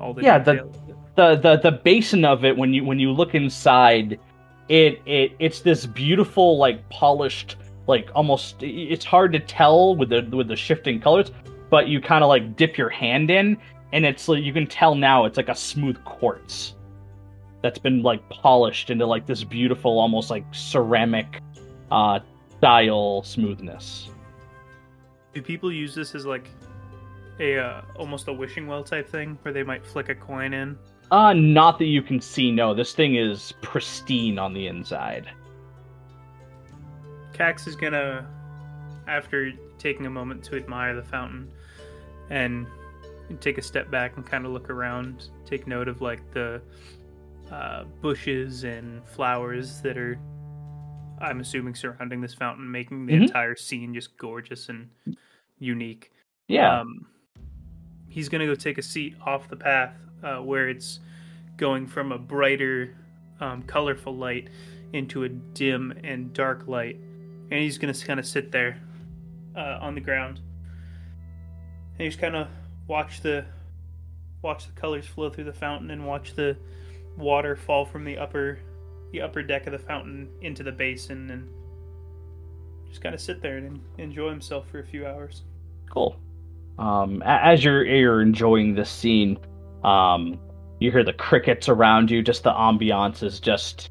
[0.00, 0.68] all the Yeah, the-
[1.16, 4.18] the the the basin of it when you when you look inside
[4.68, 7.56] it it it's this beautiful like polished
[7.88, 11.32] like almost it's hard to tell with the with the shifting colors
[11.68, 13.58] but you kind of like dip your hand in
[13.92, 16.74] and it's like you can tell now it's like a smooth quartz
[17.62, 21.40] that's been like polished into like this beautiful almost like ceramic
[21.90, 22.20] uh
[22.58, 24.10] style smoothness.
[25.34, 26.48] Do people use this as like
[27.38, 30.78] a uh, almost a wishing well type thing, where they might flick a coin in?
[31.10, 32.74] uh not that you can see no.
[32.74, 35.28] This thing is pristine on the inside.
[37.32, 38.28] Kax is gonna,
[39.08, 41.50] after taking a moment to admire the fountain,
[42.28, 42.66] and
[43.40, 46.60] take a step back and kind of look around, take note of like the
[47.50, 50.18] uh, bushes and flowers that are,
[51.20, 53.22] I'm assuming, surrounding this fountain, making the Mhm.
[53.22, 54.90] entire scene just gorgeous and
[55.58, 56.12] unique.
[56.48, 57.06] yeah Um,
[58.08, 60.98] he's gonna go take a seat off the path uh, where it's
[61.56, 62.96] going from a brighter,
[63.40, 64.48] um, colorful light
[64.92, 68.80] into a dim and dark light, and he's gonna kind of sit there
[69.54, 70.40] uh, on the ground,
[71.98, 72.48] and he's kind of
[72.88, 73.44] watch the
[74.42, 76.56] watch the colors flow through the fountain and watch the
[77.18, 78.58] water fall from the upper
[79.12, 81.48] the upper deck of the fountain into the basin and
[82.88, 85.42] just kind of sit there and enjoy himself for a few hours.
[85.90, 86.16] Cool.
[86.78, 89.38] Um, as you're you're enjoying this scene,
[89.84, 90.38] um,
[90.78, 92.22] you hear the crickets around you.
[92.22, 93.90] Just the ambiance is just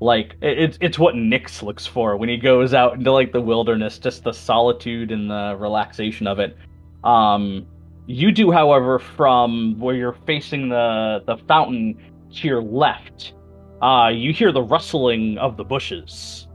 [0.00, 3.98] like it's it's what Nyx looks for when he goes out into like the wilderness.
[3.98, 6.56] Just the solitude and the relaxation of it.
[7.04, 7.66] Um,
[8.06, 11.98] you do, however, from where you're facing the the fountain
[12.34, 13.32] to your left,
[13.82, 16.48] uh, you hear the rustling of the bushes.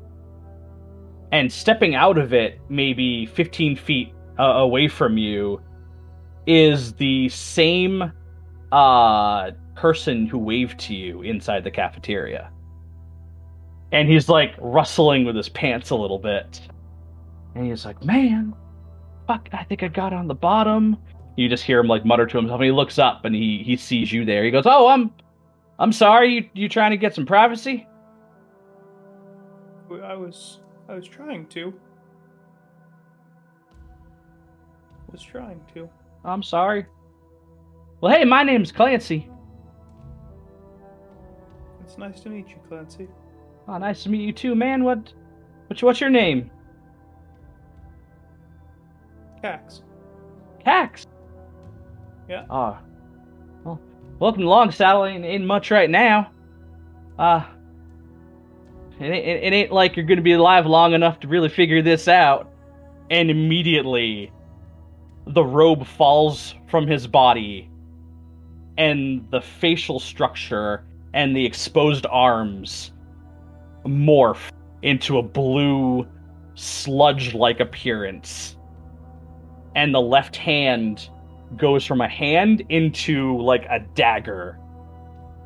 [1.32, 5.62] And stepping out of it, maybe 15 feet uh, away from you,
[6.46, 8.12] is the same
[8.72, 12.52] uh, person who waved to you inside the cafeteria.
[13.92, 16.62] And he's like rustling with his pants a little bit.
[17.56, 18.54] And he's like, man,
[19.28, 20.98] fuck, I think I got on the bottom.
[21.38, 23.78] You just hear him like mutter to himself, and he looks up and he he
[23.78, 24.44] sees you there.
[24.44, 25.12] He goes, "Oh, I'm,
[25.82, 26.36] I'm sorry.
[26.36, 27.88] You you trying to get some privacy?"
[30.04, 31.74] I was I was trying to.
[35.12, 35.90] Was trying to.
[36.24, 36.86] I'm sorry.
[38.00, 39.30] Well, hey, my name's Clancy.
[41.84, 43.08] It's nice to meet you, Clancy.
[43.68, 44.84] Oh, nice to meet you too, man.
[44.84, 45.14] What,
[45.68, 46.50] what's what's your name?
[49.44, 49.82] Kax.
[50.66, 51.06] Kax.
[52.30, 52.46] Yeah.
[52.50, 52.78] Oh.
[54.22, 54.72] Welcome to Long
[55.08, 56.32] ain't much right now.
[57.18, 57.44] Uh.
[59.00, 62.08] It, it, it ain't like you're gonna be alive long enough to really figure this
[62.08, 62.48] out.
[63.10, 64.32] And immediately,
[65.26, 67.68] the robe falls from his body,
[68.78, 70.86] and the facial structure
[71.16, 72.92] and the exposed arms
[73.88, 74.52] morph
[74.84, 76.08] into a blue,
[76.54, 78.56] sludge like appearance.
[79.76, 81.10] And the left hand
[81.58, 84.58] goes from a hand into like a dagger.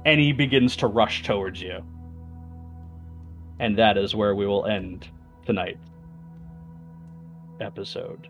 [0.06, 1.84] And he begins to rush towards you.
[3.60, 5.08] And that is where we will end
[5.46, 5.80] tonight's
[7.60, 8.28] episode.